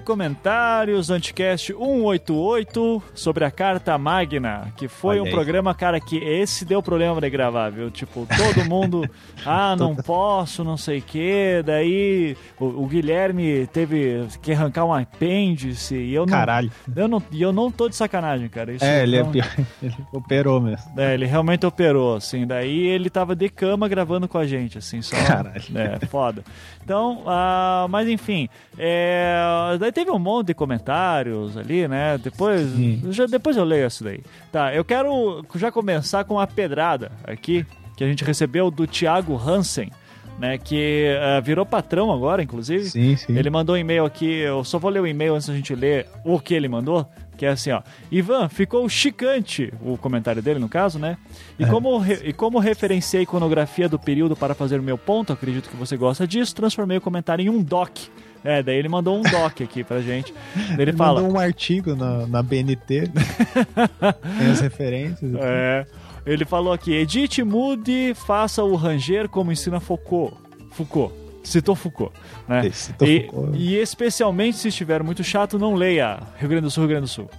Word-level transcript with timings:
comentários, 0.00 1.10
Anticast 1.10 1.72
188, 1.72 3.02
sobre 3.14 3.44
a 3.44 3.50
Carta 3.50 3.96
Magna, 3.98 4.72
que 4.76 4.88
foi 4.88 5.16
Olha 5.16 5.22
um 5.22 5.26
aí. 5.26 5.30
programa, 5.32 5.74
cara, 5.74 6.00
que 6.00 6.16
esse 6.18 6.64
deu 6.64 6.82
problema 6.82 7.20
de 7.20 7.30
gravar, 7.30 7.70
viu? 7.70 7.90
Tipo, 7.90 8.26
todo 8.26 8.64
mundo, 8.68 9.08
ah, 9.44 9.74
não 9.76 9.94
posso, 9.94 10.62
não 10.64 10.76
sei 10.76 10.98
o 10.98 11.02
quê, 11.02 11.62
daí 11.64 12.36
o, 12.58 12.64
o 12.82 12.86
Guilherme 12.86 13.66
teve 13.68 14.26
que 14.42 14.52
arrancar 14.52 14.84
um 14.84 14.94
apêndice 14.94 15.94
e 15.96 16.14
eu 16.14 16.26
não... 16.26 16.32
Caralho. 16.32 16.70
Eu 16.94 17.08
não, 17.08 17.22
e 17.30 17.42
eu 17.42 17.52
não 17.52 17.70
tô 17.70 17.88
de 17.88 17.96
sacanagem, 17.96 18.48
cara. 18.48 18.72
Isso 18.72 18.84
É, 18.84 19.02
ele 19.02 19.16
é 19.16 19.24
pior. 19.24 19.46
Ele 19.82 19.94
operou 20.12 20.60
mesmo. 20.60 20.92
é, 20.98 21.14
ele 21.14 21.26
realmente 21.26 21.64
operou, 21.66 22.16
assim. 22.16 22.46
Daí 22.46 22.86
ele 22.86 23.08
tava 23.10 23.36
de 23.36 23.48
cama 23.48 23.88
gravando 23.88 24.26
com 24.26 24.38
a 24.38 24.46
gente, 24.46 24.78
assim, 24.78 25.02
só. 25.02 25.16
Caralho. 25.16 25.62
É, 25.74 26.06
foda. 26.06 26.42
Então, 26.82 27.22
ah, 27.26 27.86
mas 27.90 28.08
enfim, 28.08 28.48
é, 28.78 29.36
daí 29.86 29.92
teve 29.92 30.10
um 30.10 30.18
monte 30.18 30.48
de 30.48 30.54
comentários 30.54 31.56
ali, 31.56 31.86
né? 31.88 32.18
Depois, 32.18 32.62
Sim. 32.72 33.02
já, 33.10 33.26
depois 33.26 33.56
eu 33.56 33.64
leio 33.64 33.86
isso 33.86 34.02
daí. 34.04 34.20
Tá, 34.50 34.74
eu 34.74 34.84
quero 34.84 35.44
já 35.54 35.70
começar 35.70 36.24
com 36.24 36.38
a 36.40 36.46
pedrada 36.46 37.12
aqui, 37.24 37.64
que 37.96 38.04
a 38.04 38.06
gente 38.06 38.24
recebeu 38.24 38.70
do 38.70 38.86
Thiago 38.86 39.36
Hansen, 39.36 39.90
né? 40.38 40.58
Que 40.58 41.06
ah, 41.20 41.40
virou 41.40 41.64
patrão 41.64 42.12
agora, 42.12 42.42
inclusive. 42.42 42.84
Sim, 42.90 43.16
sim. 43.16 43.36
Ele 43.38 43.48
mandou 43.50 43.74
um 43.74 43.78
e-mail 43.78 44.04
aqui, 44.04 44.26
eu 44.40 44.64
só 44.64 44.78
vou 44.78 44.90
ler 44.90 45.00
o 45.00 45.06
e-mail 45.06 45.34
antes 45.34 45.48
da 45.48 45.54
gente 45.54 45.74
ler 45.74 46.06
o 46.24 46.38
que 46.38 46.52
ele 46.54 46.68
mandou, 46.68 47.08
que 47.38 47.46
é 47.46 47.50
assim, 47.50 47.70
ó. 47.70 47.82
Ivan, 48.10 48.48
ficou 48.48 48.86
chicante, 48.88 49.72
o 49.82 49.96
comentário 49.96 50.42
dele, 50.42 50.58
no 50.58 50.68
caso, 50.68 50.98
né? 50.98 51.16
E, 51.58 51.64
É. 51.64 51.66
como, 51.68 52.02
e 52.24 52.32
como 52.32 52.58
referenciei 52.58 53.20
a 53.20 53.22
iconografia 53.22 53.88
do 53.88 53.98
período 53.98 54.34
para 54.36 54.54
fazer 54.54 54.78
o 54.80 54.82
meu 54.82 54.98
ponto, 54.98 55.32
acredito 55.32 55.68
que 55.70 55.76
você 55.76 55.96
gosta 55.96 56.26
disso, 56.26 56.54
transformei 56.54 56.98
o 56.98 57.00
comentário 57.00 57.42
em 57.44 57.48
um 57.48 57.62
doc. 57.62 57.96
É, 58.44 58.62
daí 58.62 58.76
ele 58.76 58.88
mandou 58.88 59.18
um 59.18 59.22
doc 59.22 59.60
aqui 59.60 59.82
pra 59.82 60.00
gente. 60.00 60.32
Ele, 60.72 60.82
Ele 60.82 60.92
fala. 60.92 61.20
mandou 61.20 61.36
um 61.36 61.40
artigo 61.40 61.94
na, 61.96 62.26
na 62.26 62.42
BNT. 62.42 63.10
Tem 64.38 64.50
as 64.50 64.60
referências. 64.60 65.34
É, 65.40 65.86
ele 66.24 66.44
falou 66.44 66.72
aqui: 66.72 66.92
edite, 66.92 67.42
mude, 67.42 68.14
faça 68.14 68.62
o 68.62 68.74
ranger 68.76 69.28
como 69.28 69.52
ensina 69.52 69.80
Foucault. 69.80 70.36
Foucault. 70.70 71.12
Citou 71.42 71.74
Foucault. 71.76 72.12
Né? 72.48 72.68
Citou 72.70 73.06
e, 73.06 73.26
Foucault. 73.26 73.56
e 73.56 73.76
especialmente 73.76 74.56
se 74.56 74.68
estiver 74.68 75.02
muito 75.02 75.22
chato, 75.22 75.58
não 75.58 75.74
leia 75.74 76.18
Rio 76.38 76.48
Grande 76.48 76.64
do 76.64 76.70
Sul, 76.70 76.82
Rio 76.82 76.90
Grande 76.90 77.04
do 77.04 77.08
Sul. 77.08 77.30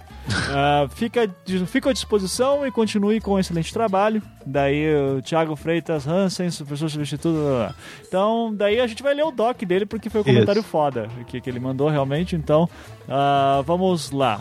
Ah, 0.50 0.86
fica, 0.90 1.28
fica 1.66 1.90
à 1.90 1.92
disposição 1.92 2.66
e 2.66 2.70
continue 2.70 3.20
com 3.20 3.32
um 3.34 3.38
excelente 3.38 3.72
trabalho. 3.72 4.22
Daí 4.44 4.86
o 5.16 5.22
Thiago 5.22 5.56
Freitas 5.56 6.06
Hansen, 6.06 6.50
professor 6.50 6.88
substituto. 6.90 7.34
blá, 7.34 7.56
blá. 7.66 7.74
Então, 8.06 8.54
daí 8.54 8.80
a 8.80 8.86
gente 8.86 9.02
vai 9.02 9.14
ler 9.14 9.24
o 9.24 9.30
doc 9.30 9.62
dele 9.62 9.86
porque 9.86 10.10
foi 10.10 10.20
um 10.20 10.24
Isso. 10.24 10.32
comentário 10.32 10.62
foda 10.62 11.08
que, 11.26 11.40
que 11.40 11.48
ele 11.50 11.60
mandou 11.60 11.88
realmente. 11.88 12.36
Então, 12.36 12.68
ah, 13.08 13.62
vamos 13.64 14.10
lá. 14.10 14.40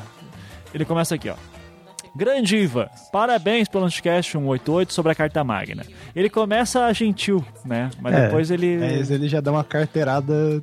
Ele 0.73 0.83
começa 0.85 1.15
aqui, 1.15 1.29
ó. 1.29 1.35
Grande 2.15 2.57
Ivan, 2.57 2.87
parabéns 3.11 3.67
pelo 3.67 3.85
Anticast 3.85 4.31
188 4.31 4.91
sobre 4.91 5.11
a 5.11 5.15
Carta 5.15 5.43
Magna. 5.43 5.83
Ele 6.15 6.29
começa 6.31 6.91
gentil, 6.91 7.45
né? 7.63 7.91
Mas 8.01 8.13
É, 8.15 8.25
depois 8.25 8.49
ele. 8.49 8.77
Mas 8.77 9.11
ele 9.11 9.27
já 9.29 9.39
dá 9.39 9.51
uma 9.51 9.63
carteirada 9.63 10.61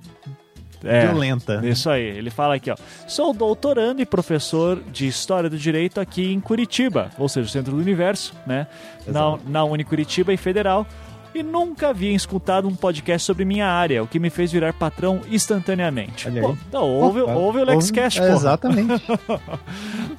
É, 0.85 1.07
violenta. 1.07 1.61
Isso 1.65 1.89
aí, 1.89 2.03
ele 2.03 2.31
fala 2.31 2.55
aqui, 2.55 2.71
ó. 2.71 2.77
Sou 3.09 3.33
doutorando 3.33 4.03
e 4.03 4.07
professor 4.07 4.81
de 4.93 5.07
História 5.07 5.49
do 5.49 5.59
Direito 5.59 6.01
aqui 6.01 6.33
em 6.33 6.41
Curitiba, 6.41 7.11
ou 7.19 7.29
seja, 7.29 7.47
o 7.47 7.51
centro 7.51 7.73
do 7.73 7.79
universo, 7.79 8.35
né? 8.47 8.67
Na, 9.07 9.39
na 9.47 9.65
Unicuritiba 9.65 10.33
e 10.33 10.37
Federal. 10.37 10.87
E 11.35 11.43
nunca 11.43 11.89
havia 11.89 12.13
escutado 12.13 12.69
um 12.69 12.75
podcast 12.77 13.27
sobre 13.27 13.45
minha 13.45 13.67
área, 13.67 14.03
o 14.03 14.07
que 14.07 14.21
me 14.21 14.31
fez 14.31 14.53
virar 14.53 14.73
patrão 14.73 15.21
instantaneamente. 15.29 16.29
Olha 16.29 16.43
Pô, 16.43 16.57
não, 16.73 16.89
ouve, 16.89 17.23
Opa, 17.23 17.33
ouve 17.33 17.59
o 17.59 17.65
LexCast, 17.65 18.21
é, 18.21 18.23
porra. 18.27 18.37
Exatamente. 18.37 19.05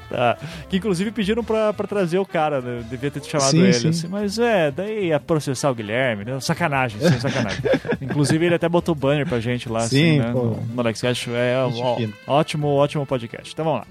Tá. 0.08 0.38
Que 0.70 0.78
inclusive 0.78 1.12
pediram 1.12 1.44
pra, 1.44 1.74
pra 1.74 1.88
trazer 1.88 2.20
o 2.20 2.26
cara, 2.26 2.62
né? 2.62 2.84
Devia 2.90 3.10
ter 3.10 3.20
te 3.20 3.30
chamado 3.30 3.50
Sim, 3.50 3.64
ele, 3.64 3.74
sim. 3.74 3.90
assim. 3.90 4.08
Mas 4.08 4.38
é, 4.38 4.70
daí 4.70 5.08
ia 5.08 5.20
processar 5.20 5.72
o 5.72 5.76
Guilherme, 5.76 6.24
né? 6.24 6.40
Sacanagem, 6.40 7.00
sim, 7.02 7.20
sacanagem. 7.20 7.60
inclusive 8.00 8.46
ele 8.46 8.56
até 8.56 8.70
botou 8.70 8.94
banner 8.94 9.28
pra 9.28 9.40
gente 9.40 9.68
lá, 9.68 9.80
assim, 9.80 9.98
Sim, 9.98 10.20
né? 10.20 10.32
pô. 10.32 10.44
No, 10.44 10.62
no 10.76 10.82
LexCast. 10.84 11.32
É, 11.32 11.56
ó, 12.28 12.34
ótimo, 12.34 12.68
ótimo 12.68 13.06
podcast. 13.06 13.52
Então 13.52 13.66
vamos 13.66 13.80
lá. 13.82 13.88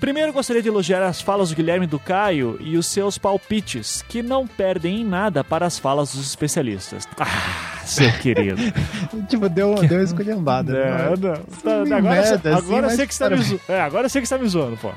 Primeiro 0.00 0.32
gostaria 0.32 0.62
de 0.62 0.68
elogiar 0.68 1.02
as 1.02 1.20
falas 1.20 1.50
do 1.50 1.54
Guilherme 1.54 1.86
do 1.86 1.98
Caio 1.98 2.56
e 2.58 2.78
os 2.78 2.86
seus 2.86 3.18
palpites, 3.18 4.02
que 4.08 4.22
não 4.22 4.46
perdem 4.46 5.02
em 5.02 5.04
nada 5.04 5.44
para 5.44 5.66
as 5.66 5.78
falas 5.78 6.14
dos 6.14 6.26
especialistas. 6.26 7.06
Ah, 7.18 7.79
seu 7.90 8.10
querido. 8.12 8.56
tipo, 9.28 9.48
deu, 9.48 9.74
deu 9.74 9.98
uma 9.98 10.04
escolhambada. 10.04 10.76
É, 10.76 10.90
né? 10.90 11.08
não. 11.20 11.34
Tá, 11.62 11.82
agora, 11.82 12.00
merda, 12.02 12.54
assim, 12.56 12.66
agora 12.68 12.82
mas 12.86 12.92
você 12.96 13.06
que 13.06 13.12
está 13.12 13.24
me 13.28 13.36
parabéns. 13.36 13.48
zoando. 13.48 13.62
É, 13.68 13.80
agora 13.82 14.08
você 14.08 14.18
que 14.20 14.24
está 14.26 14.38
me 14.38 14.48
zoando, 14.48 14.76
pô. 14.76 14.90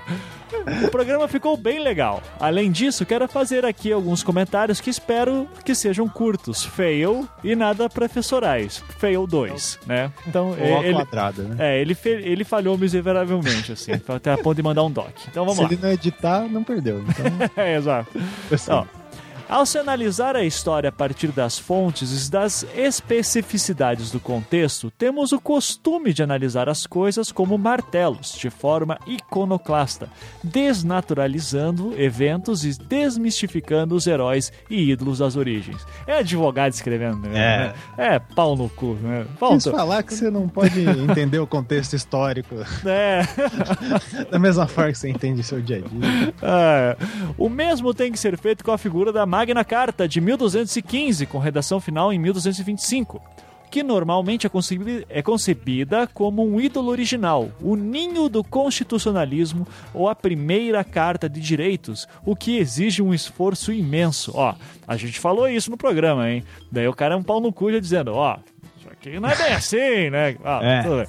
O 0.86 0.92
programa 0.92 1.28
ficou 1.28 1.58
bem 1.58 1.80
legal. 1.84 2.22
Além 2.40 2.72
disso, 2.72 3.06
quero 3.06 3.28
fazer 3.28 3.66
aqui 3.66 3.92
alguns 3.92 4.22
comentários 4.24 4.80
que 4.80 4.90
espero 4.90 5.48
que 5.66 5.74
sejam 5.74 6.08
curtos. 6.08 6.64
Fail 6.64 7.28
e 7.44 7.56
nada 7.56 7.90
professorais. 7.90 8.84
Fail 9.00 9.26
2, 9.26 9.80
né? 9.88 10.12
Então, 10.28 10.50
Ou 10.52 10.84
ele, 10.84 10.94
quadrado, 10.94 11.42
né? 11.44 11.56
é, 11.58 11.82
ele, 11.82 11.96
fe- 11.96 12.22
ele 12.24 12.44
falhou 12.44 12.78
miseravelmente, 12.78 13.72
assim, 13.72 13.92
até 14.08 14.32
a 14.32 14.38
ponto 14.38 14.56
de 14.56 14.62
mandar 14.64 14.84
um 14.84 14.92
doc. 14.92 15.10
Então 15.30 15.44
vamos 15.44 15.56
Se 15.58 15.64
lá. 15.64 15.70
ele 15.72 15.80
não 15.82 15.92
editar, 15.92 16.42
não 16.48 16.64
perdeu. 16.64 17.02
Então, 17.02 17.26
É, 17.58 17.76
exato. 17.76 18.12
pessoal. 18.48 18.88
Ao 19.50 19.66
se 19.66 19.78
analisar 19.78 20.36
a 20.36 20.44
história 20.44 20.90
a 20.90 20.92
partir 20.92 21.28
das 21.28 21.60
fontes 21.60 22.28
e 22.28 22.32
das 22.32 22.66
especificidades 22.76 24.10
do 24.10 24.20
contexto, 24.20 24.92
temos 24.92 25.32
o 25.32 25.40
costume 25.40 26.14
de 26.14 26.24
analisar 26.24 26.70
as 26.70 26.88
coisas 26.88 27.32
como 27.32 27.58
martelos, 27.58 28.34
de 28.34 28.50
forma 28.50 28.98
iconoclasta, 29.06 30.10
desnaturalizando 30.44 31.94
eventos 32.02 32.66
e 32.66 32.78
desmistificando 32.78 33.96
os 33.96 34.08
heróis 34.08 34.52
e 34.70 34.92
ídolos 34.92 35.20
das 35.20 35.36
origens. 35.36 35.86
É 36.08 36.20
advogado 36.20 36.74
escrevendo, 36.74 37.28
né? 37.28 37.74
É, 37.98 38.20
pau 38.20 38.56
no 38.56 38.70
cu, 38.70 38.98
né? 39.02 39.26
Quis 39.52 39.66
falar 39.66 40.04
que 40.04 40.14
você 40.14 40.30
não 40.30 40.48
pode 40.48 40.80
entender 40.82 41.40
o 41.40 41.48
contexto 41.48 41.94
histórico 41.96 42.56
É. 42.86 43.22
da 44.32 44.40
mesma 44.40 44.68
forma 44.68 44.92
que 44.92 44.98
você 44.98 45.10
entende 45.10 45.44
seu 45.44 45.62
dia 45.62 45.78
a 45.78 45.80
dia. 45.82 46.34
Ah, 46.42 46.96
o 47.38 47.50
mesmo 47.50 47.94
tem 47.94 48.12
que 48.12 48.20
ser 48.20 48.38
feito 48.38 48.64
com 48.64 48.72
a 48.72 48.78
figura 48.78 49.12
da 49.12 49.26
Magna 49.44 49.66
Carta 49.66 50.08
de 50.08 50.22
1215, 50.22 51.26
com 51.26 51.38
redação 51.38 51.78
final 51.82 52.14
em 52.14 52.18
1225, 52.18 53.22
que 53.70 53.84
normalmente 53.84 54.48
é 54.48 54.50
concebi- 54.50 55.06
é 55.10 55.22
concebida 55.22 56.08
como 56.08 56.48
um 56.48 56.62
ídolo 56.62 56.90
original, 56.90 57.50
o 57.60 57.76
ninho 57.76 58.30
do 58.30 58.42
constitucionalismo 58.42 59.68
ou 59.94 60.08
a 60.08 60.16
primeira 60.16 60.82
carta 60.82 61.28
de 61.28 61.42
direitos, 61.42 62.08
o 62.26 62.38
que 62.38 62.58
exige 62.58 63.02
um 63.02 63.14
esforço 63.14 63.74
imenso. 63.74 64.32
Ó, 64.34 64.56
a 64.88 64.96
gente 64.96 65.20
falou 65.20 65.46
isso 65.50 65.70
no 65.70 65.76
programa, 65.76 66.30
hein? 66.30 66.42
Daí 66.72 66.88
o 66.88 66.94
cara 66.94 67.16
é 67.16 67.18
um 67.18 67.24
pau 67.24 67.42
no 67.42 67.52
cu 67.52 67.70
já 67.70 67.80
dizendo, 67.80 68.14
ó, 68.14 68.38
isso 68.80 68.88
aqui 68.90 69.20
não 69.20 69.28
é 69.28 69.36
bem 69.36 69.52
assim, 69.56 70.10
né? 70.10 70.38
Ah, 70.46 70.60
É. 70.64 71.08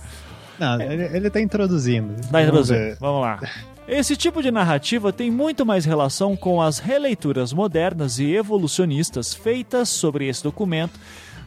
Não, 0.59 0.81
ele, 0.81 1.05
ele 1.16 1.31
tá 1.31 1.41
introduzindo. 1.41 2.15
Tá 2.15 2.28
Vamos 2.33 2.47
introduzindo. 2.49 2.78
ver. 2.81 2.97
Vamos 3.01 3.21
lá. 3.22 3.41
Esse 3.87 4.17
tipo 4.17 4.43
de 4.43 4.50
narrativa 4.50 5.12
tem 5.12 5.31
muito 5.31 5.67
mais 5.67 5.84
relação 5.84 6.34
com 6.34 6.61
as 6.61 6.78
releituras 6.78 7.53
modernas 7.53 8.19
e 8.19 8.34
evolucionistas 8.34 9.34
feitas 9.34 9.91
sobre 9.91 10.27
esse 10.27 10.43
documento 10.43 10.99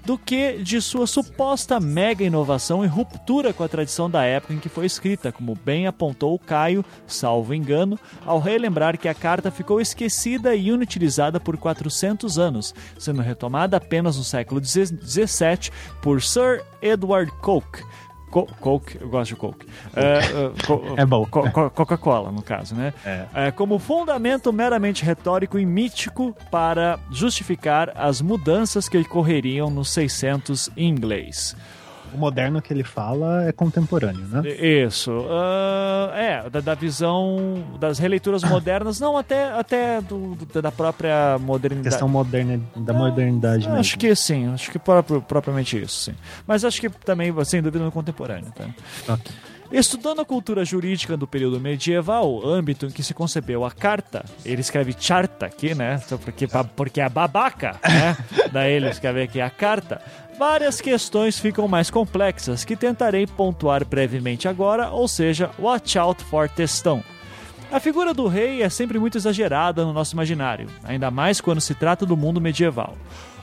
do 0.06 0.20
que 0.20 0.60
de 0.64 0.80
sua 0.80 1.08
suposta 1.08 1.80
mega 1.80 2.24
inovação 2.24 2.86
e 2.86 2.88
ruptura 2.88 3.52
com 3.52 3.64
a 3.64 3.68
tradição 3.68 4.10
da 4.10 4.24
época 4.24 4.54
em 4.54 4.60
que 4.60 4.70
foi 4.70 4.86
escrita, 4.86 5.32
como 5.32 5.58
bem 5.66 5.88
apontou 5.88 6.38
Caio, 6.40 6.86
salvo 7.08 7.56
engano, 7.56 8.00
ao 8.24 8.40
relembrar 8.40 8.98
que 9.00 9.10
a 9.10 9.14
carta 9.16 9.50
ficou 9.50 9.82
esquecida 9.82 10.56
e 10.56 10.70
inutilizada 10.70 11.40
por 11.40 11.58
400 11.58 12.38
anos, 12.38 12.74
sendo 12.98 13.22
retomada 13.22 13.78
apenas 13.78 14.16
no 14.16 14.24
século 14.24 14.64
XVII 14.64 15.72
por 16.02 16.22
Sir 16.22 16.64
Edward 16.82 17.32
Coke. 17.42 17.84
Co- 18.30 18.46
Coke, 18.60 18.98
eu 19.00 19.08
gosto 19.08 19.30
de 19.30 19.36
Coke. 19.38 19.66
É, 19.96 20.18
é, 20.18 20.66
co- 20.66 20.84
É 20.98 21.06
bom. 21.06 21.26
Co- 21.26 21.50
co- 21.50 21.70
Coca-Cola, 21.70 22.32
no 22.32 22.42
caso, 22.42 22.76
né? 22.76 22.94
É. 23.06 23.26
É, 23.34 23.52
como 23.52 23.80
fundamento 23.80 24.52
meramente 24.52 25.04
retórico 25.06 25.58
e 25.58 25.66
mítico 25.66 26.36
para 26.52 27.00
justificar 27.10 27.92
as 27.96 28.22
mudanças 28.22 28.90
que 28.90 28.98
ocorreriam 28.98 29.70
nos 29.70 29.90
600 29.92 30.70
em 30.76 30.90
inglês. 30.90 31.56
O 32.18 32.20
moderno 32.20 32.60
que 32.62 32.74
ele 32.74 32.84
fala 32.84 33.44
é 33.46 33.52
contemporâneo, 33.52 34.26
né? 34.28 34.42
Isso. 34.50 35.12
ah, 35.30 36.12
é, 36.16 36.50
da, 36.50 36.60
da 36.62 36.74
visão 36.74 37.64
das 37.80 38.00
releituras 38.00 38.44
modernas, 38.44 39.00
não 39.00 39.16
até, 39.16 39.52
até 39.52 40.02
do, 40.02 40.34
do- 40.36 40.62
da 40.62 40.72
própria 40.72 41.38
modernidade. 41.40 41.90
Questão 41.90 42.08
moderna, 42.10 42.60
da 42.76 42.92
modernidade 42.94 43.64
Eu 43.66 43.70
mesmo. 43.70 43.80
Acho 43.82 43.98
que 44.00 44.16
sim, 44.16 44.52
acho 44.52 44.72
que 44.72 44.80
pró- 44.80 45.04
propriamente 45.04 45.80
isso, 45.80 46.06
sim. 46.12 46.16
Mas 46.48 46.66
acho 46.66 46.82
que 46.82 46.90
também, 46.90 47.32
sem 47.46 47.62
dúvida, 47.62 47.84
no 47.86 47.92
contemporâneo, 47.92 48.52
tá? 49.06 49.18
Estudando 49.72 50.22
a 50.22 50.26
cultura 50.26 50.64
jurídica 50.64 51.18
do 51.18 51.28
período 51.28 51.60
medieval, 51.60 52.46
âmbito 52.46 52.86
em 52.86 52.90
que 52.90 53.04
se 53.04 53.14
concebeu 53.14 53.66
a 53.66 53.72
carta, 53.72 54.24
ele 54.46 54.62
escreve 54.62 54.96
charta 54.98 55.46
aqui, 55.46 55.76
né? 55.76 55.98
Só 56.00 56.18
porque, 56.18 56.48
porque 56.76 57.02
é 57.02 57.10
babaca, 57.10 57.80
né? 57.84 58.18
Daí 58.52 58.74
ele 58.74 58.90
escreve 58.90 59.24
aqui 59.24 59.42
a 59.42 59.50
carta. 59.50 60.02
Várias 60.38 60.80
questões 60.80 61.40
ficam 61.40 61.68
mais 61.68 61.90
complexas 61.90 62.64
que 62.64 62.76
tentarei 62.76 63.26
pontuar 63.26 63.84
brevemente 63.84 64.48
agora, 64.48 64.90
ou 64.90 65.08
seja, 65.08 65.50
watch 65.60 65.98
out 65.98 66.24
for 66.24 66.48
textão. 66.48 67.04
A 67.70 67.80
figura 67.80 68.14
do 68.14 68.28
rei 68.28 68.62
é 68.62 68.70
sempre 68.70 68.98
muito 68.98 69.18
exagerada 69.18 69.84
no 69.84 69.92
nosso 69.92 70.14
imaginário, 70.14 70.70
ainda 70.84 71.12
mais 71.12 71.42
quando 71.42 71.60
se 71.60 71.76
trata 71.76 72.06
do 72.06 72.16
mundo 72.16 72.40
medieval. 72.40 72.96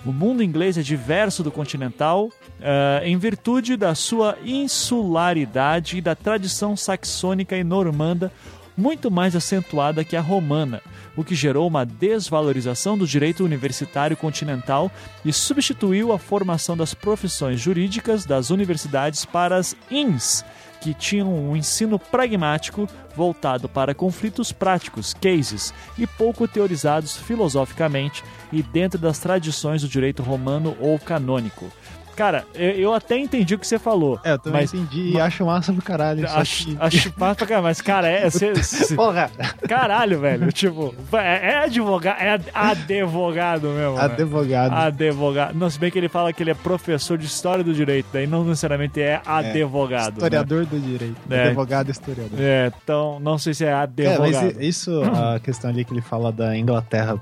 O 0.04 0.12
mundo 0.12 0.42
inglês 0.42 0.76
é 0.76 0.82
diverso 0.82 1.42
do 1.42 1.50
continental 1.50 2.26
uh, 2.26 3.04
em 3.04 3.16
virtude 3.16 3.74
da 3.74 3.94
sua 3.94 4.36
insularidade 4.44 5.96
e 5.96 6.00
da 6.02 6.14
tradição 6.14 6.76
saxônica 6.76 7.56
e 7.56 7.64
normanda 7.64 8.30
muito 8.76 9.10
mais 9.10 9.34
acentuada 9.36 10.04
que 10.04 10.16
a 10.16 10.20
romana, 10.20 10.82
o 11.16 11.24
que 11.24 11.34
gerou 11.34 11.66
uma 11.66 11.86
desvalorização 11.86 12.98
do 12.98 13.06
direito 13.06 13.44
universitário 13.44 14.16
continental 14.16 14.90
e 15.24 15.32
substituiu 15.32 16.12
a 16.12 16.18
formação 16.18 16.76
das 16.76 16.92
profissões 16.92 17.60
jurídicas 17.60 18.26
das 18.26 18.50
universidades 18.50 19.24
para 19.24 19.56
as 19.56 19.76
INS, 19.90 20.44
que 20.84 20.92
tinham 20.92 21.32
um 21.32 21.56
ensino 21.56 21.98
pragmático 21.98 22.86
voltado 23.16 23.70
para 23.70 23.94
conflitos 23.94 24.52
práticos, 24.52 25.14
cases, 25.14 25.72
e 25.96 26.06
pouco 26.06 26.46
teorizados 26.46 27.16
filosoficamente 27.16 28.22
e 28.52 28.62
dentro 28.62 28.98
das 28.98 29.18
tradições 29.18 29.80
do 29.80 29.88
direito 29.88 30.22
romano 30.22 30.76
ou 30.78 30.98
canônico. 30.98 31.72
Cara, 32.14 32.44
eu, 32.54 32.70
eu, 32.70 32.94
até 32.94 33.18
entendi 33.18 33.54
o 33.54 33.58
que 33.58 33.66
você 33.66 33.78
falou. 33.78 34.20
É, 34.24 34.32
eu 34.32 34.38
também 34.38 34.62
mas, 34.62 34.74
entendi 34.74 35.04
mas, 35.04 35.14
e 35.14 35.20
acho 35.20 35.44
massa 35.44 35.72
do 35.72 35.82
caralho. 35.82 36.28
Acho, 36.28 36.76
acho 36.78 37.12
massa 37.16 37.34
pra 37.34 37.46
caralho, 37.46 37.64
mas, 37.64 37.80
cara, 37.80 38.08
é. 38.08 38.30
Cê, 38.30 38.54
cê, 38.62 38.94
Porra! 38.94 39.30
Caralho, 39.68 40.20
velho. 40.20 40.52
Tipo, 40.52 40.94
é, 41.12 41.52
é 41.52 41.64
advogado, 41.64 42.16
é 42.18 42.40
advogado 42.52 43.68
mesmo. 43.68 43.98
Advogado. 43.98 44.72
Né? 44.72 44.86
Advogado. 44.86 45.54
Não, 45.54 45.68
se 45.68 45.78
bem 45.78 45.90
que 45.90 45.98
ele 45.98 46.08
fala 46.08 46.32
que 46.32 46.42
ele 46.42 46.50
é 46.50 46.54
professor 46.54 47.18
de 47.18 47.26
história 47.26 47.64
do 47.64 47.74
direito, 47.74 48.06
daí 48.12 48.26
não 48.26 48.44
necessariamente 48.44 49.00
é, 49.00 49.14
é 49.14 49.22
advogado. 49.24 50.12
Né? 50.12 50.18
Historiador 50.18 50.60
né? 50.60 50.68
do 50.70 50.80
direito. 50.80 51.16
É. 51.30 51.48
Advogado 51.48 51.90
historiador. 51.90 52.38
É, 52.40 52.72
então 52.82 53.18
não 53.20 53.38
sei 53.38 53.54
se 53.54 53.64
é 53.64 53.72
advogado. 53.72 54.24
É, 54.24 54.42
mas 54.44 54.56
isso, 54.58 55.02
a 55.02 55.40
questão 55.40 55.70
ali 55.70 55.84
que 55.84 55.92
ele 55.92 56.02
fala 56.02 56.30
da 56.30 56.56
Inglaterra, 56.56 57.16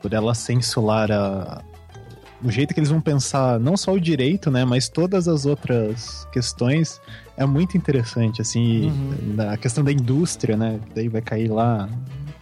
por 0.00 0.12
ela 0.12 0.34
censurar 0.34 1.10
a 1.12 1.62
o 2.42 2.50
jeito 2.50 2.72
que 2.72 2.80
eles 2.80 2.90
vão 2.90 3.00
pensar 3.00 3.58
não 3.60 3.76
só 3.76 3.92
o 3.92 4.00
direito, 4.00 4.50
né, 4.50 4.64
mas 4.64 4.88
todas 4.88 5.28
as 5.28 5.46
outras 5.46 6.26
questões 6.32 7.00
é 7.36 7.44
muito 7.44 7.76
interessante, 7.76 8.40
assim, 8.40 8.90
uhum. 8.90 9.50
a 9.50 9.56
questão 9.56 9.84
da 9.84 9.92
indústria, 9.92 10.56
né, 10.56 10.80
daí 10.94 11.08
vai 11.08 11.20
cair 11.20 11.48
lá 11.48 11.88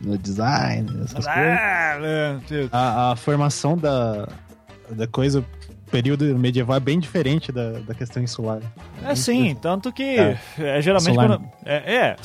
no 0.01 0.17
design, 0.17 0.89
essas 1.05 1.27
ah, 1.27 1.99
coisas. 2.49 2.69
A, 2.73 3.13
a 3.13 3.17
formação 3.17 3.77
da, 3.77 4.29
da 4.91 5.07
coisa 5.07 5.45
período 5.89 6.25
medieval 6.39 6.77
é 6.77 6.81
bem 6.81 6.99
diferente 6.99 7.51
da, 7.51 7.73
da 7.81 7.95
questão 7.95 8.23
insular. 8.23 8.61
É 9.03 9.15
sim, 9.15 9.57
tanto 9.61 9.93
que 9.93 10.03
é, 10.03 10.39
é 10.59 10.81
geralmente 10.81 11.15
quando, 11.15 11.43
é, 11.65 11.95
é, 11.95 12.17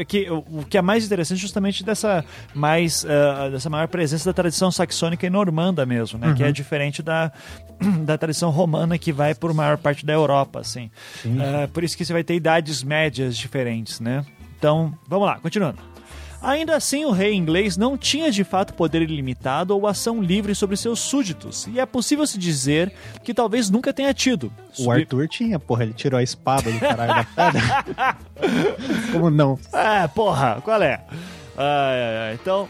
é 0.00 0.04
que, 0.04 0.30
o 0.30 0.64
que 0.68 0.76
é 0.76 0.82
mais 0.82 1.04
interessante 1.04 1.38
é 1.38 1.42
justamente 1.42 1.84
dessa 1.84 2.24
mais 2.54 3.04
uh, 3.04 3.50
dessa 3.50 3.70
maior 3.70 3.88
presença 3.88 4.28
da 4.28 4.32
tradição 4.32 4.70
saxônica 4.70 5.26
e 5.26 5.30
normanda 5.30 5.86
mesmo, 5.86 6.18
né, 6.18 6.28
uhum. 6.28 6.34
que 6.34 6.42
é 6.42 6.46
uhum. 6.46 6.52
diferente 6.52 7.02
da, 7.02 7.32
da 8.04 8.18
tradição 8.18 8.50
romana 8.50 8.98
que 8.98 9.12
vai 9.12 9.34
por 9.34 9.52
maior 9.54 9.78
parte 9.78 10.04
da 10.04 10.12
Europa, 10.12 10.60
assim. 10.60 10.90
Uh, 11.24 11.68
por 11.72 11.84
isso 11.84 11.96
que 11.96 12.04
você 12.04 12.12
vai 12.12 12.24
ter 12.24 12.34
idades 12.34 12.82
médias 12.82 13.36
diferentes, 13.36 14.00
né? 14.00 14.24
Então, 14.58 14.94
vamos 15.08 15.26
lá, 15.26 15.38
continuando. 15.40 15.91
Ainda 16.42 16.76
assim, 16.76 17.04
o 17.04 17.12
rei 17.12 17.34
inglês 17.34 17.76
não 17.76 17.96
tinha 17.96 18.30
de 18.30 18.42
fato 18.42 18.74
poder 18.74 19.00
ilimitado 19.02 19.74
ou 19.76 19.86
ação 19.86 20.20
livre 20.20 20.54
sobre 20.54 20.76
seus 20.76 20.98
súditos, 20.98 21.68
e 21.68 21.78
é 21.78 21.86
possível 21.86 22.26
se 22.26 22.36
dizer 22.36 22.92
que 23.22 23.32
talvez 23.32 23.70
nunca 23.70 23.92
tenha 23.92 24.12
tido. 24.12 24.52
O 24.78 24.90
Arthur 24.90 25.28
tinha, 25.28 25.58
porra, 25.58 25.84
ele 25.84 25.92
tirou 25.92 26.18
a 26.18 26.22
espada 26.22 26.70
do 26.70 26.80
caralho 26.80 27.14
da 27.14 27.24
pedra. 27.24 28.16
Como 29.12 29.30
não? 29.30 29.58
É, 29.72 30.08
porra, 30.08 30.60
qual 30.64 30.82
é? 30.82 31.00
Ai. 31.56 32.34
Então, 32.34 32.68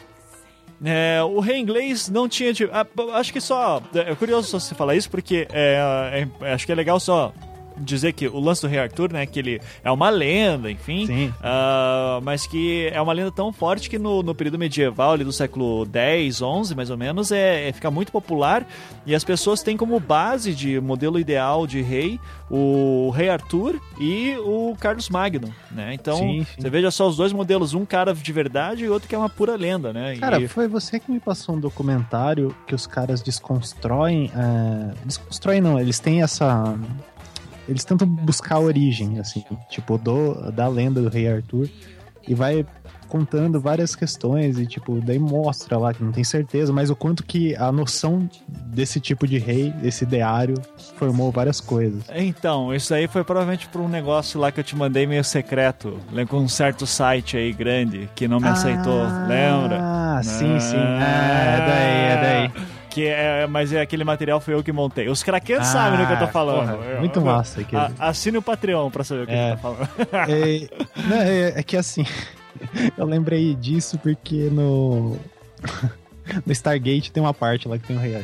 é, 0.85 1.23
o 1.23 1.41
rei 1.41 1.59
inglês 1.59 2.09
não 2.09 2.29
tinha. 2.29 2.53
De, 2.53 2.65
ah, 2.65 2.87
acho 3.15 3.33
que 3.33 3.41
só. 3.41 3.81
É 3.95 4.15
curioso 4.15 4.49
só 4.49 4.59
você 4.59 4.75
falar 4.75 4.97
isso, 4.97 5.11
porque 5.11 5.47
é, 5.53 6.27
é, 6.41 6.53
acho 6.53 6.67
que 6.67 6.73
é 6.73 6.75
legal 6.75 6.99
só 7.01 7.33
dizer 7.79 8.13
que 8.13 8.27
o 8.29 8.41
lance 8.41 8.63
do 8.63 8.69
Rei 8.69 8.79
Arthur, 8.79 9.13
né, 9.13 9.27
que 9.27 9.39
ele 9.39 9.61
é 9.83 9.91
uma 9.91 10.11
lenda, 10.11 10.71
enfim, 10.71 11.07
uh, 11.29 12.21
mas 12.23 12.47
que 12.47 12.89
é 12.93 13.01
uma 13.01 13.13
lenda 13.13 13.31
tão 13.31 13.53
forte 13.53 13.89
que 13.89 13.99
no, 13.99 14.23
no 14.23 14.35
período 14.35 14.59
medieval, 14.59 15.13
ali 15.13 15.25
do 15.25 15.33
século 15.33 15.85
10, 15.85 16.43
11, 16.43 16.75
mais 16.75 16.91
ou 16.91 16.97
menos, 16.97 17.33
é, 17.33 17.69
é, 17.69 17.73
fica 17.73 17.91
muito 17.91 18.13
popular 18.13 18.67
e 19.07 19.15
as 19.15 19.25
pessoas 19.25 19.63
têm 19.63 19.77
como 19.77 19.99
base 19.99 20.55
de 20.55 20.81
modelo 20.81 21.19
ideal 21.19 21.67
de 21.67 21.81
rei 21.83 22.19
o 22.55 23.11
Rei 23.11 23.31
Arthur 23.31 23.81
e 23.99 24.37
o 24.41 24.77
Carlos 24.79 25.09
Magno, 25.09 25.49
né? 25.71 25.95
Então, 25.95 26.19
sim, 26.19 26.45
sim. 26.45 26.61
você 26.61 26.69
veja 26.69 26.91
só 26.91 27.09
os 27.09 27.17
dois 27.17 27.33
modelos, 27.33 27.73
um 27.73 27.87
cara 27.87 28.13
de 28.13 28.33
verdade 28.33 28.85
e 28.85 28.89
outro 28.91 29.09
que 29.09 29.15
é 29.15 29.19
uma 29.19 29.31
pura 29.31 29.57
lenda, 29.57 29.91
né? 29.91 30.17
Cara, 30.17 30.39
e... 30.39 30.47
foi 30.47 30.69
você 30.69 31.01
que 31.01 31.11
me 31.11 31.19
passou 31.19 31.55
um 31.55 31.61
documentário 31.61 32.55
que 32.67 32.75
os 32.75 32.87
caras 32.87 33.23
desconstroem, 33.23 34.31
uh, 34.35 34.95
desconstroem 35.03 35.63
não, 35.63 35.81
eles 35.81 35.99
têm 35.99 36.23
essa 36.23 36.77
eles 37.69 37.85
tentam 37.85 38.07
buscar 38.07 38.57
a 38.57 38.61
origem, 38.61 39.19
assim, 39.19 39.45
tipo, 39.69 39.99
do, 39.99 40.51
da 40.51 40.69
lenda 40.69 41.01
do 41.01 41.09
rei 41.09 41.29
Arthur. 41.29 41.69
E 42.27 42.35
vai 42.35 42.65
contando 43.13 43.61
várias 43.61 43.95
questões 43.95 44.59
e, 44.59 44.67
tipo, 44.67 44.99
daí 45.03 45.19
mostra 45.19 45.77
lá 45.77 45.93
que 45.93 46.03
não 46.03 46.13
tem 46.13 46.25
certeza, 46.25 46.73
mas 46.73 46.89
o 46.89 46.97
quanto 46.97 47.23
que 47.23 47.55
a 47.57 47.71
noção 47.71 48.27
desse 48.49 49.01
tipo 49.01 49.27
de 49.27 49.37
rei, 49.37 49.71
desse 49.71 50.05
ideário, 50.05 50.55
formou 50.97 51.31
várias 51.31 51.61
coisas. 51.61 52.05
Então, 52.15 52.75
isso 52.75 52.95
aí 52.95 53.07
foi 53.07 53.23
provavelmente 53.23 53.69
por 53.69 53.83
um 53.83 53.89
negócio 53.89 54.41
lá 54.41 54.51
que 54.51 54.61
eu 54.61 54.65
te 54.65 54.75
mandei 54.75 55.07
meio 55.07 55.23
secreto, 55.25 55.99
com 56.27 56.39
um 56.39 56.49
certo 56.49 56.87
site 56.87 57.37
aí 57.37 57.53
grande 57.53 58.09
que 58.15 58.27
não 58.27 58.41
me 58.41 58.49
ah, 58.49 58.53
aceitou, 58.53 59.03
lembra? 59.27 59.79
Ah, 59.83 60.21
sim, 60.23 60.59
sim. 60.59 60.77
Ah, 60.79 61.45
é 61.45 61.67
daí, 61.67 62.49
é 62.49 62.51
daí. 62.51 62.72
Que 62.93 63.07
é, 63.07 63.47
mas 63.47 63.73
é 63.73 63.81
aquele 63.81 64.05
material 64.05 64.39
foi 64.39 64.53
eu 64.53 64.63
que 64.63 64.71
montei. 64.71 65.09
Os 65.09 65.23
craqueiros 65.23 65.67
ah, 65.69 65.73
sabem 65.73 65.99
do 65.99 66.07
que 66.07 66.13
eu 66.13 66.19
tô 66.19 66.29
falando. 66.29 66.77
Porra, 66.77 67.01
muito 67.01 67.21
eu, 67.21 67.25
massa. 67.25 67.65
Que... 67.65 67.75
assine 67.99 68.37
o 68.37 68.43
Patreon 68.43 68.91
pra 68.91 69.03
saber 69.03 69.23
o 69.23 69.27
que 69.27 69.33
é, 69.33 69.53
eu 69.53 69.57
tô 69.57 69.63
falando. 69.63 69.89
É, 70.29 71.49
é, 71.57 71.61
é 71.61 71.63
que 71.63 71.75
assim, 71.75 72.05
eu 72.99 73.07
lembrei 73.07 73.55
disso 73.55 73.99
porque 73.99 74.51
no. 74.53 75.17
no 76.45 76.53
Stargate 76.53 77.11
tem 77.11 77.23
uma 77.23 77.33
parte 77.33 77.67
lá 77.67 77.79
que 77.79 77.87
tem 77.87 77.97
um 77.97 78.01
rei 78.01 78.23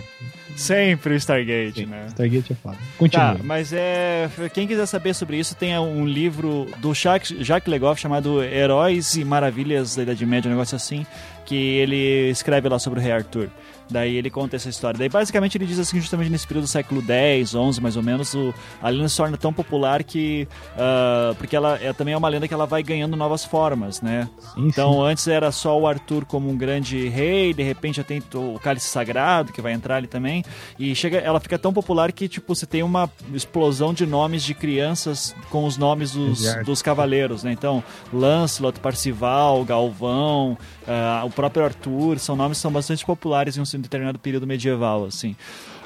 Sempre 0.55 1.14
o 1.14 1.17
Stargate, 1.17 1.81
Sim, 1.81 1.87
né? 1.87 2.06
Stargate 2.09 2.53
é 2.53 2.56
foda. 2.56 2.76
Continua. 2.99 3.37
Tá, 3.37 3.40
mas 3.42 3.73
é. 3.73 4.28
Quem 4.52 4.66
quiser 4.66 4.85
saber 4.85 5.14
sobre 5.14 5.38
isso, 5.38 5.54
tem 5.54 5.78
um 5.78 6.04
livro 6.04 6.66
do 6.78 6.92
Jacques, 6.92 7.35
Jacques 7.40 7.71
Legoff 7.71 7.99
chamado 7.99 8.42
Heróis 8.42 9.14
e 9.16 9.25
Maravilhas 9.25 9.97
da 9.97 10.02
Idade 10.02 10.26
Média, 10.26 10.49
um 10.49 10.52
negócio 10.52 10.76
assim, 10.76 11.07
que 11.47 11.54
ele 11.54 12.28
escreve 12.28 12.69
lá 12.69 12.78
sobre 12.78 13.00
o 13.00 13.02
Rei 13.02 13.12
Arthur. 13.12 13.49
Daí 13.90 14.16
ele 14.16 14.30
conta 14.30 14.57
essa 14.57 14.68
história. 14.68 14.99
Daí 14.99 15.09
basicamente 15.09 15.57
ele 15.57 15.66
diz 15.66 15.78
assim, 15.78 16.00
justamente 16.00 16.30
nesse 16.30 16.47
período 16.47 16.64
do 16.64 16.68
século 16.68 17.02
X, 17.02 17.50
XI 17.50 17.80
mais 17.80 17.97
ou 17.97 18.02
menos, 18.02 18.35
o, 18.35 18.54
a 18.83 18.88
lenda 18.88 19.09
se 19.09 19.16
torna 19.16 19.37
tão 19.37 19.52
popular 19.52 20.04
que. 20.04 20.47
Uh, 20.75 21.35
porque 21.37 21.57
ela 21.57 21.78
é, 21.80 21.92
também 21.92 22.14
é 22.14 22.16
uma 22.16 22.28
lenda 22.28 22.47
que 22.47 22.54
ela 22.54 22.66
vai 22.66 22.83
ganhando 22.83 23.16
novas 23.16 23.45
formas, 23.45 24.02
né? 24.02 24.28
Sim, 24.54 24.68
então 24.68 24.92
sim. 24.92 25.02
antes 25.02 25.28
era 25.28 25.50
só 25.50 25.78
o 25.78 25.87
Arthur 25.87 26.25
como 26.25 26.50
um 26.50 26.57
grande 26.57 27.09
rei, 27.09 27.54
de 27.54 27.62
repente 27.62 27.97
já 27.97 28.04
tem 28.04 28.23
o 28.35 28.59
cálice 28.59 28.88
sagrado 28.88 29.52
que 29.52 29.62
vai 29.62 29.73
entrar 29.73 29.97
ali 29.97 30.07
também. 30.07 30.45
E 30.78 30.95
chega, 30.95 31.18
ela 31.18 31.40
fica 31.40 31.59
tão 31.59 31.73
popular 31.73 32.12
que, 32.12 32.28
tipo, 32.28 32.54
você 32.54 32.66
tem 32.66 32.83
uma 32.83 33.11
explosão 33.33 33.95
de 33.95 34.07
nomes 34.07 34.42
de 34.42 34.54
crianças 34.54 35.35
com 35.50 35.64
os 35.64 35.76
nomes 35.76 36.12
dos, 36.12 36.42
dos 36.64 36.83
cavaleiros, 36.83 37.42
né? 37.42 37.52
Então, 37.52 37.83
Lancelot, 38.12 38.80
Parcival, 38.80 39.64
Galvão, 39.64 40.57
uh, 40.87 41.26
o 41.26 41.30
próprio 41.30 41.64
Arthur, 41.64 42.18
são 42.18 42.37
nomes 42.37 42.59
que 42.59 42.62
são 42.62 42.73
bastante 42.73 43.04
populares 43.04 43.57
em 43.57 43.61
um 43.61 43.64
determinado 43.80 44.18
período 44.18 44.47
medieval, 44.47 45.04
assim. 45.04 45.35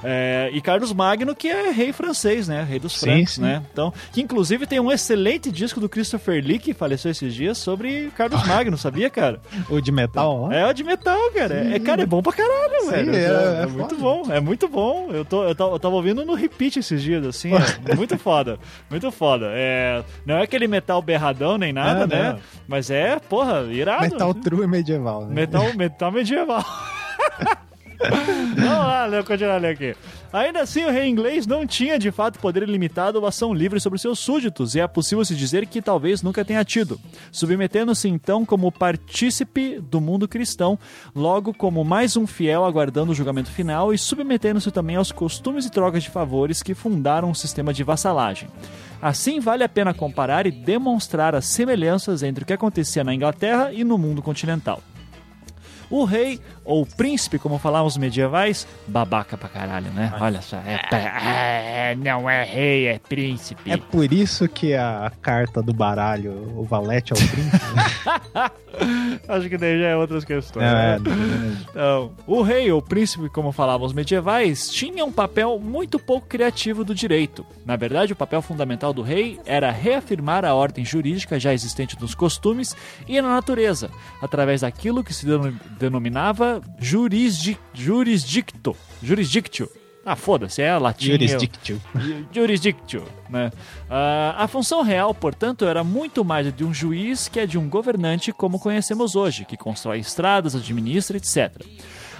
É, 0.05 0.51
e 0.53 0.61
Carlos 0.61 0.93
Magno, 0.93 1.35
que 1.35 1.49
é 1.49 1.71
rei 1.71 1.93
francês, 1.93 2.49
né? 2.49 2.67
Rei 2.69 2.79
dos 2.79 2.99
francos, 2.99 3.39
né? 3.39 3.63
Então, 3.73 3.93
que 4.13 4.21
inclusive 4.21 4.67
tem 4.67 4.81
um 4.81 4.91
excelente 4.91 5.51
disco 5.51 5.81
do 5.81 5.89
Christopher 5.89 6.45
Lee, 6.45 6.59
que 6.59 6.75
faleceu 6.75 7.11
esses 7.11 7.33
dias, 7.33 7.59
sobre 7.59 8.11
Carlos 8.17 8.43
Magno, 8.47 8.77
sabia, 8.77 9.09
cara? 9.09 9.41
O 9.71 9.81
de 9.81 9.93
metal, 9.93 10.43
ó. 10.43 10.53
É, 10.53 10.69
o 10.69 10.73
de 10.73 10.83
metal, 10.83 11.31
cara. 11.33 11.55
É, 11.55 11.79
cara, 11.79 12.03
é 12.03 12.07
bom 12.07 12.21
pra 12.21 12.33
caralho, 12.33 12.81
Sim, 12.83 12.91
velho. 12.91 13.15
É, 13.15 13.61
é, 13.61 13.63
é 13.63 13.67
muito 13.67 13.97
bom, 13.97 14.23
é 14.29 14.41
muito 14.41 14.69
bom. 14.69 15.09
Eu, 15.13 15.25
tô, 15.25 15.45
eu, 15.45 15.55
tô, 15.55 15.73
eu 15.73 15.79
tava 15.79 15.95
ouvindo 15.95 16.25
no 16.25 16.35
repeat 16.35 16.79
esses 16.79 17.01
dias, 17.01 17.25
assim. 17.25 17.53
É 17.87 17.95
muito 17.95 18.19
foda. 18.19 18.59
Muito 18.91 19.11
foda. 19.13 19.47
É, 19.53 20.03
não 20.27 20.37
é 20.37 20.43
aquele 20.43 20.67
metal 20.67 21.01
berradão 21.01 21.57
nem 21.57 21.73
nada, 21.73 22.07
né? 22.07 22.33
Não. 22.33 22.41
Mas 22.67 22.91
é, 22.91 23.19
porra, 23.21 23.63
irado. 23.71 24.03
Metal 24.03 24.35
true 24.35 24.67
medieval, 24.67 25.27
né? 25.27 25.35
Metal, 25.35 25.73
metal 25.75 26.11
medieval. 26.11 26.65
Vamos 28.01 28.65
lá, 28.65 29.07
Léo, 29.07 29.25
continuar 29.25 29.61
lendo 29.61 29.73
aqui. 29.73 29.95
Ainda 30.33 30.63
assim, 30.63 30.83
o 30.85 30.91
rei 30.91 31.09
inglês 31.09 31.47
não 31.47 31.67
tinha 31.67 31.99
de 31.99 32.11
fato 32.11 32.39
poder 32.39 32.63
ilimitado 32.63 33.19
ou 33.19 33.27
ação 33.27 33.53
livre 33.53 33.79
sobre 33.79 33.99
seus 33.99 34.19
súditos, 34.19 34.75
e 34.75 34.81
é 34.81 34.87
possível 34.87 35.25
se 35.25 35.35
dizer 35.35 35.67
que 35.67 35.83
talvez 35.83 36.23
nunca 36.23 36.45
tenha 36.45 36.65
tido, 36.65 36.99
submetendo-se 37.31 38.09
então 38.09 38.45
como 38.45 38.73
partícipe 38.73 39.79
do 39.79 40.01
mundo 40.01 40.27
cristão, 40.27 40.79
logo 41.15 41.53
como 41.53 41.85
mais 41.85 42.17
um 42.17 42.27
fiel 42.27 42.65
aguardando 42.65 43.13
o 43.13 43.15
julgamento 43.15 43.51
final 43.51 43.93
e 43.93 43.99
submetendo-se 43.99 44.71
também 44.71 44.97
aos 44.97 45.13
costumes 45.13 45.67
e 45.67 45.71
trocas 45.71 46.03
de 46.03 46.11
favores 46.11 46.63
que 46.63 46.75
fundaram 46.75 47.31
o 47.31 47.35
sistema 47.35 47.73
de 47.73 47.85
vassalagem. 47.85 48.49
Assim, 49.03 49.41
vale 49.41 49.65
a 49.65 49.69
pena 49.69 49.93
comparar 49.93 50.47
e 50.47 50.51
demonstrar 50.51 51.35
as 51.35 51.47
semelhanças 51.47 52.23
entre 52.23 52.45
o 52.45 52.47
que 52.47 52.53
acontecia 52.53 53.05
na 53.05 53.15
Inglaterra 53.15 53.73
e 53.73 53.85
no 53.85 53.99
mundo 53.99 54.23
continental. 54.23 54.81
O 55.93 56.07
rei, 56.07 56.41
ou 56.65 56.87
príncipe, 56.87 57.39
como 57.39 57.59
falavam 57.59 57.87
os 57.87 57.99
medievais, 57.99 58.67
babaca 58.87 59.37
pra 59.37 59.47
caralho, 59.47 59.91
né? 59.91 60.11
Olha 60.19 60.41
só, 60.41 60.57
é, 60.57 60.81
é, 60.91 61.95
não 61.95 62.31
é 62.31 62.45
rei, 62.45 62.87
é 62.87 62.99
príncipe. 62.99 63.71
É 63.71 63.77
por 63.77 64.11
isso 64.11 64.49
que 64.49 64.73
a 64.75 65.13
carta 65.21 65.63
do 65.63 65.75
baralho, 65.75 66.33
o 66.57 66.65
valete 66.65 67.13
ao 67.13 67.19
príncipe. 67.19 68.63
Acho 69.29 69.49
que 69.51 69.59
daí 69.59 69.79
já 69.79 69.89
é 69.89 69.97
outras 69.97 70.25
questões. 70.25 70.65
É, 70.65 70.99
né? 70.99 71.59
então, 71.71 72.13
o 72.27 72.41
rei 72.41 72.73
ou 72.73 72.81
príncipe, 72.81 73.29
como 73.29 73.53
falavam 73.53 73.87
os 73.87 73.93
medievais, 73.93 74.71
tinha 74.71 75.05
um 75.05 75.13
papel 75.13 75.59
muito 75.59 75.99
pouco 75.99 76.27
criativo 76.27 76.85
do 76.85 76.95
direito. 76.95 77.45
Na 77.67 77.77
verdade, 77.77 78.15
o 78.15 78.17
papel 78.17 78.41
fundamental 78.41 78.95
do 78.95 79.03
rei 79.03 79.39
era 79.45 79.71
reafirmar 79.71 80.45
a 80.45 80.55
ordem 80.55 80.85
jurídica 80.85 81.39
já 81.39 81.53
existente 81.53 82.01
nos 82.01 82.15
costumes 82.15 82.75
e 83.07 83.21
na 83.21 83.29
natureza, 83.29 83.91
através 84.23 84.63
daquilo 84.63 85.05
que 85.05 85.13
se 85.13 85.27
denominava 85.83 86.63
jurisdic, 86.79 87.59
jurisdicto, 87.75 88.77
jurisdictio. 89.03 89.69
Ah, 90.05 90.17
foda-se, 90.17 90.61
é 90.61 90.77
latim. 90.79 91.13
Jurisdictio. 91.13 91.81
Jurisdictio, 92.33 93.05
né? 93.29 93.53
Uh, 93.89 94.35
a 94.37 94.49
função 94.49 94.83
real, 94.83 95.15
portanto, 95.15 95.65
era 95.65 95.85
muito 95.85 96.25
mais 96.25 96.53
de 96.53 96.65
um 96.65 96.75
juiz 96.75 97.29
que 97.29 97.39
a 97.39 97.47
de 97.47 97.57
um 97.57 97.69
governante 97.69 98.33
como 98.33 98.59
conhecemos 98.59 99.15
hoje, 99.15 99.45
que 99.45 99.57
constrói 99.57 100.01
estradas, 100.01 100.57
administra, 100.57 101.17
etc. 101.17 101.65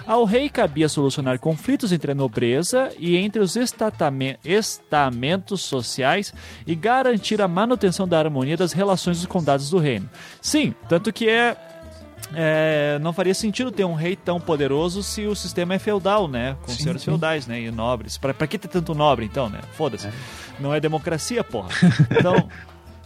Ao 0.05 0.25
rei 0.25 0.49
cabia 0.49 0.89
solucionar 0.89 1.39
conflitos 1.39 1.93
entre 1.93 2.11
a 2.11 2.15
nobreza 2.15 2.91
e 2.97 3.15
entre 3.15 3.41
os 3.41 3.55
estamentos 3.55 5.61
sociais 5.61 6.33
e 6.67 6.75
garantir 6.75 7.41
a 7.41 7.47
manutenção 7.47 8.05
da 8.07 8.19
harmonia 8.19 8.57
das 8.57 8.73
relações 8.73 9.17
dos 9.17 9.27
condados 9.27 9.69
do 9.69 9.77
reino. 9.77 10.09
Sim, 10.41 10.73
tanto 10.89 11.13
que 11.13 11.29
é 11.29 11.55
é, 12.33 12.97
não 13.01 13.13
faria 13.13 13.33
sentido 13.33 13.71
ter 13.71 13.85
um 13.85 13.93
rei 13.93 14.15
tão 14.15 14.39
poderoso 14.39 15.03
se 15.03 15.25
o 15.25 15.35
sistema 15.35 15.73
é 15.73 15.79
feudal, 15.79 16.27
né? 16.27 16.55
Com 16.61 16.71
sim, 16.71 16.83
senhores 16.83 17.01
sim. 17.01 17.11
feudais, 17.11 17.47
né? 17.47 17.61
E 17.61 17.71
nobres. 17.71 18.17
Pra, 18.17 18.33
pra 18.33 18.47
que 18.47 18.57
ter 18.57 18.67
tanto 18.67 18.95
nobre, 18.95 19.25
então, 19.25 19.49
né? 19.49 19.59
Foda-se. 19.73 20.07
É. 20.07 20.11
Não 20.59 20.73
é 20.73 20.79
democracia, 20.79 21.43
porra. 21.43 21.69
Então, 22.11 22.47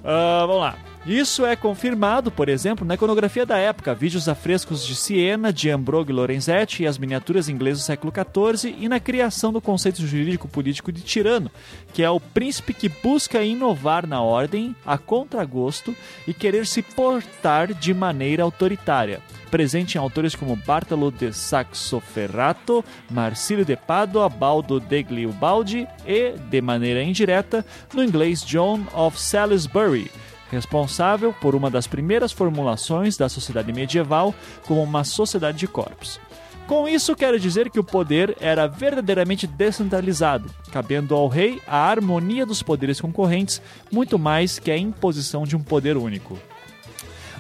uh, 0.08 0.48
vamos 0.48 0.62
lá. 0.62 0.78
Isso 1.06 1.46
é 1.46 1.56
confirmado, 1.56 2.30
por 2.30 2.50
exemplo, 2.50 2.86
na 2.86 2.96
iconografia 2.96 3.46
da 3.46 3.58
época, 3.58 3.96
vídeos 3.96 4.28
afrescos 4.28 4.86
de 4.86 4.94
Siena, 4.94 5.54
de 5.54 5.70
Ambrogio 5.70 6.14
Lorenzetti 6.14 6.84
e 6.84 6.88
as 6.88 6.98
miniaturas 6.98 7.48
inglesas 7.48 7.80
do 7.80 7.86
século 7.86 8.12
XIV, 8.12 8.76
e 8.78 8.90
na 8.90 9.00
criação 9.00 9.54
do 9.54 9.62
conceito 9.62 10.06
jurídico-político 10.06 10.92
de 10.92 11.02
tirano, 11.02 11.50
que 11.94 12.04
é 12.04 12.10
o 12.10 12.20
príncipe 12.20 12.74
que 12.74 12.90
busca 12.90 13.42
inovar 13.42 14.06
na 14.06 14.22
ordem, 14.22 14.76
a 14.86 14.98
contragosto, 14.98 15.96
e 16.28 16.34
querer 16.34 16.68
se 16.68 16.82
portar 16.82 17.74
de 17.74 17.94
maneira 17.94 18.44
autoritária 18.44 19.22
presente 19.48 19.96
em 19.96 19.98
autores 20.00 20.36
como 20.36 20.56
Bartolo 20.56 21.12
de 21.12 21.34
Saxoferrato, 21.34 22.84
Marcílio 23.10 23.66
de 23.66 23.76
Padua, 23.76 24.30
Baldo 24.30 24.80
degli 24.80 25.26
Ubaldi 25.26 25.88
e, 26.06 26.34
de 26.50 26.62
maneira 26.62 27.02
indireta, 27.04 27.66
no 27.94 28.04
inglês 28.04 28.44
John 28.44 28.86
of 28.94 29.20
Salisbury, 29.20 30.12
responsável 30.52 31.34
por 31.34 31.56
uma 31.56 31.70
das 31.70 31.88
primeiras 31.88 32.32
formulações 32.32 33.18
da 33.18 33.30
sociedade 33.30 33.72
medieval 33.74 34.34
como 34.66 34.84
uma 34.84 35.04
sociedade 35.04 35.58
de 35.58 35.68
corpos. 35.68 36.20
Com 36.68 36.86
isso, 36.86 37.16
quero 37.16 37.40
dizer 37.40 37.70
que 37.70 37.80
o 37.80 37.84
poder 37.84 38.36
era 38.42 38.68
verdadeiramente 38.68 39.48
descentralizado, 39.48 40.50
cabendo 40.70 41.16
ao 41.16 41.30
rei 41.30 41.62
a 41.66 41.78
harmonia 41.78 42.46
dos 42.46 42.62
poderes 42.62 43.00
concorrentes, 43.00 43.62
muito 43.90 44.20
mais 44.20 44.60
que 44.60 44.70
a 44.70 44.78
imposição 44.78 45.46
de 45.46 45.56
um 45.56 45.64
poder 45.64 45.96
único. 45.96 46.38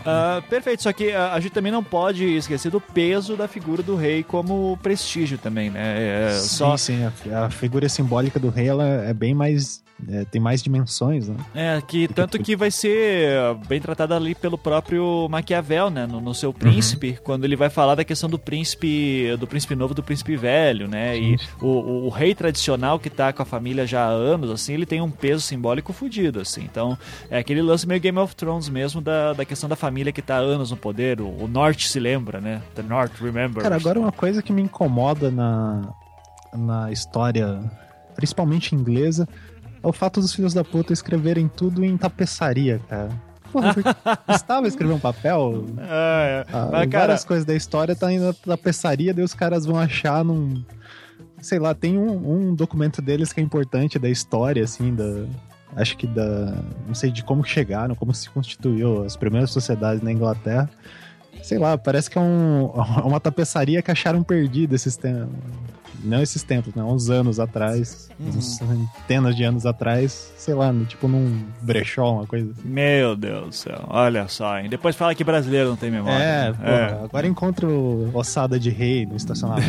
Uh, 0.01 0.41
perfeito, 0.43 0.83
só 0.83 0.93
que 0.93 1.11
a, 1.11 1.33
a, 1.33 1.39
gente 1.39 1.51
também 1.51 1.71
não 1.71 1.83
pode 1.83 2.23
esquecer 2.23 2.69
do 2.71 2.79
peso 2.79 3.35
da 3.35 3.47
figura 3.47 3.83
do 3.83 3.95
rei 3.95 4.23
como 4.23 4.77
prestígio 4.81 5.37
também, 5.37 5.69
né? 5.69 6.29
É, 6.29 6.31
sim, 6.33 6.47
só... 6.47 6.77
sim, 6.77 6.99
a, 7.03 7.45
a, 7.45 7.49
figura 7.49 7.89
simbólica 7.89 8.39
do 8.39 8.49
rei 8.49 8.67
ela 8.67 8.85
é 8.85 9.13
bem 9.13 9.33
mais 9.33 9.83
é, 10.07 10.25
tem 10.25 10.39
mais 10.39 10.61
dimensões, 10.61 11.27
né? 11.27 11.35
É, 11.55 11.81
que 11.81 12.07
tanto 12.07 12.37
que 12.37 12.55
vai 12.55 12.69
ser 12.69 13.55
bem 13.67 13.81
tratada 13.81 14.15
ali 14.15 14.35
pelo 14.35 14.57
próprio 14.57 15.27
Maquiavel, 15.27 15.89
né? 15.89 16.05
No, 16.05 16.21
no 16.21 16.35
seu 16.35 16.53
príncipe, 16.53 17.11
uhum. 17.11 17.17
quando 17.23 17.45
ele 17.45 17.55
vai 17.55 17.69
falar 17.69 17.95
da 17.95 18.03
questão 18.03 18.29
do 18.29 18.37
príncipe, 18.37 19.35
do 19.39 19.47
príncipe 19.47 19.75
novo 19.75 19.95
do 19.95 20.03
príncipe 20.03 20.35
velho, 20.35 20.87
né? 20.87 21.15
Sim. 21.15 21.21
E 21.33 21.37
o, 21.63 21.67
o, 21.67 22.05
o, 22.05 22.09
rei 22.09 22.35
tradicional 22.35 22.99
que 22.99 23.09
tá 23.09 23.33
com 23.33 23.41
a 23.41 23.45
família 23.45 23.87
já 23.87 24.05
há 24.05 24.09
anos, 24.09 24.51
assim, 24.51 24.73
ele 24.73 24.85
tem 24.85 25.01
um 25.01 25.09
peso 25.09 25.41
simbólico 25.41 25.91
fodido, 25.91 26.41
assim. 26.41 26.61
Então, 26.61 26.95
é 27.29 27.39
aquele 27.39 27.61
lance 27.61 27.87
meio 27.87 27.99
Game 27.99 28.19
of 28.19 28.35
Thrones 28.35 28.69
mesmo 28.69 29.01
da, 29.01 29.33
da 29.33 29.45
questão 29.45 29.67
da 29.67 29.75
família 29.75 30.13
que 30.13 30.21
tá 30.21 30.35
há 30.35 30.39
anos 30.39 30.69
no 30.69 30.77
poder. 30.77 31.19
O, 31.21 31.43
o 31.43 31.47
Norte 31.47 31.87
se 31.87 31.99
lembra, 31.99 32.39
né? 32.39 32.61
The 32.75 32.83
North 32.83 33.19
remembers. 33.19 33.63
Cara, 33.63 33.75
agora 33.75 33.99
uma 33.99 34.11
coisa 34.11 34.43
que 34.43 34.53
me 34.53 34.61
incomoda 34.61 35.31
na, 35.31 35.91
na 36.53 36.91
história, 36.91 37.59
principalmente 38.15 38.75
inglesa, 38.75 39.27
é 39.87 39.89
o 39.89 39.93
fato 39.93 40.19
dos 40.19 40.33
filhos 40.33 40.53
da 40.53 40.63
puta 40.63 40.91
escreverem 40.91 41.47
tudo 41.47 41.83
em 41.83 41.95
tapeçaria, 41.97 42.81
cara. 42.89 43.09
Porra, 43.51 43.73
estava 44.29 44.67
escrever 44.67 44.93
um 44.93 44.99
papel. 44.99 45.65
É, 45.79 46.45
é. 46.45 46.53
Ah, 46.53 46.69
Mas, 46.71 46.89
várias 46.89 47.23
coisas 47.23 47.45
da 47.45 47.55
história 47.55 47.95
tá 47.95 48.11
indo 48.11 48.25
na 48.25 48.33
tapeçaria, 48.33 49.13
daí 49.13 49.23
os 49.23 49.33
caras 49.33 49.65
vão 49.65 49.77
achar 49.77 50.23
num. 50.23 50.63
Sei 51.39 51.59
lá, 51.59 51.73
tem 51.73 51.97
um, 51.97 52.49
um 52.49 52.55
documento 52.55 53.01
deles 53.01 53.31
que 53.31 53.39
é 53.39 53.43
importante 53.43 53.97
da 53.97 54.09
história, 54.09 54.63
assim, 54.63 54.93
da, 54.93 55.25
acho 55.75 55.95
que 55.95 56.05
da. 56.05 56.53
Não 56.85 56.93
sei 56.93 57.09
de 57.09 57.23
como 57.23 57.43
chegaram, 57.43 57.95
como 57.95 58.13
se 58.13 58.29
constituiu 58.29 59.03
as 59.03 59.15
primeiras 59.15 59.51
sociedades 59.51 60.01
na 60.01 60.11
Inglaterra. 60.11 60.69
Sei 61.41 61.57
lá, 61.57 61.77
parece 61.77 62.09
que 62.09 62.17
é 62.17 62.21
um, 62.21 62.65
uma 63.05 63.19
tapeçaria 63.19 63.81
que 63.81 63.91
acharam 63.91 64.21
perdida 64.23 64.75
esses 64.75 64.97
tempos. 64.97 65.29
Não 66.03 66.21
esses 66.21 66.43
tempos, 66.43 66.73
né? 66.73 66.83
Uns 66.83 67.09
anos 67.09 67.39
atrás, 67.39 68.09
uhum. 68.19 68.29
uns 68.29 68.57
centenas 68.57 69.35
de 69.35 69.43
anos 69.43 69.65
atrás, 69.65 70.33
sei 70.37 70.53
lá, 70.53 70.73
tipo 70.87 71.07
num 71.07 71.45
brechó, 71.61 72.13
uma 72.13 72.27
coisa 72.27 72.51
assim. 72.51 72.67
Meu 72.67 73.15
Deus 73.15 73.47
do 73.47 73.53
céu, 73.53 73.85
olha 73.87 74.27
só, 74.27 74.59
hein? 74.59 74.69
Depois 74.69 74.95
fala 74.95 75.15
que 75.15 75.23
brasileiro 75.23 75.69
não 75.69 75.75
tem 75.75 75.91
memória. 75.91 76.23
É, 76.23 76.53
pô, 76.53 76.63
é. 76.63 77.03
agora 77.03 77.27
encontro 77.27 78.09
ossada 78.13 78.59
de 78.59 78.69
rei 78.69 79.05
no 79.05 79.15
estacionamento. 79.15 79.67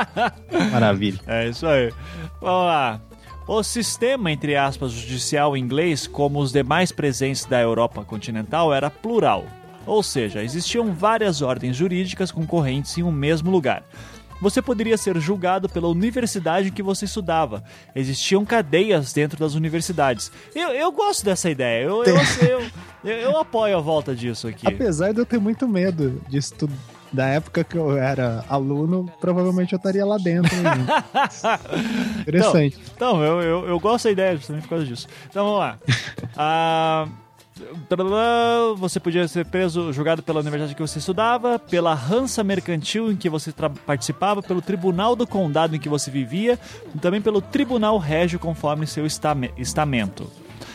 Maravilha. 0.72 1.20
É 1.26 1.48
isso 1.48 1.66
aí. 1.66 1.92
Vamos 2.40 2.66
lá. 2.66 3.00
O 3.46 3.62
sistema, 3.62 4.30
entre 4.30 4.56
aspas, 4.56 4.92
judicial 4.92 5.56
inglês, 5.56 6.06
como 6.06 6.38
os 6.38 6.52
demais 6.52 6.92
presentes 6.92 7.46
da 7.46 7.58
Europa 7.58 8.04
continental, 8.04 8.74
era 8.74 8.90
plural. 8.90 9.46
Ou 9.86 10.02
seja, 10.02 10.42
existiam 10.42 10.92
várias 10.92 11.40
ordens 11.40 11.74
jurídicas 11.74 12.30
concorrentes 12.30 12.98
em 12.98 13.02
um 13.02 13.10
mesmo 13.10 13.50
lugar. 13.50 13.82
Você 14.40 14.62
poderia 14.62 14.96
ser 14.96 15.18
julgado 15.18 15.68
pela 15.68 15.88
universidade 15.88 16.68
em 16.68 16.72
que 16.72 16.82
você 16.82 17.04
estudava. 17.04 17.62
Existiam 17.94 18.44
cadeias 18.44 19.12
dentro 19.12 19.38
das 19.38 19.54
universidades. 19.54 20.30
Eu, 20.54 20.68
eu 20.68 20.92
gosto 20.92 21.24
dessa 21.24 21.50
ideia. 21.50 21.84
Eu, 21.84 22.04
eu, 22.04 22.16
eu, 23.04 23.10
eu, 23.10 23.38
apoio 23.38 23.76
a 23.76 23.80
volta 23.80 24.14
disso 24.14 24.48
aqui. 24.48 24.66
Apesar 24.66 25.12
de 25.12 25.20
eu 25.20 25.26
ter 25.26 25.38
muito 25.38 25.66
medo 25.68 26.20
de 26.28 26.38
estudar 26.38 26.76
da 27.12 27.26
época 27.26 27.64
que 27.64 27.76
eu 27.76 27.96
era 27.96 28.44
aluno, 28.48 29.10
provavelmente 29.20 29.72
eu 29.72 29.78
estaria 29.78 30.04
lá 30.04 30.18
dentro. 30.18 30.54
Interessante. 32.20 32.78
Então, 32.94 33.22
então 33.22 33.24
eu, 33.24 33.42
eu, 33.42 33.68
eu, 33.68 33.80
gosto 33.80 34.04
da 34.04 34.10
ideia 34.10 34.36
justamente 34.36 34.62
por 34.64 34.70
causa 34.70 34.84
disso. 34.84 35.08
Então 35.28 35.44
vamos 35.44 35.58
lá. 35.60 35.78
ah, 36.36 37.08
você 38.76 39.00
podia 39.00 39.26
ser 39.26 39.46
preso, 39.46 39.92
julgado 39.92 40.22
pela 40.22 40.40
universidade 40.40 40.74
que 40.74 40.80
você 40.80 40.98
estudava, 40.98 41.58
pela 41.58 41.92
Hansa 41.92 42.44
Mercantil 42.44 43.10
em 43.10 43.16
que 43.16 43.28
você 43.28 43.52
participava, 43.86 44.42
pelo 44.42 44.62
Tribunal 44.62 45.16
do 45.16 45.26
Condado 45.26 45.74
em 45.74 45.78
que 45.78 45.88
você 45.88 46.10
vivia, 46.10 46.58
e 46.94 46.98
também 46.98 47.20
pelo 47.20 47.40
Tribunal 47.40 47.98
Régio 47.98 48.38
conforme 48.38 48.86
seu 48.86 49.06
estamento. 49.06 50.30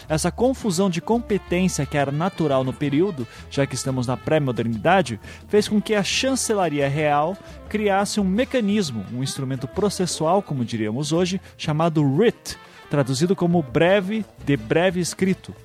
Essa 0.08 0.32
confusão 0.32 0.90
de 0.90 1.02
competência 1.02 1.86
que 1.86 1.98
era 1.98 2.12
natural 2.12 2.64
no 2.64 2.74
período, 2.74 3.28
já 3.50 3.66
que 3.66 3.76
estamos 3.76 4.06
na 4.06 4.18
pré-modernidade, 4.18 5.20
fez 5.48 5.68
com 5.68 5.82
que 5.82 5.96
a 5.96 6.04
chancelaria 6.04 6.88
real 6.90 7.38
criasse 7.70 8.20
um 8.20 8.24
mecanismo, 8.24 9.06
um 9.14 9.24
instrumento 9.24 9.68
processual, 9.68 10.42
como 10.42 10.66
diríamos 10.66 11.12
hoje, 11.12 11.40
chamado 11.58 12.04
writ, 12.04 12.58
traduzido 12.90 13.36
como 13.36 13.64
breve 13.64 14.26
de 14.46 14.58
breve 14.58 15.00
escrito 15.00 15.56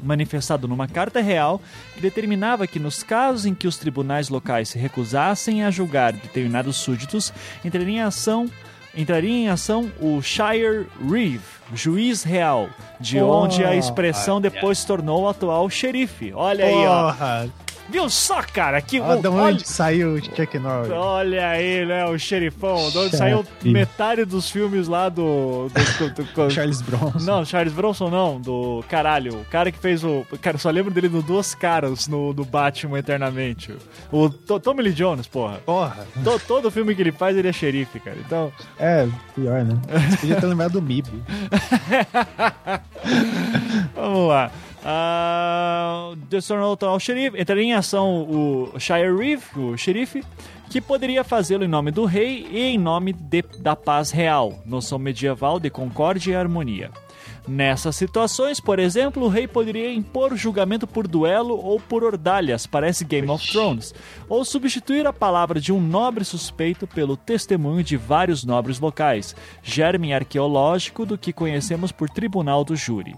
manifestado 0.00 0.68
numa 0.68 0.86
carta 0.86 1.20
real 1.20 1.60
que 1.94 2.00
determinava 2.00 2.66
que 2.66 2.78
nos 2.78 3.02
casos 3.02 3.46
em 3.46 3.54
que 3.54 3.66
os 3.66 3.76
tribunais 3.76 4.28
locais 4.28 4.68
se 4.68 4.78
recusassem 4.78 5.64
a 5.64 5.70
julgar 5.70 6.12
determinados 6.12 6.76
súditos, 6.76 7.32
entraria 7.64 7.96
em 7.96 8.00
ação 8.02 8.50
entraria 8.96 9.30
em 9.30 9.48
ação 9.48 9.90
o 10.00 10.20
Shire 10.20 10.86
Reeve, 11.00 11.40
juiz 11.72 12.24
real, 12.24 12.68
de 12.98 13.20
Oh, 13.20 13.30
onde 13.30 13.64
a 13.64 13.76
expressão 13.76 14.40
depois 14.40 14.78
se 14.78 14.86
tornou 14.86 15.22
o 15.22 15.28
atual 15.28 15.68
xerife. 15.70 16.32
Olha 16.34 16.64
aí, 16.64 16.74
ó. 16.74 17.67
Viu 17.90 18.08
só, 18.10 18.42
cara? 18.42 18.82
Que, 18.82 18.98
Ah, 19.00 19.16
de 19.16 19.28
olha, 19.28 19.30
onde 19.30 19.66
saiu 19.66 20.14
o 20.14 20.22
Chuck 20.22 20.58
Norris? 20.58 20.90
olha 20.92 21.48
aí, 21.48 21.86
né? 21.86 22.04
O 22.06 22.18
xerifão. 22.18 22.90
De 22.90 22.98
onde 22.98 23.16
saiu 23.16 23.44
metade 23.64 24.24
dos 24.26 24.50
filmes 24.50 24.86
lá 24.88 25.08
do. 25.08 25.70
do- 25.98 26.10
do- 26.10 26.24
do- 26.34 26.50
Charles 26.50 26.82
Bronson. 26.82 27.18
Não, 27.20 27.44
Charles 27.44 27.72
Bronson 27.72 28.10
não, 28.10 28.38
do 28.40 28.84
caralho. 28.88 29.40
O 29.40 29.44
cara 29.46 29.72
que 29.72 29.78
fez 29.78 30.04
o. 30.04 30.26
Cara, 30.42 30.58
só 30.58 30.68
lembro 30.70 30.92
dele 30.92 31.08
no 31.08 31.22
Duas 31.22 31.54
Caras 31.54 32.06
no, 32.08 32.32
do 32.34 32.44
Batman 32.44 32.98
Eternamente. 32.98 33.74
O 34.12 34.28
To- 34.28 34.60
Tommy 34.60 34.82
Lee 34.82 34.92
Jones, 34.92 35.26
porra. 35.26 35.58
Porra! 35.64 36.06
To- 36.22 36.40
todo 36.46 36.70
filme 36.70 36.94
que 36.94 37.00
ele 37.02 37.12
faz, 37.12 37.36
ele 37.36 37.48
é 37.48 37.52
xerife, 37.52 37.98
cara. 38.00 38.16
Então, 38.24 38.52
É, 38.78 39.08
pior, 39.34 39.64
né? 39.64 39.78
Você 40.10 40.16
podia 40.18 40.36
ter 40.40 40.46
lembrado 40.46 40.72
do 40.72 40.82
MIB. 40.82 41.08
vamos 43.94 44.28
lá. 44.28 44.50
Destornou 46.28 46.76
ao 46.82 47.00
xerife. 47.00 47.40
Entraria 47.40 47.64
em 47.64 47.74
ação 47.74 48.22
o 48.22 48.78
Shire 48.78 49.14
Reeve, 49.16 49.44
o 49.56 49.76
xerife, 49.76 50.22
que 50.70 50.80
poderia 50.80 51.24
fazê-lo 51.24 51.64
em 51.64 51.68
nome 51.68 51.90
do 51.90 52.04
rei 52.04 52.46
e 52.50 52.60
em 52.62 52.78
nome 52.78 53.12
de- 53.12 53.42
da 53.58 53.74
paz 53.74 54.10
real, 54.10 54.60
noção 54.66 54.98
medieval 54.98 55.58
de 55.58 55.70
concórdia 55.70 56.32
e 56.32 56.36
harmonia. 56.36 56.90
Nessas 57.46 57.96
situações, 57.96 58.60
por 58.60 58.78
exemplo, 58.78 59.24
o 59.24 59.28
rei 59.28 59.48
poderia 59.48 59.90
impor 59.90 60.36
julgamento 60.36 60.86
por 60.86 61.08
duelo 61.08 61.58
ou 61.58 61.80
por 61.80 62.04
ordalhas, 62.04 62.66
parece 62.66 63.06
Game 63.06 63.28
of 63.30 63.50
Thrones, 63.50 63.94
ou 64.28 64.44
substituir 64.44 65.06
a 65.06 65.12
palavra 65.14 65.58
de 65.58 65.72
um 65.72 65.80
nobre 65.80 66.26
suspeito 66.26 66.86
pelo 66.86 67.16
testemunho 67.16 67.82
de 67.82 67.96
vários 67.96 68.44
nobres 68.44 68.78
locais, 68.78 69.34
germe 69.62 70.12
arqueológico 70.12 71.06
do 71.06 71.16
que 71.16 71.32
conhecemos 71.32 71.90
por 71.90 72.10
tribunal 72.10 72.64
do 72.64 72.76
júri. 72.76 73.14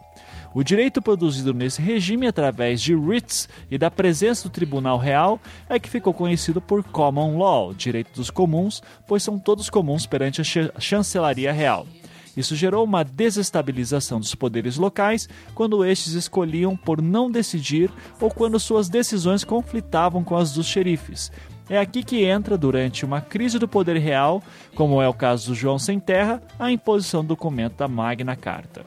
O 0.52 0.64
direito 0.64 1.00
produzido 1.00 1.54
nesse 1.54 1.80
regime 1.80 2.26
através 2.26 2.80
de 2.83 2.95
writs 2.95 3.49
e 3.71 3.78
da 3.78 3.88
presença 3.90 4.49
do 4.49 4.52
Tribunal 4.52 4.99
Real 4.99 5.38
é 5.69 5.78
que 5.78 5.88
ficou 5.88 6.12
conhecido 6.12 6.61
por 6.61 6.83
Common 6.83 7.38
Law, 7.38 7.73
direito 7.73 8.12
dos 8.16 8.30
comuns, 8.30 8.83
pois 9.07 9.23
são 9.23 9.38
todos 9.38 9.71
comuns 9.71 10.07
perante 10.07 10.40
a 10.40 10.45
ch- 10.45 10.73
chancelaria 10.80 11.52
real. 11.52 11.87
Isso 12.37 12.57
gerou 12.57 12.85
uma 12.85 13.04
desestabilização 13.04 14.19
dos 14.19 14.35
poderes 14.35 14.76
locais 14.76 15.28
quando 15.54 15.85
estes 15.85 16.14
escolhiam 16.14 16.76
por 16.76 17.00
não 17.00 17.30
decidir 17.30 17.90
ou 18.21 18.28
quando 18.30 18.59
suas 18.59 18.88
decisões 18.88 19.45
conflitavam 19.45 20.25
com 20.25 20.37
as 20.37 20.52
dos 20.52 20.66
xerifes. 20.66 21.30
É 21.69 21.78
aqui 21.78 22.02
que 22.02 22.25
entra, 22.25 22.59
durante 22.59 23.04
uma 23.04 23.21
crise 23.21 23.57
do 23.57 23.69
poder 23.69 23.97
real, 23.99 24.42
como 24.75 25.00
é 25.00 25.09
o 25.09 25.14
caso 25.14 25.49
do 25.50 25.54
João 25.54 25.78
Sem 25.78 26.00
Terra, 26.00 26.42
a 26.59 26.73
imposição 26.73 27.23
do 27.23 27.28
documento 27.28 27.76
da 27.76 27.87
Magna 27.87 28.35
Carta. 28.35 28.85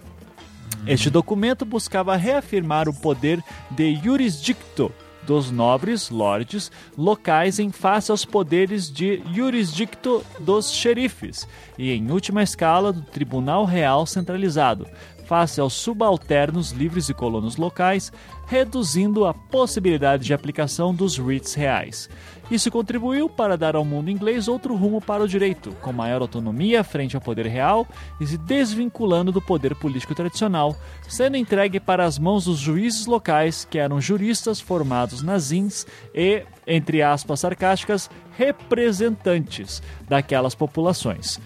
Este 0.85 1.09
documento 1.09 1.65
buscava 1.65 2.15
reafirmar 2.15 2.89
o 2.89 2.93
poder 2.93 3.43
de 3.71 3.95
jurisdicto 3.95 4.91
dos 5.25 5.49
nobres 5.51 6.09
lordes 6.09 6.71
locais 6.97 7.59
em 7.59 7.71
face 7.71 8.11
aos 8.11 8.25
poderes 8.25 8.91
de 8.91 9.21
jurisdicto 9.33 10.23
dos 10.39 10.71
xerifes 10.71 11.47
e, 11.77 11.91
em 11.91 12.11
última 12.11 12.43
escala, 12.43 12.91
do 12.91 13.01
Tribunal 13.01 13.65
Real 13.65 14.05
Centralizado, 14.05 14.85
face 15.25 15.59
aos 15.59 15.73
subalternos 15.73 16.71
livres 16.71 17.09
e 17.09 17.13
colonos 17.13 17.55
locais, 17.55 18.11
reduzindo 18.45 19.25
a 19.25 19.33
possibilidade 19.33 20.25
de 20.25 20.33
aplicação 20.33 20.93
dos 20.93 21.17
writs 21.17 21.53
reais. 21.53 22.09
Isso 22.51 22.69
contribuiu 22.69 23.29
para 23.29 23.57
dar 23.57 23.75
ao 23.75 23.85
mundo 23.85 24.11
inglês 24.11 24.47
outro 24.47 24.75
rumo 24.75 25.01
para 25.01 25.23
o 25.23 25.27
direito, 25.27 25.71
com 25.81 25.93
maior 25.93 26.21
autonomia 26.21 26.83
frente 26.83 27.15
ao 27.15 27.21
poder 27.21 27.47
real 27.47 27.87
e 28.19 28.27
se 28.27 28.37
desvinculando 28.37 29.31
do 29.31 29.41
poder 29.41 29.73
político 29.75 30.13
tradicional, 30.13 30.75
sendo 31.07 31.37
entregue 31.37 31.79
para 31.79 32.05
as 32.05 32.19
mãos 32.19 32.45
dos 32.45 32.59
juízes 32.59 33.05
locais, 33.05 33.65
que 33.65 33.79
eram 33.79 34.01
juristas 34.01 34.59
formados 34.59 35.23
nas 35.23 35.51
ins 35.51 35.87
e, 36.13 36.43
entre 36.67 37.01
aspas 37.01 37.39
sarcásticas, 37.39 38.09
representantes 38.37 39.81
daquelas 40.07 40.53
populações. 40.53 41.39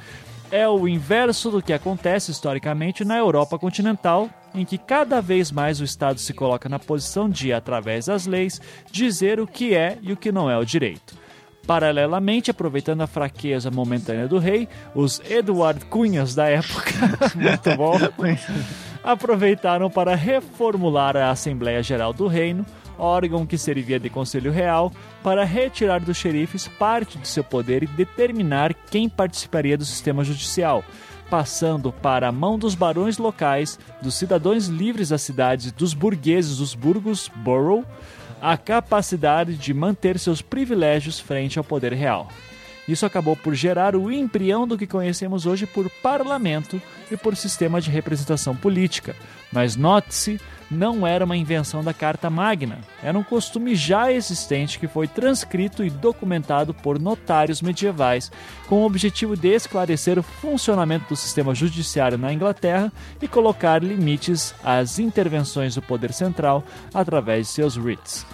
É 0.51 0.68
o 0.68 0.88
inverso 0.88 1.51
do 1.51 1.62
que 1.62 1.74
acontece 1.74 2.32
historicamente 2.32 3.04
na 3.04 3.18
Europa 3.18 3.60
continental, 3.60 4.30
em 4.56 4.63
que 4.63 4.77
cada 4.77 5.22
vez 5.22 5.52
mais 5.52 5.82
o 5.82 5.84
Estado 5.84 6.19
se 6.19 6.34
coloca 6.34 6.69
na 6.69 6.80
posição 6.80 7.30
de, 7.30 7.52
através 7.52 8.06
das 8.06 8.26
leis, 8.26 8.62
dizer 8.89 9.39
o 9.41 9.48
que 9.48 9.76
é 9.76 9.98
e 10.02 10.13
o 10.13 10.17
que 10.17 10.32
não 10.32 10.50
é 10.50 10.58
o 10.58 10.63
direito. 10.63 11.15
Paralelamente, 11.65 12.50
aproveitando 12.50 13.02
a 13.02 13.08
fraqueza 13.08 13.69
momentânea 13.69 14.26
do 14.26 14.39
rei, 14.39 14.69
os 14.95 15.21
Edward 15.30 15.84
Cunhas 15.88 16.34
da 16.34 16.48
época, 16.48 16.93
muito 17.36 17.76
bom, 17.76 17.98
aproveitaram 19.04 19.89
para 19.89 20.15
reformular 20.15 21.17
a 21.17 21.30
Assembleia 21.30 21.84
Geral 21.84 22.13
do 22.13 22.26
Reino, 22.26 22.65
órgão 22.97 23.45
que 23.45 23.57
servia 23.57 23.99
de 23.99 24.10
Conselho 24.10 24.51
Real, 24.51 24.91
para 25.23 25.43
retirar 25.43 25.99
dos 25.99 26.17
xerifes 26.17 26.67
parte 26.67 27.17
de 27.17 27.27
seu 27.27 27.43
poder 27.43 27.83
e 27.83 27.88
determinar 27.88 28.73
quem 28.73 29.07
participaria 29.07 29.77
do 29.77 29.86
sistema 29.86 30.23
judicial, 30.23 30.83
passando 31.29 31.91
para 31.91 32.29
a 32.29 32.31
mão 32.31 32.57
dos 32.57 32.75
barões 32.75 33.17
locais, 33.17 33.79
dos 34.01 34.15
cidadãos 34.15 34.67
livres 34.67 35.10
das 35.10 35.21
cidades, 35.21 35.71
dos 35.71 35.93
burgueses 35.93 36.57
dos 36.57 36.73
burgos, 36.73 37.29
borough, 37.36 37.86
a 38.41 38.55
capacidade 38.57 39.55
de 39.55 39.73
manter 39.73 40.19
seus 40.19 40.41
privilégios 40.41 41.19
frente 41.19 41.57
ao 41.57 41.63
poder 41.63 41.93
real. 41.93 42.27
Isso 42.88 43.05
acabou 43.05 43.36
por 43.36 43.53
gerar 43.53 43.95
o 43.95 44.10
embrião 44.10 44.65
do 44.65 44.77
que 44.77 44.88
conhecemos 44.88 45.45
hoje 45.45 45.65
por 45.65 45.89
parlamento 46.01 46.81
e 47.12 47.17
por 47.17 47.36
sistema 47.36 47.81
de 47.81 47.91
representação 47.91 48.55
política. 48.55 49.13
Mas 49.51 49.75
note-se, 49.75 50.39
não 50.69 51.06
era 51.08 51.23
uma 51.23 51.38
invenção 51.38 51.84
da 51.84 51.93
Carta 51.93 52.30
Magna, 52.30 52.80
era 53.01 53.17
um 53.17 53.23
costume 53.23 53.75
já 53.75 54.12
existente 54.12 54.80
que 54.80 54.88
foi 54.88 55.08
transcrito 55.08 55.84
e 55.84 55.89
documentado 55.89 56.73
por 56.73 56.99
notários 56.99 57.62
medievais 57.62 58.32
com 58.67 58.82
o 58.82 58.86
objetivo 58.86 59.36
de 59.36 59.49
esclarecer 59.49 60.19
o 60.19 60.23
funcionamento 60.23 61.10
do 61.10 61.15
sistema 61.15 61.56
judiciário 61.56 62.17
na 62.17 62.34
Inglaterra 62.34 62.91
e 63.21 63.27
colocar 63.27 63.84
limites 63.84 64.53
às 64.63 64.99
intervenções 64.99 65.75
do 65.75 65.82
poder 65.82 66.13
central 66.13 66.63
através 66.93 67.47
de 67.47 67.53
seus 67.53 67.77
writs. 67.77 68.25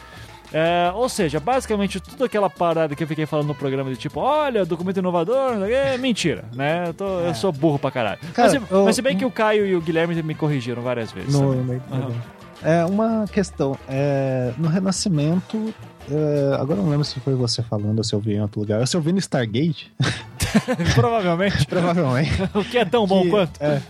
É, 0.54 0.92
ou 0.94 1.10
seja, 1.10 1.39
basicamente 1.39 2.00
tudo 2.00 2.24
aquela 2.26 2.48
parada 2.50 2.96
que 2.96 3.04
eu 3.04 3.08
fiquei 3.08 3.26
falando 3.26 3.48
no 3.48 3.56
programa 3.56 3.89
de 3.89 3.98
tipo, 3.98 4.20
olha, 4.20 4.63
documento 4.63 4.98
inovador, 4.98 5.63
é 5.68 5.98
mentira, 5.98 6.46
né? 6.54 6.86
Eu, 6.89 6.94
tô- 6.94 7.20
eu 7.22 7.34
sou 7.34 7.52
burro 7.52 7.80
pra 7.80 7.89
caralho. 7.89 8.20
Cara, 8.34 8.52
mas, 8.52 8.52
se, 8.68 8.74
eu- 8.74 8.86
mas 8.86 8.96
se 8.96 9.02
bem 9.02 9.18
que 9.18 9.26
o 9.26 9.32
Caio 9.32 9.66
e 9.66 9.76
o 9.76 9.82
Guilherme 9.82 10.22
me 10.22 10.36
corrigiram 10.36 10.82
várias 10.84 11.12
vezes. 11.12 11.34
No, 11.34 11.54
no- 11.56 11.74
Aham. 11.92 12.12
É 12.62 12.86
uma 12.86 13.26
questão. 13.32 13.78
É, 13.89 14.54
no 14.58 14.70
Renascimento. 14.70 15.74
é, 16.10 16.56
agora 16.62 16.80
eu 16.80 16.84
não 16.84 16.89
lembro 16.92 17.04
se 17.04 17.20
foi 17.20 17.34
você 17.34 17.62
falando 17.63 17.98
ou 17.98 18.04
se 18.04 18.13
eu 18.13 18.20
vi 18.20 18.36
em 18.36 18.42
outro 18.42 18.60
lugar. 18.62 18.88
Se 18.88 18.96
eu 18.96 19.02
vi 19.02 19.12
no 19.12 19.20
Stargate, 19.20 19.92
Provavelmente. 20.96 21.66
provavelmente. 21.66 22.32
o 22.54 22.63
que 22.63 22.78
é 22.78 22.86
tão 22.86 23.06
bom 23.08 23.24
que, 23.24 23.30
quanto? 23.30 23.62
É, 23.62 23.82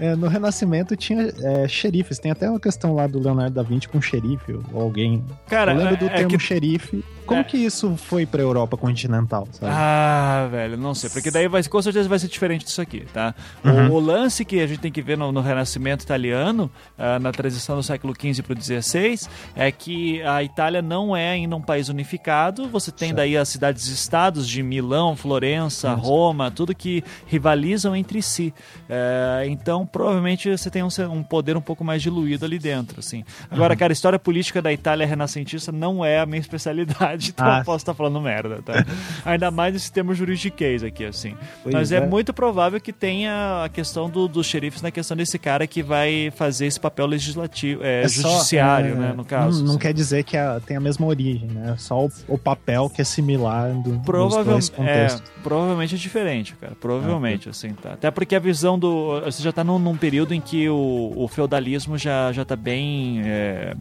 é, 0.00 0.14
no 0.16 0.28
Renascimento 0.28 0.94
tinha 0.96 1.32
é, 1.42 1.68
xerifes. 1.68 2.18
Tem 2.18 2.30
até 2.30 2.48
uma 2.50 2.60
questão 2.60 2.94
lá 2.94 3.06
do 3.06 3.18
Leonardo 3.18 3.54
da 3.54 3.62
Vinci 3.62 3.88
com 3.88 4.00
xerife 4.00 4.58
ou 4.72 4.80
alguém. 4.82 5.24
Cara, 5.48 5.72
eu 5.72 5.78
lembro 5.78 5.94
é- 5.94 5.96
do 5.98 6.04
é 6.06 6.08
termo 6.16 6.30
que- 6.30 6.38
xerife. 6.38 7.04
Como 7.26 7.40
é. 7.40 7.44
que 7.44 7.56
isso 7.56 7.96
foi 7.96 8.24
pra 8.24 8.40
Europa 8.40 8.76
continental, 8.76 9.46
sabe? 9.52 9.72
Ah, 9.74 10.48
velho, 10.50 10.76
não 10.76 10.94
sei. 10.94 11.10
Porque 11.10 11.30
daí 11.30 11.48
vai, 11.48 11.62
com 11.64 11.82
certeza 11.82 12.08
vai 12.08 12.18
ser 12.18 12.28
diferente 12.28 12.64
disso 12.64 12.80
aqui, 12.80 13.00
tá? 13.12 13.34
O- 13.64 13.68
Uhum. 13.68 13.92
O, 13.92 14.00
lance 14.00 14.44
que 14.44 14.60
a 14.60 14.66
gente 14.66 14.78
tem 14.80 14.90
que 14.92 15.02
ver 15.02 15.18
no, 15.18 15.30
no 15.32 15.40
Renascimento 15.40 16.02
italiano, 16.04 16.70
ah, 16.98 17.18
na 17.18 17.32
transição 17.32 17.76
do 17.76 17.82
século 17.82 18.14
XV 18.14 18.42
para 18.42 18.58
o 18.58 18.62
XVI, 18.62 19.28
é 19.54 19.70
que 19.70 20.22
a 20.22 20.42
Itália 20.42 20.80
não 20.80 21.16
é 21.16 21.30
ainda 21.30 21.54
um 21.56 21.60
país 21.62 21.88
unificado. 21.88 22.68
Você 22.68 22.90
tem 22.90 23.08
Certo. 23.08 23.16
daí 23.18 23.36
as 23.36 23.48
cidades-estados 23.48 24.48
de 24.48 24.62
Milão, 24.62 25.16
Florença, 25.16 25.92
Isso. 25.94 26.00
Roma, 26.06 26.50
tudo 26.50 26.74
que 26.74 27.02
rivalizam 27.26 27.94
entre 27.96 28.22
si. 28.22 28.52
É, 28.88 29.44
então, 29.48 29.86
provavelmente 29.86 30.48
você 30.50 30.70
tem 30.70 30.82
um, 30.82 30.88
um 31.10 31.22
poder 31.22 31.56
um 31.56 31.60
pouco 31.60 31.82
mais 31.84 32.02
diluído 32.02 32.44
ali 32.44 32.58
dentro, 32.58 33.00
assim. 33.00 33.24
Agora, 33.50 33.74
Uhum. 33.74 33.78
cara, 33.78 33.92
a 33.92 33.94
história 33.94 34.18
política 34.18 34.62
da 34.62 34.72
Itália 34.72 35.06
renascentista 35.06 35.72
não 35.72 36.04
é 36.04 36.20
a 36.20 36.26
minha 36.26 36.40
especialidade, 36.46 37.15
então 37.28 37.46
Ah. 37.46 37.58
eu 37.58 37.64
posso 37.64 37.78
estar 37.82 37.94
falando 37.94 38.20
merda, 38.20 38.60
tá? 38.64 38.84
Ainda 39.24 39.50
mais 39.50 39.72
nesse 39.72 39.92
termo 39.92 40.14
juridiquês 40.14 40.82
aqui, 40.82 41.04
assim. 41.04 41.34
Pois 41.62 41.74
Mas 41.74 41.92
é. 41.92 41.96
é. 41.96 42.06
muito 42.06 42.32
provável 42.32 42.80
que 42.80 42.92
tenha 42.92 43.62
a 43.64 43.68
questão 43.68 44.08
do- 44.08 44.28
dos 44.28 44.46
xerifes 44.46 44.82
na 44.82 44.90
questão 44.90 45.16
desse 45.16 45.38
cara 45.38 45.66
que 45.66 45.82
vai 45.82 46.32
fazer 46.36 46.66
esse 46.66 46.78
papel 46.80 47.06
legislativo, 47.06 47.82
é, 47.84 48.02
É 48.02 48.08
só, 48.08 48.28
judiciário, 48.30 48.92
é, 48.92 48.94
né, 48.94 49.12
no 49.16 49.24
caso. 49.24 49.58
Não, 49.58 49.64
não 49.66 49.70
assim. 49.72 49.78
quer 49.78 49.92
dizer 49.94 50.24
que 50.24 50.36
a- 50.36 50.60
tem 50.64 50.76
a 50.76 50.80
mesma 50.80 51.06
origem, 51.06 51.48
né? 51.48 51.74
Só 51.78 52.04
o, 52.06 52.10
o 52.28 52.38
papel 52.38 52.90
que 52.90 53.00
é 53.00 53.04
similar 53.04 53.70
do, 53.72 53.92
dos 53.92 54.04
Provavel- 54.04 54.44
dois 54.52 54.72
é, 54.78 55.08
provavelmente 55.42 55.94
é 55.94 55.98
diferente, 55.98 56.54
cara. 56.54 56.72
Ah, 56.72 56.76
Provavelmente, 56.80 57.48
assim, 57.48 57.70
tá. 57.70 57.92
Até 57.92 58.10
porque 58.10 58.34
a 58.34 58.38
visão 58.38 58.78
do. 58.78 59.20
Você 59.24 59.42
já 59.42 59.52
tá 59.52 59.62
num 59.64 59.78
num, 59.78 59.96
período 59.96 60.32
em 60.34 60.40
que 60.40 60.68
o, 60.68 61.12
o 61.16 61.28
feudalismo 61.28 61.96
já, 61.98 62.32
já 62.32 62.44
tá 62.44 62.54
bem. 62.56 63.22
é, 63.24 63.74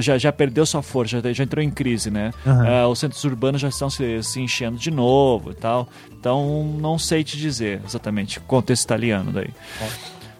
já, 0.00 0.18
já 0.18 0.32
perdeu 0.32 0.64
sua 0.66 0.82
força, 0.82 1.20
já, 1.20 1.32
já 1.32 1.44
entrou 1.44 1.62
em 1.62 1.70
crise, 1.70 2.10
né? 2.10 2.30
Aham. 2.60 2.68
Ah, 2.68 2.88
os 2.88 2.98
centros 2.98 3.22
urbanos 3.24 3.60
já 3.60 3.68
estão 3.68 3.88
se, 3.90 4.22
se 4.22 4.40
enchendo 4.40 4.78
de 4.78 4.90
novo 4.90 5.50
e 5.50 5.54
tal. 5.54 5.88
Então, 6.10 6.64
não 6.78 6.98
sei 6.98 7.22
te 7.22 7.36
dizer 7.36 7.80
exatamente 7.84 8.38
o 8.38 8.42
contexto 8.42 8.84
italiano 8.84 9.32
daí. 9.32 9.50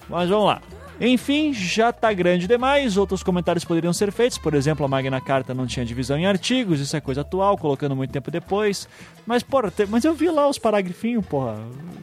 Mas 0.09 0.29
vamos 0.29 0.47
lá. 0.47 0.61
Enfim, 1.01 1.53
já 1.53 1.93
tá 1.93 2.13
grande 2.13 2.47
demais. 2.47 2.97
Outros 2.97 3.23
comentários 3.23 3.65
poderiam 3.65 3.93
ser 3.93 4.11
feitos. 4.11 4.39
Por 4.39 4.55
exemplo, 4.55 4.85
a 4.85 4.89
Magna 4.89 5.21
Carta 5.21 5.53
não 5.55 5.67
tinha 5.67 5.85
divisão 5.85 6.17
em 6.19 6.27
artigos. 6.27 6.81
Isso 6.81 6.97
é 6.97 7.01
coisa 7.01 7.21
atual, 7.21 7.57
colocando 7.59 7.95
muito 7.95 8.11
tempo 8.11 8.31
depois. 8.31 8.89
Mas, 9.27 9.43
porra, 9.43 9.71
te- 9.71 9.87
mas 9.87 10.05
eu 10.05 10.15
vi 10.15 10.29
lá 10.31 10.49
os 10.49 10.59
parágrafinhos, 10.59 11.25
porra. 11.27 11.57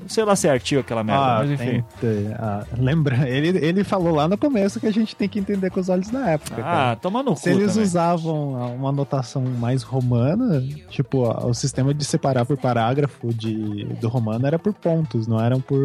Sei 0.08 0.24
lá 0.24 0.36
se 0.36 0.48
é 0.48 0.52
artigo 0.52 0.82
aquela 0.82 1.04
merda, 1.04 1.24
Ah, 1.24 1.38
mas 1.40 1.52
enfim. 1.52 1.84
tem, 2.00 2.34
ah, 2.34 2.66
lembra, 2.78 3.28
ele, 3.30 3.58
ele 3.66 3.84
falou 3.84 4.14
lá 4.14 4.28
no 4.28 4.38
começo 4.38 4.80
que 4.80 4.86
a 4.88 4.92
gente 4.92 5.16
tem 5.16 5.28
que 5.30 5.40
entender 5.40 5.70
com 5.72 5.80
os 5.80 5.90
olhos 5.90 6.10
da 6.10 6.30
época. 6.32 6.62
cara. 6.62 6.92
Ah, 6.92 6.96
toma 6.96 7.24
no 7.24 7.36
Se 7.36 7.44
cu 7.44 7.50
eles 7.58 7.72
também. 7.72 7.84
usavam 7.84 8.76
uma 8.76 8.92
notação 8.92 9.42
mais 9.42 9.82
romana, 9.82 10.62
tipo, 10.90 11.20
ó, 11.20 11.48
o 11.48 11.54
sistema 11.54 11.94
de 11.94 12.04
separar 12.04 12.46
por 12.46 12.58
parágrafo 12.58 13.34
de, 13.34 13.86
do 14.00 14.08
romano 14.10 14.46
era 14.46 14.60
por 14.60 14.74
pontos, 14.74 15.26
não 15.26 15.40
eram 15.40 15.62
por 15.62 15.80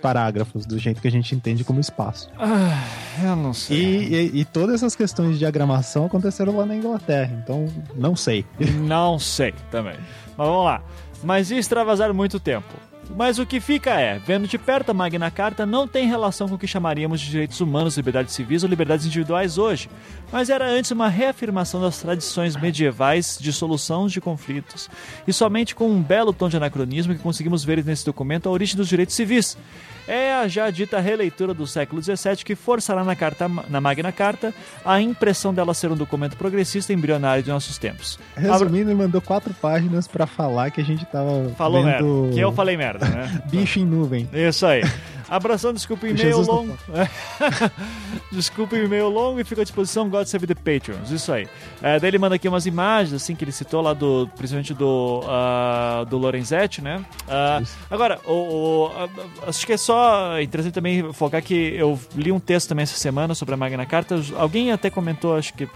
parágrafos, 0.00 0.66
do 0.66 0.78
jeito 0.78 1.00
que 1.00 1.06
a 1.08 1.10
gente 1.10 1.34
entende 1.34 1.62
como 1.64 1.78
espaço. 1.80 2.28
Ah, 2.38 2.82
eu 3.22 3.36
não 3.36 3.50
E, 3.50 3.54
sei. 3.54 3.76
e, 4.34 4.40
e 4.40 4.44
todas 4.44 4.76
essas 4.76 4.96
questões 4.96 5.32
de 5.34 5.38
diagramação 5.38 6.06
aconteceram 6.06 6.56
lá 6.56 6.64
na 6.66 6.74
Inglaterra, 6.74 7.38
então 7.42 7.66
não 7.94 8.16
sei. 8.16 8.44
Não 8.80 9.18
sei 9.18 9.54
também. 9.70 9.94
Mas 10.36 10.46
vamos 10.48 10.64
lá. 10.64 10.82
Mas 11.22 11.50
ia 11.50 11.58
extravasar 11.58 12.12
muito 12.14 12.40
tempo. 12.40 12.66
Mas 13.16 13.38
o 13.38 13.46
que 13.46 13.60
fica 13.60 13.90
é, 13.90 14.18
vendo 14.18 14.46
de 14.46 14.56
perto 14.56 14.90
a 14.90 14.94
Magna 14.94 15.30
Carta 15.30 15.66
não 15.66 15.86
tem 15.86 16.06
relação 16.06 16.48
com 16.48 16.54
o 16.54 16.58
que 16.58 16.66
chamaríamos 16.66 17.20
de 17.20 17.30
direitos 17.30 17.60
humanos, 17.60 17.96
liberdades 17.96 18.34
civis 18.34 18.62
ou 18.62 18.68
liberdades 18.68 19.04
individuais 19.04 19.58
hoje, 19.58 19.90
mas 20.32 20.48
era 20.48 20.66
antes 20.66 20.90
uma 20.90 21.08
reafirmação 21.08 21.80
das 21.80 21.98
tradições 21.98 22.56
medievais 22.56 23.38
de 23.40 23.52
solução 23.52 24.06
de 24.06 24.20
conflitos. 24.20 24.88
E 25.26 25.32
somente 25.32 25.74
com 25.74 25.90
um 25.90 26.02
belo 26.02 26.32
tom 26.32 26.48
de 26.48 26.56
anacronismo 26.56 27.14
que 27.14 27.22
conseguimos 27.22 27.64
ver 27.64 27.84
nesse 27.84 28.06
documento 28.06 28.48
a 28.48 28.52
origem 28.52 28.76
dos 28.76 28.88
direitos 28.88 29.14
civis. 29.14 29.56
É 30.08 30.34
a 30.34 30.48
já 30.48 30.70
dita 30.70 30.98
releitura 30.98 31.54
do 31.54 31.66
século 31.66 32.02
XVII 32.02 32.36
que 32.44 32.56
forçará 32.56 33.04
na, 33.04 33.14
carta, 33.14 33.48
na 33.68 33.80
Magna 33.80 34.10
Carta 34.10 34.52
a 34.84 35.00
impressão 35.00 35.54
dela 35.54 35.72
ser 35.72 35.92
um 35.92 35.96
documento 35.96 36.36
progressista 36.36 36.92
embrionário 36.92 37.44
de 37.44 37.48
nossos 37.48 37.78
tempos. 37.78 38.18
Resumindo, 38.34 38.90
ele 38.90 38.94
mandou 38.94 39.20
quatro 39.20 39.54
páginas 39.54 40.08
pra 40.08 40.26
falar 40.26 40.70
que 40.70 40.80
a 40.80 40.84
gente 40.84 41.04
tava 41.04 41.50
Falou 41.50 41.84
vendo 41.84 41.92
merda. 41.92 42.34
Que 42.34 42.40
eu 42.40 42.50
falei 42.50 42.76
merda, 42.76 42.99
né? 43.00 43.42
bicho 43.50 43.78
em 43.78 43.84
nuvem. 43.86 44.28
Isso 44.32 44.64
aí. 44.66 44.82
Abração, 45.28 45.72
desculpa 45.72 46.06
o 46.06 46.08
e-mail 46.10 46.40
longo. 46.40 46.76
desculpa 48.32 48.74
o 48.74 48.78
e-mail 48.78 49.08
longo 49.08 49.38
e 49.40 49.44
fica 49.44 49.60
à 49.60 49.64
disposição. 49.64 50.08
God 50.08 50.26
Save 50.26 50.46
the 50.46 50.54
Patrons. 50.54 51.10
Isso 51.10 51.32
aí. 51.32 51.48
É, 51.82 51.98
daí 52.00 52.10
ele 52.10 52.18
manda 52.18 52.34
aqui 52.34 52.48
umas 52.48 52.66
imagens, 52.66 53.14
assim, 53.14 53.34
que 53.36 53.44
ele 53.44 53.52
citou 53.52 53.80
lá 53.80 53.92
do. 53.92 54.28
Principalmente 54.36 54.74
do. 54.74 55.22
ah, 55.28 56.04
do 56.08 56.18
Lorenzetti, 56.18 56.82
né? 56.82 57.04
Isso. 57.62 57.76
agora, 57.90 58.18
o, 58.26 58.32
o- 58.32 58.90
acho 59.46 59.64
que 59.66 59.72
é 59.72 59.76
só 59.76 60.40
interessante 60.40 60.74
também 60.74 61.12
focar 61.12 61.42
que 61.42 61.54
eu 61.76 61.98
li 62.16 62.32
um 62.32 62.40
texto 62.40 62.68
também 62.68 62.82
essa 62.82 62.96
semana 62.98 63.34
sobre 63.34 63.54
a 63.54 63.56
Magna 63.56 63.86
Carta. 63.86 64.20
Alguém 64.36 64.72
até 64.72 64.90
comentou, 64.90 65.36
acho 65.36 65.54
que 65.54 65.68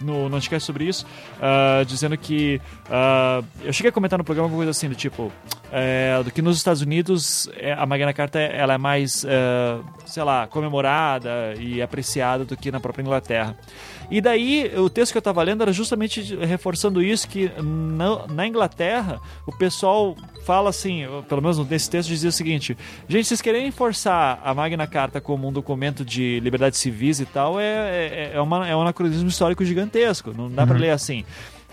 no, 0.00 0.34
Anticast 0.34 0.66
sobre 0.66 0.84
isso, 0.84 1.06
ah, 1.40 1.82
dizendo 1.86 2.16
que. 2.16 2.60
ah, 2.90 3.42
eu 3.62 3.72
cheguei 3.72 3.90
a 3.90 3.92
comentar 3.92 4.18
no 4.18 4.24
programa 4.24 4.46
alguma 4.46 4.58
coisa 4.58 4.70
assim, 4.70 4.88
do 4.88 4.94
tipo. 4.94 5.32
é, 5.72 6.20
do 6.24 6.30
que 6.30 6.40
nos 6.40 6.56
Estados 6.56 6.80
Unidos 6.80 7.48
é, 7.56 7.72
a 7.72 7.84
Magna 7.84 8.12
Carta 8.12 8.38
ela 8.38 8.74
é 8.74 8.78
mais, 8.78 9.24
é, 9.24 9.78
sei 10.06 10.22
lá, 10.22 10.46
comemorada 10.46 11.54
e 11.58 11.82
apreciada 11.82 12.44
do 12.44 12.56
que 12.56 12.70
na 12.70 12.80
própria 12.80 13.02
Inglaterra. 13.02 13.56
E 14.10 14.20
daí, 14.20 14.72
o 14.76 14.88
texto 14.88 15.12
que 15.12 15.18
eu 15.18 15.20
estava 15.20 15.42
lendo 15.42 15.62
era 15.62 15.72
justamente 15.72 16.34
reforçando 16.36 17.02
isso, 17.02 17.28
que 17.28 17.50
na, 17.62 18.26
na 18.26 18.46
Inglaterra 18.46 19.20
o 19.46 19.52
pessoal 19.56 20.16
fala 20.46 20.70
assim, 20.70 21.04
pelo 21.28 21.42
menos 21.42 21.58
nesse 21.68 21.90
texto 21.90 22.08
dizia 22.08 22.30
o 22.30 22.32
seguinte, 22.32 22.76
gente, 23.06 23.26
vocês 23.26 23.42
querem 23.42 23.70
forçar 23.70 24.40
a 24.42 24.54
Magna 24.54 24.86
Carta 24.86 25.20
como 25.20 25.46
um 25.46 25.52
documento 25.52 26.06
de 26.06 26.40
liberdades 26.40 26.78
civis 26.78 27.20
e 27.20 27.26
tal, 27.26 27.60
é, 27.60 27.64
é, 27.66 28.30
é, 28.34 28.40
uma, 28.40 28.66
é 28.66 28.74
um 28.74 28.80
anacronismo 28.80 29.28
histórico 29.28 29.62
gigantesco, 29.62 30.32
não 30.32 30.50
dá 30.50 30.66
pra 30.66 30.78
ler 30.78 30.90
assim. 30.90 31.24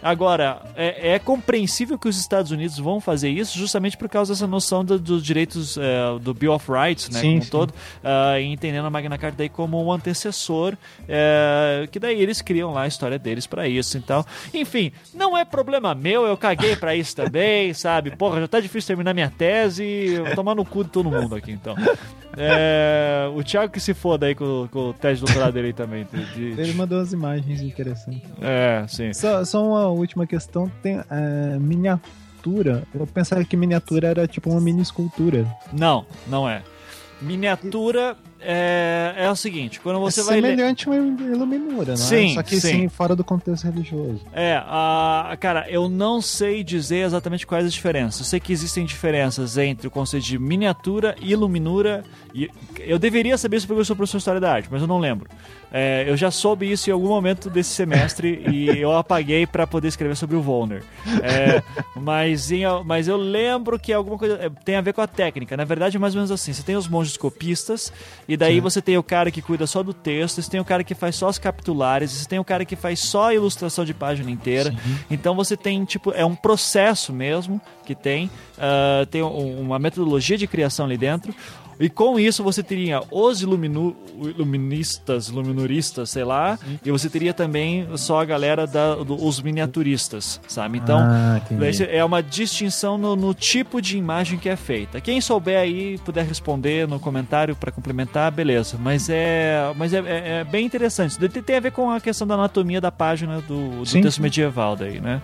Agora, 0.03 0.61
é, 0.75 1.13
é 1.13 1.19
compreensível 1.19 1.97
que 1.97 2.07
os 2.07 2.19
Estados 2.19 2.51
Unidos 2.51 2.77
vão 2.77 2.99
fazer 3.01 3.29
isso 3.29 3.57
justamente 3.57 3.97
por 3.97 4.07
causa 4.07 4.33
dessa 4.33 4.45
noção 4.45 4.85
do- 4.85 4.99
dos 4.99 5.23
direitos 5.23 5.77
é, 5.77 6.19
do 6.21 6.33
Bill 6.33 6.53
of 6.53 6.69
Rights, 6.71 7.09
né, 7.09 7.19
Sim, 7.21 7.27
como 7.33 7.43
um 7.43 7.45
todo, 7.49 7.73
ah, 8.03 8.39
e 8.39 8.45
entendendo 8.45 8.85
a 8.85 8.89
Magna 8.89 9.17
Carta 9.17 9.37
daí 9.39 9.49
como 9.49 9.83
um 9.83 9.91
antecessor, 9.91 10.75
é, 11.07 11.87
que 11.91 11.99
daí 11.99 12.21
eles 12.21 12.41
criam 12.41 12.71
lá 12.71 12.83
a 12.83 12.87
história 12.87 13.17
deles 13.17 13.47
pra 13.47 13.67
isso, 13.67 13.97
então, 13.97 14.23
enfim, 14.53 14.91
não 15.13 15.35
é 15.35 15.43
problema 15.43 15.95
meu, 15.95 16.25
eu 16.27 16.37
caguei 16.37 16.75
pra 16.75 16.95
isso 16.95 17.15
também, 17.15 17.73
sabe? 17.73 18.15
Porra, 18.15 18.41
já 18.41 18.47
tá 18.47 18.59
difícil 18.59 18.87
terminar 18.87 19.13
minha 19.13 19.31
tese, 19.35 20.19
vou 20.23 20.35
tomar 20.35 20.53
no 20.55 20.65
cu 20.65 20.83
de 20.83 20.89
todo 20.91 21.09
mundo 21.09 21.35
aqui, 21.35 21.51
então. 21.51 21.73
É, 22.37 23.29
o 23.33 23.41
Thiago 23.43 23.71
que 23.71 23.79
se 23.79 23.93
foda 23.93 24.25
aí 24.25 24.35
com, 24.35 24.67
com 24.69 24.89
o 24.89 24.93
teste 24.93 25.19
de 25.19 25.25
doutorado 25.25 25.53
dele 25.53 25.67
aí 25.67 25.73
também. 25.73 26.05
de- 26.11 26.53
de- 26.55 26.61
Ele 26.61 26.73
mandou 26.73 26.99
as 26.99 27.13
imagens 27.13 27.61
interessantes. 27.61 28.21
é, 28.41 28.83
sim. 28.89 29.13
Só, 29.13 29.43
só 29.45 29.65
uma 29.65 29.84
última 29.89 30.25
questão, 30.25 30.71
tem 30.81 30.99
é, 31.09 31.57
miniatura. 31.59 32.83
Eu 32.93 33.07
pensava 33.07 33.43
que 33.43 33.57
miniatura 33.57 34.07
era 34.07 34.27
tipo 34.27 34.49
uma 34.49 34.61
mini 34.61 34.81
escultura. 34.81 35.45
Não, 35.73 36.05
não 36.27 36.47
é. 36.47 36.61
Miniatura 37.21 38.17
é, 38.45 39.13
é 39.17 39.31
o 39.31 39.35
seguinte, 39.35 39.79
quando 39.79 39.99
você 39.99 40.21
é 40.21 40.23
vai 40.23 40.41
ler... 40.41 40.49
semelhante 40.51 40.87
uma 40.87 40.95
iluminura, 40.95 41.91
não 41.91 41.97
Sim, 41.97 42.31
é? 42.31 42.33
Só 42.35 42.43
que 42.43 42.59
sim. 42.59 42.67
sim, 42.81 42.89
fora 42.89 43.15
do 43.15 43.23
contexto 43.23 43.65
religioso. 43.65 44.21
É, 44.33 44.61
a, 44.65 45.35
cara, 45.39 45.65
eu 45.69 45.89
não 45.89 46.21
sei 46.21 46.63
dizer 46.63 47.05
exatamente 47.05 47.45
quais 47.45 47.65
as 47.65 47.73
diferenças. 47.73 48.19
Eu 48.21 48.25
sei 48.25 48.39
que 48.39 48.53
existem 48.53 48.85
diferenças 48.85 49.57
entre 49.57 49.87
o 49.87 49.91
conceito 49.91 50.23
de 50.23 50.37
miniatura 50.39 51.15
e 51.21 51.31
iluminura. 51.31 52.03
E 52.33 52.49
eu 52.79 52.99
deveria 52.99 53.37
saber 53.37 53.57
isso 53.57 53.67
porque 53.67 53.79
eu 53.81 53.85
sou 53.85 53.95
professor 53.95 54.17
de 54.17 54.21
História 54.21 54.41
da 54.41 54.51
Arte, 54.51 54.67
mas 54.71 54.81
eu 54.81 54.87
não 54.87 54.99
lembro. 54.99 55.29
É, 55.71 56.05
eu 56.07 56.15
já 56.15 56.31
soube 56.31 56.71
isso 56.71 56.89
em 56.89 56.93
algum 56.93 57.07
momento 57.09 57.49
desse 57.49 57.71
semestre 57.71 58.43
e 58.49 58.69
eu 58.79 58.95
apaguei 58.95 59.45
para 59.45 59.65
poder 59.67 59.87
escrever 59.89 60.15
sobre 60.15 60.35
o 60.35 60.41
Volner. 60.41 60.83
É, 61.21 61.61
mas, 61.99 62.51
em- 62.51 62.63
mas 62.85 63.07
eu 63.07 63.17
lembro 63.17 63.77
que 63.79 63.91
alguma 63.91 64.17
coisa 64.17 64.35
é, 64.35 64.49
tem 64.63 64.75
a 64.75 64.81
ver 64.81 64.93
com 64.93 65.01
a 65.01 65.07
técnica. 65.07 65.57
Na 65.57 65.63
verdade, 65.65 65.97
é 65.97 65.99
mais 65.99 66.13
ou 66.13 66.19
menos 66.19 66.31
assim. 66.31 66.53
Você 66.53 66.63
tem 66.63 66.75
os 66.75 66.87
monges 66.87 67.17
copistas, 67.17 67.91
e 68.27 68.34
daí 68.37 68.59
você 68.59 68.81
tem 68.81 68.97
o 68.97 69.03
cara 69.03 69.29
que 69.31 69.41
cuida 69.41 69.65
só 69.67 69.81
do 69.83 69.93
texto, 69.93 70.41
você 70.41 70.49
tem 70.49 70.59
o 70.59 70.65
cara 70.65 70.83
que 70.83 70.93
faz 70.95 71.15
só 71.15 71.27
as 71.27 71.37
capitulares, 71.37 72.11
você 72.11 72.27
tem 72.27 72.39
o 72.39 72.43
cara 72.43 72.65
que 72.65 72.75
faz 72.75 72.99
só 72.99 73.29
a 73.29 73.33
ilustração 73.33 73.85
de 73.85 73.93
página 73.93 74.29
inteira. 74.31 74.73
Então 75.09 75.35
você 75.35 75.55
tem, 75.57 75.83
tipo, 75.85 76.11
é 76.11 76.25
um 76.25 76.35
processo 76.35 77.11
mesmo 77.13 77.59
que 77.85 77.93
tem, 77.95 78.29
ah, 78.57 79.05
tem 79.09 79.21
um- 79.23 79.61
uma 79.61 79.77
metodologia 79.79 80.37
de 80.37 80.47
criação 80.47 80.85
ali 80.85 80.97
dentro. 80.97 81.33
E 81.79 81.89
com 81.89 82.17
isso 82.19 82.41
você 82.43 82.63
teria 82.63 83.01
os 83.11 83.41
iluminu, 83.41 83.95
iluministas, 84.17 85.27
iluminuristas, 85.27 86.09
sei 86.09 86.23
lá, 86.23 86.57
e 86.83 86.89
você 86.91 87.09
teria 87.09 87.33
também 87.33 87.85
só 87.97 88.21
a 88.21 88.25
galera 88.25 88.65
da, 88.65 88.95
do- 88.95 89.25
os 89.25 89.41
miniaturistas, 89.41 90.39
sabe? 90.47 90.77
Então, 90.77 90.99
Ah, 91.01 91.41
é 91.89 92.03
uma 92.03 92.23
distinção 92.23 92.97
no, 92.97 93.15
no 93.15 93.33
tipo 93.33 93.81
de 93.81 93.97
imagem 93.97 94.39
que 94.39 94.47
é 94.47 94.55
feita. 94.55 95.01
Quem 95.01 95.19
souber 95.19 95.59
aí, 95.59 95.97
puder 95.99 96.25
responder 96.25 96.87
no 96.87 96.99
comentário 96.99 97.55
para 97.55 97.71
complementar, 97.71 98.31
beleza. 98.31 98.77
Mas 98.79 99.09
é, 99.09 99.71
mas 99.75 99.93
é, 99.93 99.97
é- 99.99 100.29
é 100.39 100.43
bem 100.43 100.65
interessante. 100.65 101.11
Isso 101.11 101.41
tem 101.43 101.57
a 101.57 101.59
ver 101.59 101.71
com 101.71 101.91
a 101.91 101.99
questão 101.99 102.25
da 102.25 102.35
anatomia 102.35 102.79
da 102.79 102.91
página 102.91 103.41
do, 103.41 103.79
do 103.81 103.85
Sim, 103.85 104.01
texto 104.01 104.17
sim. 104.17 104.21
medieval 104.23 104.75
daí, 104.75 105.01
né? 105.01 105.21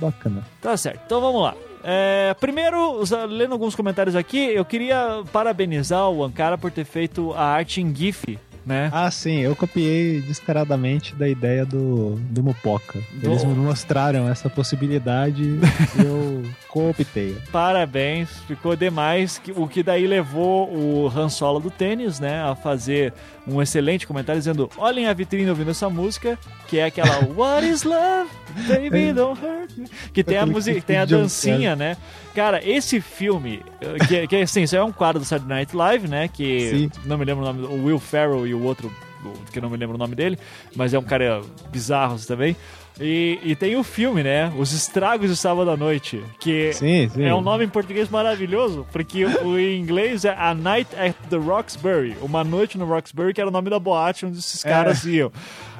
Bacana. 0.00 0.42
Tá 0.60 0.76
certo. 0.76 1.00
Então 1.06 1.20
vamos 1.20 1.42
lá. 1.42 1.54
É, 1.82 2.34
primeiro, 2.38 3.02
lendo 3.28 3.52
alguns 3.52 3.74
comentários 3.74 4.14
aqui, 4.14 4.38
eu 4.38 4.64
queria 4.64 5.22
parabenizar 5.32 6.08
o 6.10 6.22
Ankara 6.24 6.58
por 6.58 6.70
ter 6.70 6.84
feito 6.84 7.32
a 7.32 7.42
arte 7.44 7.80
em 7.80 7.94
GIF, 7.94 8.38
né? 8.66 8.90
Ah, 8.92 9.10
sim, 9.10 9.38
eu 9.40 9.56
copiei 9.56 10.20
descaradamente 10.20 11.14
da 11.14 11.28
ideia 11.28 11.64
do, 11.64 12.16
do 12.30 12.42
Mupoca. 12.42 13.00
Do- 13.14 13.30
Eles 13.30 13.44
me 13.44 13.54
mostraram 13.54 14.28
essa 14.28 14.50
possibilidade 14.50 15.42
e 15.42 16.02
eu 16.04 16.42
cooptei. 16.70 17.36
Parabéns, 17.50 18.30
ficou 18.46 18.76
demais. 18.76 19.40
O 19.56 19.66
que 19.66 19.82
daí 19.82 20.06
levou 20.06 20.72
o 20.72 21.08
Han 21.08 21.28
Solo 21.28 21.60
do 21.60 21.70
tênis, 21.70 22.20
né, 22.20 22.42
a 22.42 22.54
fazer 22.54 23.12
um 23.46 23.60
excelente 23.60 24.06
comentário 24.06 24.40
dizendo: 24.40 24.70
olhem 24.78 25.06
a 25.06 25.12
vitrine 25.12 25.50
ouvindo 25.50 25.70
essa 25.70 25.90
música, 25.90 26.38
que 26.68 26.78
é 26.78 26.84
aquela 26.84 27.24
What 27.36 27.68
is 27.68 27.82
love? 27.82 28.30
Baby, 28.68 29.12
don't 29.12 29.40
hurt 29.40 29.76
me. 29.76 29.88
Que 30.12 30.22
tem 30.22 30.38
a 30.38 30.46
música, 30.46 30.80
tem 30.80 30.98
a 30.98 31.04
dancinha, 31.04 31.74
né? 31.74 31.96
Cara, 32.34 32.60
esse 32.64 33.00
filme, 33.00 33.62
eh, 33.80 34.06
que, 34.06 34.26
que 34.28 34.36
assim, 34.36 34.62
isso 34.62 34.76
é 34.76 34.82
um 34.82 34.92
quadro 34.92 35.20
do 35.20 35.24
Saturday 35.24 35.58
Night 35.58 35.76
Live, 35.76 36.08
né? 36.08 36.28
Que 36.28 36.70
Sim. 36.70 36.90
não 37.04 37.18
me 37.18 37.24
lembro 37.24 37.44
o 37.44 37.46
nome, 37.46 37.66
o 37.66 37.84
Will 37.86 37.98
Ferrell 37.98 38.46
e 38.46 38.54
o 38.54 38.62
outro, 38.62 38.92
que 39.52 39.60
não 39.60 39.68
me 39.68 39.76
lembro 39.76 39.96
o 39.96 39.98
nome 39.98 40.14
dele, 40.14 40.38
mas 40.76 40.94
é 40.94 40.98
um 40.98 41.02
cara 41.02 41.42
bizarro 41.70 42.18
também. 42.20 42.56
E, 43.00 43.38
e 43.42 43.56
tem 43.56 43.76
o 43.76 43.82
filme, 43.82 44.22
né? 44.22 44.52
Os 44.58 44.72
Estragos 44.72 45.30
de 45.30 45.36
Sábado 45.36 45.70
à 45.70 45.76
Noite. 45.76 46.22
Que 46.38 46.72
Sim, 46.74 47.08
sim. 47.08 47.24
é 47.24 47.34
um 47.34 47.40
nome 47.40 47.64
em 47.64 47.68
português 47.68 48.10
maravilhoso, 48.10 48.86
porque 48.92 49.24
o 49.24 49.58
em 49.58 49.80
inglês 49.80 50.24
é 50.24 50.34
A 50.36 50.54
Night 50.54 50.94
at 50.94 51.14
the 51.30 51.36
Roxbury. 51.36 52.16
Uma 52.20 52.44
noite 52.44 52.76
no 52.76 52.84
Roxbury, 52.84 53.32
que 53.32 53.40
era 53.40 53.48
o 53.48 53.52
nome 53.52 53.70
da 53.70 53.78
boate 53.78 54.26
onde 54.26 54.38
esses 54.38 54.62
caras 54.62 55.04
iam. 55.06 55.32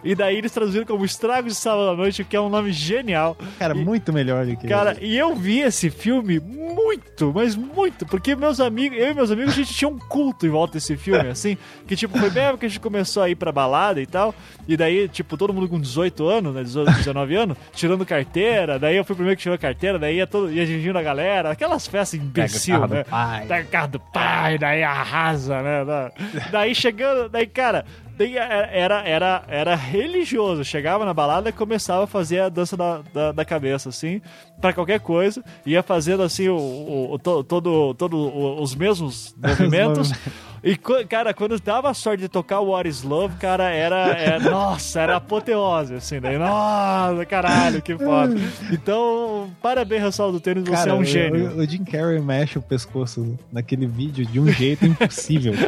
E 0.05 0.15
daí 0.15 0.37
eles 0.37 0.53
traduziram 0.53 0.87
como 0.87 1.05
Estragos 1.05 1.53
de 1.55 1.59
Sábado 1.59 1.91
à 1.91 1.97
Noite, 1.97 2.25
que 2.25 2.37
é 2.37 2.41
um 2.41 2.49
nome 2.49 2.73
genial. 2.73 3.37
Cara, 3.59 3.75
E- 3.77 3.85
muito 3.85 4.13
melhor 4.13 4.47
do 4.47 4.57
que 4.57 4.67
Cara, 4.67 4.97
e 5.01 5.17
eu 5.17 5.35
vi 5.37 5.61
esse 5.61 5.91
filme 5.91 6.41
muito, 6.41 7.33
mas 7.35 7.55
muito, 7.57 8.07
porque 8.07 8.35
meus 8.37 8.61
amigos, 8.61 8.97
eu 8.99 9.11
e 9.11 9.15
meus 9.15 9.31
amigos, 9.31 9.53
a 9.53 9.57
gente 9.57 9.75
tinha 9.75 9.89
um 9.89 9.99
culto 9.99 10.47
em 10.47 10.49
volta 10.51 10.75
desse 10.75 10.97
filme, 10.97 11.29
assim, 11.29 11.57
que 11.87 11.95
tipo, 11.97 12.19
foi 12.19 12.31
bem 12.31 12.57
que 12.57 12.67
a 12.67 12.69
gente 12.69 12.81
começou 12.81 13.23
a 13.23 13.29
ir 13.29 13.35
pra 13.35 13.53
balada 13.53 14.01
e 14.01 14.07
tal, 14.07 14.35
e 14.67 14.77
daí, 14.77 15.09
tipo, 15.09 15.37
todo 15.37 15.53
mundo 15.53 15.69
com 15.69 15.81
18 15.81 16.27
anos, 16.29 16.55
né, 16.55 16.63
18, 16.63 16.93
19 16.93 17.35
anos, 17.37 17.57
tirando 17.73 18.05
carteira, 18.07 18.79
daí 18.79 18.97
eu 18.97 19.05
fui 19.05 19.13
o 19.15 19.17
primeiro 19.17 19.37
que 19.37 19.43
tirou 19.43 19.55
a 19.55 19.59
carteira, 19.59 19.99
daí 19.99 20.17
ia, 20.17 20.27
todo, 20.27 20.51
ia 20.53 20.65
dirigindo 20.67 20.99
a 20.99 21.03
galera, 21.03 21.51
aquelas 21.51 21.87
festas 21.87 22.19
imbecil, 22.21 22.87
né? 22.87 23.05
pai. 23.05 23.47
Pega 23.47 23.67
o 23.69 23.71
carro 23.71 23.89
do 23.89 24.01
pai, 24.01 24.59
daí 24.59 24.83
arrasa, 24.83 25.63
né? 25.63 25.85
Da- 25.85 26.13
Daí 26.51 26.75
chegando, 26.75 27.29
daí, 27.29 27.47
cara, 27.47 27.85
daí 28.17 28.37
era, 28.37 28.67
era, 28.73 29.03
era, 29.07 29.45
era 29.49 29.75
religioso. 29.91 30.65
Chegava 30.65 31.05
na 31.05 31.13
balada 31.13 31.49
e 31.51 31.53
começava 31.53 32.05
a 32.05 32.07
fazer 32.07 32.41
a 32.41 32.49
dança 32.49 32.77
da, 32.77 33.03
da, 33.13 33.33
da 33.33 33.45
cabeça, 33.45 33.89
assim, 33.89 34.21
pra 34.61 34.73
qualquer 34.73 35.01
coisa. 35.01 35.43
Ia 35.67 35.83
fazendo, 35.83 36.23
assim, 36.23 36.49
o, 36.49 36.57
o, 36.57 37.13
o- 37.15 37.19
to- 37.19 37.45
todo, 37.45 37.95
todo 37.95 38.17
os 38.63 38.75
mesmos 38.75 39.35
movimentos. 39.43 40.13
E, 40.63 40.77
cara, 41.09 41.33
quando 41.33 41.59
dava 41.59 41.89
a 41.89 41.95
sorte 41.95 42.21
de 42.23 42.29
tocar 42.29 42.61
o 42.61 42.69
What 42.71 42.87
is 42.89 43.03
Love, 43.03 43.37
cara, 43.37 43.71
era, 43.71 44.09
era- 44.09 44.39
Nossa, 44.51 45.01
era 45.01 45.17
apoteose, 45.17 45.95
assim, 45.95 46.21
daí. 46.21 46.37
Nossa, 46.37 47.25
caralho, 47.25 47.81
que 47.81 47.97
foda. 47.97 48.35
Então, 48.71 49.51
parabéns, 49.63 50.03
Rassol 50.03 50.33
do 50.33 50.41
Tênis, 50.41 50.65
você 50.65 50.73
Cara, 50.73 50.91
é 50.91 50.95
um 50.95 50.99
o- 51.01 51.05
gênio. 51.05 51.51
O, 51.57 51.61
o 51.61 51.65
Jim 51.67 51.83
Carrey 51.85 52.21
mexe 52.21 52.59
o 52.59 52.63
pescoço 52.63 53.39
naquele 53.51 53.87
vídeo 53.87 54.27
de 54.27 54.39
um 54.39 54.49
jeito 54.49 54.85
impossível, 54.87 55.55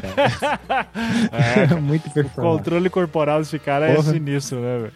cara. 0.69 0.89
É, 1.33 1.75
muito 1.81 2.09
O 2.09 2.11
performance. 2.13 2.59
controle 2.59 2.91
corporal 2.91 3.39
desse 3.39 3.59
cara 3.59 3.89
é 3.89 3.95
Porra. 3.95 4.13
sinistro, 4.13 4.61
né, 4.61 4.79
velho? 4.79 4.93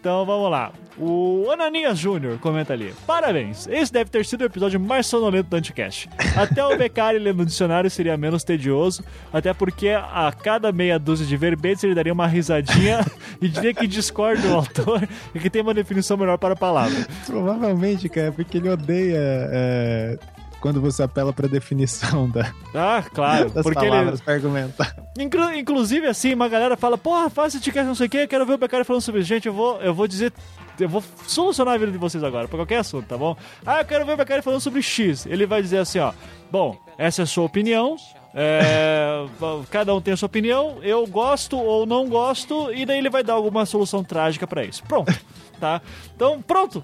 Então 0.00 0.24
vamos 0.24 0.50
lá. 0.50 0.72
O 0.96 1.46
Ananias 1.50 1.98
Júnior 1.98 2.38
comenta 2.38 2.72
ali. 2.72 2.94
Parabéns. 3.06 3.66
Esse 3.66 3.92
deve 3.92 4.10
ter 4.10 4.24
sido 4.24 4.40
o 4.40 4.44
episódio 4.44 4.80
mais 4.80 5.06
sonolento 5.06 5.50
do 5.50 5.56
Anticast. 5.56 6.08
Até 6.34 6.64
o 6.64 6.76
Beccari 6.76 7.18
lendo 7.18 7.40
o 7.40 7.46
dicionário 7.46 7.90
seria 7.90 8.16
menos 8.16 8.42
tedioso, 8.42 9.04
até 9.30 9.52
porque 9.52 9.88
a 9.90 10.32
cada 10.32 10.72
meia 10.72 10.98
dúzia 10.98 11.26
de 11.26 11.36
verbetes 11.36 11.84
ele 11.84 11.94
daria 11.94 12.14
uma 12.14 12.26
risadinha 12.26 13.00
e 13.42 13.48
diria 13.48 13.74
que 13.74 13.86
discorda 13.86 14.40
do 14.40 14.54
autor 14.54 15.06
e 15.34 15.38
que 15.38 15.50
tem 15.50 15.60
uma 15.60 15.74
definição 15.74 16.16
melhor 16.16 16.38
para 16.38 16.54
a 16.54 16.56
palavra. 16.56 17.06
Provavelmente, 17.26 18.08
cara, 18.08 18.32
porque 18.32 18.56
ele 18.56 18.70
odeia 18.70 19.18
é, 19.18 20.18
quando 20.60 20.80
você 20.80 21.02
apela 21.02 21.32
pra 21.32 21.48
definição 21.48 22.28
da, 22.28 22.52
Ah, 22.74 23.02
claro. 23.12 23.50
das 23.50 23.62
porque 23.62 23.78
ele, 23.78 23.88
palavras 23.90 24.20
pra 24.20 24.34
argumentar. 24.34 24.94
Inclu- 25.18 25.54
inclusive, 25.54 26.06
assim, 26.06 26.34
uma 26.34 26.48
galera 26.48 26.76
fala, 26.76 26.96
porra, 26.98 27.28
faz 27.30 27.54
esse 27.54 27.82
não 27.82 27.94
sei 27.94 28.06
o 28.06 28.10
que, 28.10 28.26
quero 28.26 28.44
ver 28.46 28.54
o 28.54 28.58
Beccari 28.58 28.84
falando 28.84 29.02
sobre 29.02 29.20
isso. 29.20 29.28
Gente, 29.28 29.46
eu 29.46 29.52
vou, 29.54 29.80
eu 29.80 29.94
vou 29.94 30.06
dizer, 30.06 30.32
eu 30.78 30.88
vou 30.88 31.02
solucionar 31.26 31.74
a 31.74 31.78
vida 31.78 31.92
de 31.92 31.98
vocês 31.98 32.22
agora, 32.22 32.46
pra 32.48 32.58
qualquer 32.58 32.78
assunto, 32.78 33.06
tá 33.06 33.16
bom? 33.16 33.36
Ah, 33.64 33.80
eu 33.80 33.84
quero 33.84 34.04
ver 34.06 34.12
o 34.12 34.16
Beccari 34.16 34.42
falando 34.42 34.60
sobre 34.60 34.82
X. 34.82 35.26
Ele 35.26 35.46
vai 35.46 35.62
dizer 35.62 35.78
assim, 35.78 35.98
ó, 35.98 36.12
bom, 36.50 36.76
essa 36.98 37.22
é 37.22 37.24
a 37.24 37.26
sua 37.26 37.44
opinião, 37.44 37.96
é, 38.34 39.26
cada 39.70 39.94
um 39.94 40.00
tem 40.00 40.14
a 40.14 40.16
sua 40.16 40.26
opinião, 40.26 40.78
eu 40.82 41.06
gosto 41.06 41.56
ou 41.58 41.86
não 41.86 42.08
gosto, 42.08 42.72
e 42.72 42.84
daí 42.86 42.98
ele 42.98 43.10
vai 43.10 43.22
dar 43.22 43.34
alguma 43.34 43.64
solução 43.66 44.04
trágica 44.04 44.46
pra 44.46 44.64
isso. 44.64 44.82
Pronto. 44.84 45.12
Tá? 45.60 45.82
Então, 46.16 46.40
pronto. 46.40 46.82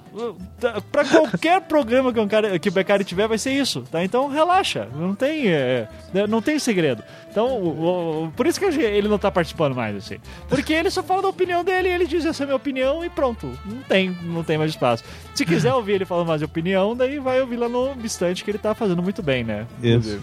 Pra 0.93 1.03
qualquer 1.05 1.62
programa 1.62 2.12
que, 2.12 2.21
um 2.21 2.29
cara, 2.29 2.59
que 2.59 2.69
o 2.69 2.73
Beccari 2.73 3.05
tiver, 3.05 3.27
vai 3.27 3.39
ser 3.39 3.53
isso. 3.53 3.81
Tá? 3.91 4.05
Então, 4.05 4.29
relaxa. 4.29 4.87
Não 4.95 5.15
tem, 5.15 5.49
é, 5.49 5.89
não 6.29 6.43
tem 6.43 6.59
segredo. 6.59 7.03
Então, 7.31 7.49
o- 7.59 8.25
o- 8.27 8.31
por 8.33 8.47
isso 8.47 8.61
que 8.61 8.67
ele 8.67 9.09
não 9.09 9.19
tá 9.19 9.31
participando 9.31 9.75
mais, 9.75 9.97
assim. 9.97 10.19
Porque 10.49 10.73
ele 10.75 10.91
só 10.91 11.03
fala 11.03 11.23
da 11.23 11.29
opinião 11.29 11.65
dele, 11.65 11.89
ele 11.89 12.07
diz 12.07 12.25
essa 12.27 12.43
é 12.43 12.45
a 12.45 12.47
minha 12.49 12.57
opinião 12.57 13.03
e 13.05 13.09
pronto. 13.09 13.51
Não 13.65 13.83
tem, 13.83 14.11
não 14.23 14.45
tem 14.45 14.59
mais 14.59 14.71
espaço. 14.73 15.03
Se 15.35 15.45
quiser 15.47 15.73
ouvir 15.73 15.93
ele 15.95 16.05
falando 16.05 16.27
mais 16.29 16.41
de 16.41 16.45
opinião, 16.45 16.95
daí 16.95 17.19
vai 17.19 17.41
ouvir 17.41 17.57
lá 17.57 17.69
no 17.69 17.95
Bistante, 17.95 18.45
que 18.45 18.51
ele 18.51 18.59
tá 18.59 18.75
fazendo 18.75 19.03
muito 19.03 19.23
bem, 19.23 19.43
né? 19.43 19.67
Isso. 19.83 20.23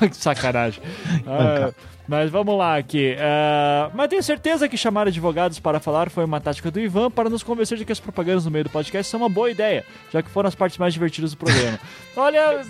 que 0.00 0.16
sacanagem. 0.16 0.82
Ah, 1.26 1.72
mas 2.08 2.30
vamos 2.30 2.56
lá 2.58 2.76
aqui. 2.76 3.16
Ah, 3.18 3.90
mas 3.94 4.08
tenho 4.08 4.22
certeza 4.22 4.68
que 4.68 4.76
chamar 4.76 5.06
advogados 5.06 5.58
para 5.60 5.78
falar 5.80 6.10
foi 6.10 6.24
uma 6.24 6.40
tática 6.40 6.70
do 6.70 6.80
Ivan 6.80 7.10
para 7.10 7.30
nos 7.30 7.42
convencer 7.42 7.78
de 7.78 7.84
que 7.84 7.92
as 7.92 8.00
propagandas 8.00 8.44
no 8.44 8.50
meio 8.50 8.64
do 8.64 8.70
podcast 8.70 9.10
são 9.10 9.20
uma 9.20 9.28
boa 9.28 9.50
ideia, 9.50 9.84
já 10.12 10.22
que 10.22 10.28
foram 10.30 10.48
as 10.48 10.54
partes 10.54 10.78
mais 10.78 10.92
divertidas 10.92 11.30
do 11.32 11.36
programa. 11.36 11.78
Olha, 12.16 12.62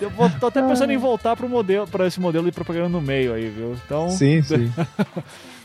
eu 0.00 0.10
vou, 0.10 0.28
tô 0.40 0.46
até 0.48 0.60
pensando 0.62 0.92
em 0.92 0.96
voltar 0.98 1.36
pro 1.36 1.48
modelo, 1.48 1.86
para 1.86 2.06
esse 2.06 2.20
modelo 2.20 2.44
de 2.46 2.52
propaganda 2.52 2.88
no 2.88 3.00
meio 3.00 3.32
aí, 3.34 3.48
viu? 3.48 3.76
Então, 3.84 4.10
Sim, 4.10 4.42
sim. 4.44 4.72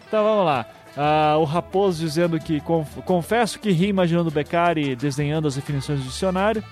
então 0.08 0.24
vamos 0.24 0.46
lá. 0.46 0.66
Ah, 0.98 1.36
o 1.38 1.44
Raposo 1.44 2.00
dizendo 2.00 2.40
que 2.40 2.62
conf- 2.62 3.00
confesso 3.04 3.60
que 3.60 3.70
ri 3.72 3.88
imaginando 3.88 4.30
o 4.30 4.32
Beccari 4.32 4.96
desenhando 4.96 5.48
as 5.48 5.56
definições 5.56 6.00
do 6.00 6.06
dicionário. 6.06 6.64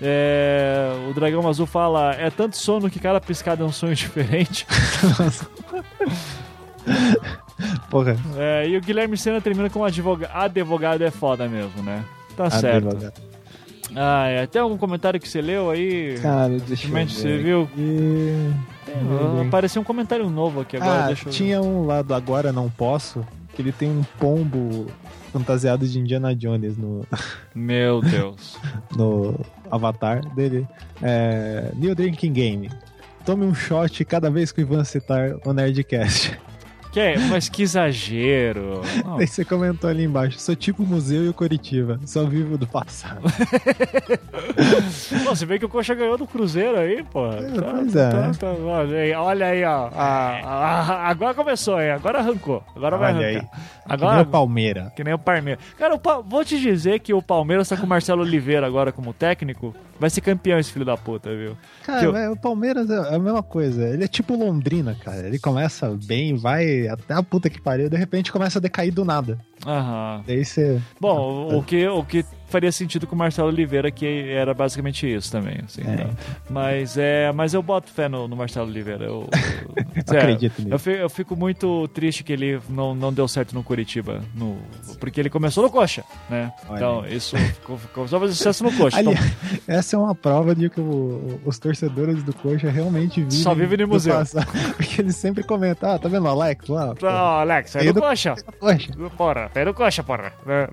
É, 0.00 0.90
o 1.08 1.12
Dragão 1.12 1.46
Azul 1.48 1.66
fala: 1.66 2.14
é 2.14 2.30
tanto 2.30 2.56
sono 2.56 2.88
que 2.90 2.98
cada 3.00 3.20
piscada 3.20 3.62
é 3.62 3.66
um 3.66 3.72
sonho 3.72 3.94
diferente. 3.94 4.66
Porra, 7.90 8.16
É, 8.36 8.68
e 8.68 8.76
o 8.76 8.80
Guilherme 8.80 9.16
Senna 9.16 9.40
termina 9.40 9.68
com 9.68 9.84
advoga 9.84 10.30
advogado 10.32 11.02
é 11.02 11.10
foda 11.10 11.48
mesmo, 11.48 11.82
né? 11.82 12.04
Tá 12.36 12.48
certo. 12.50 12.96
Ah, 13.96 14.26
é. 14.28 14.46
Tem 14.46 14.60
algum 14.60 14.76
comentário 14.76 15.18
que 15.18 15.28
você 15.28 15.40
leu 15.40 15.70
aí? 15.70 16.18
Cara, 16.20 16.58
deixa 16.60 16.86
eu 16.86 16.92
ver 16.92 17.08
você 17.08 17.38
viu? 17.38 17.62
aqui. 17.62 18.52
Ah, 18.88 19.42
Apareceu 19.46 19.82
um 19.82 19.84
comentário 19.84 20.28
novo 20.30 20.60
aqui 20.60 20.76
agora, 20.76 21.04
ah, 21.04 21.06
deixa 21.08 21.28
eu 21.28 21.32
tinha 21.32 21.60
um 21.60 21.86
lá 21.86 22.02
do 22.02 22.14
Agora 22.14 22.52
Não 22.52 22.70
Posso, 22.70 23.26
que 23.54 23.62
ele 23.62 23.72
tem 23.72 23.88
um 23.88 24.02
pombo 24.18 24.86
fantasiado 25.32 25.86
de 25.86 25.98
Indiana 25.98 26.34
Jones 26.34 26.76
no, 26.76 27.06
Meu 27.54 28.00
Deus. 28.00 28.56
no 28.96 29.38
avatar 29.70 30.20
dele. 30.34 30.66
É, 31.02 31.70
New 31.76 31.94
Drinking 31.94 32.32
Game. 32.32 32.70
Tome 33.24 33.44
um 33.44 33.54
shot 33.54 34.04
cada 34.04 34.30
vez 34.30 34.52
que 34.52 34.60
o 34.60 34.62
Ivan 34.62 34.84
citar 34.84 35.36
o 35.44 35.52
Nerdcast. 35.52 36.38
Que 36.92 37.00
é? 37.00 37.18
Mas 37.18 37.48
que 37.48 37.62
exagero. 37.62 38.80
Aí 39.18 39.26
você 39.26 39.44
comentou 39.44 39.88
ali 39.88 40.04
embaixo, 40.04 40.38
sou 40.40 40.54
tipo 40.56 40.82
o 40.82 40.86
museu 40.86 41.24
e 41.24 41.28
o 41.28 41.34
Coritiba, 41.34 42.00
só 42.06 42.24
vivo 42.24 42.56
do 42.58 42.66
passado. 42.66 43.22
Pô, 45.24 45.34
você 45.34 45.46
vê 45.46 45.58
que 45.58 45.64
o 45.64 45.68
Coxa 45.68 45.94
ganhou 45.94 46.16
do 46.16 46.26
Cruzeiro 46.26 46.78
aí, 46.78 47.02
pô. 47.04 47.28
Tá, 47.28 47.72
pois 47.72 47.96
é. 47.96 48.10
tá, 48.10 48.30
tá, 48.38 48.46
olha 48.52 48.98
aí, 48.98 49.12
olha 49.12 49.46
aí, 49.46 49.64
ó. 49.64 49.90
Ah, 49.94 50.40
ah, 50.44 51.08
agora 51.08 51.34
começou, 51.34 51.80
hein? 51.80 51.90
Agora 51.90 52.18
arrancou. 52.18 52.62
Agora 52.74 52.96
vai 52.96 53.14
Olha 53.14 53.26
arrancar. 53.28 53.40
aí. 53.54 53.60
Agora, 53.88 54.10
Que 54.10 54.16
nem 54.16 54.22
o 54.22 54.26
Palmeira. 54.26 54.92
que 54.96 55.04
nem 55.04 55.14
o 55.14 55.18
Palmeiras. 55.18 55.64
Cara, 55.78 55.94
o 55.94 56.22
vou 56.22 56.44
te 56.44 56.58
dizer 56.60 57.00
que 57.00 57.12
o 57.14 57.22
Palmeiras 57.22 57.68
tá 57.68 57.76
com 57.76 57.86
o 57.86 57.88
Marcelo 57.88 58.22
Oliveira 58.22 58.66
agora 58.66 58.92
como 58.92 59.12
técnico. 59.12 59.74
Vai 60.00 60.10
ser 60.10 60.20
campeão 60.20 60.58
esse 60.60 60.70
filho 60.72 60.84
da 60.84 60.96
puta, 60.96 61.34
viu? 61.34 61.56
Cara, 61.84 62.04
eu- 62.04 62.16
é, 62.16 62.30
o 62.30 62.36
Palmeiras 62.36 62.88
é 62.88 63.14
a 63.14 63.18
mesma 63.18 63.42
coisa. 63.42 63.88
Ele 63.88 64.04
é 64.04 64.08
tipo 64.08 64.36
Londrina, 64.36 64.96
cara. 65.02 65.26
Ele 65.26 65.38
começa 65.40 65.90
bem, 66.04 66.36
vai 66.36 66.77
até 66.86 67.14
a 67.14 67.22
puta 67.22 67.48
que 67.48 67.60
pariu, 67.60 67.88
de 67.88 67.96
repente 67.96 68.30
começa 68.30 68.58
a 68.58 68.62
decair 68.62 68.92
do 68.92 69.04
nada. 69.04 69.38
Aham. 69.68 70.22
Daí 70.26 70.44
você. 70.44 70.80
Bom, 71.00 71.54
o, 71.58 71.62
que, 71.62 71.86
o 71.86 72.02
que 72.04 72.24
faria 72.48 72.72
sentido 72.72 73.06
com 73.06 73.14
o 73.14 73.18
Marcelo 73.18 73.48
Oliveira, 73.48 73.90
que 73.90 74.06
era 74.30 74.54
basicamente 74.54 75.06
isso 75.06 75.30
também. 75.30 75.58
Assim, 75.64 75.82
É. 75.82 75.96
tá? 75.96 76.06
mas, 76.48 76.96
é, 76.96 77.30
mas 77.32 77.52
eu 77.52 77.62
boto 77.62 77.90
fé 77.90 78.08
no, 78.08 78.26
no 78.26 78.34
Marcelo 78.34 78.66
Oliveira. 78.68 79.04
Eu, 79.04 79.28
eu- 79.28 80.02
sério, 80.06 80.20
Acredito 80.34 80.62
nisso. 80.62 80.74
Eu 80.74 80.78
fico, 80.78 80.96
eu 80.96 81.10
fico 81.10 81.36
muito 81.36 81.86
triste 81.88 82.24
que 82.24 82.32
ele 82.32 82.58
não, 82.70 82.94
não 82.94 83.12
deu 83.12 83.28
certo 83.28 83.52
no 83.54 83.62
Curitiba. 83.62 84.22
No, 84.34 84.56
porque 84.98 85.20
ele 85.20 85.28
começou 85.28 85.62
no 85.62 85.70
Coxa, 85.70 86.02
né? 86.30 86.50
Olha 86.68 86.76
então, 86.76 87.06
isso 87.06 87.36
ficou 87.36 88.08
só 88.08 88.18
fazer 88.18 88.32
sucesso 88.32 88.64
no 88.64 88.72
Coxa. 88.72 88.96
Ali, 88.98 89.10
Então, 89.10 89.24
essa 89.68 89.96
é 89.96 89.98
uma 89.98 90.14
prova 90.14 90.54
de 90.54 90.70
que 90.70 90.80
o- 90.80 91.38
os 91.44 91.58
torcedores 91.58 92.22
do 92.22 92.32
Coxa 92.32 92.70
realmente 92.70 93.20
vivem. 93.22 93.38
Só 93.42 93.54
vivem 93.54 93.76
no 93.76 93.86
do 93.86 93.92
museu. 93.92 94.14
passado. 94.14 94.46
Porque 94.78 95.02
eles 95.02 95.16
sempre 95.16 95.42
comentam: 95.44 95.90
ah, 95.90 95.98
tá 95.98 96.08
vendo 96.08 96.24
o 96.24 96.28
Alex 96.28 96.66
lá? 96.68 96.94
Ó, 97.02 97.40
Alex, 97.40 97.76
Aí 97.76 97.88
no 97.88 97.92
do- 97.92 98.00
Coxa. 98.00 98.34
Coxa. 98.58 98.88
Porra, 99.18 99.50
vai 99.58 99.64
do 99.64 99.74
Coxa, 99.74 100.02
porra. 100.02 100.32
É. 100.46 100.68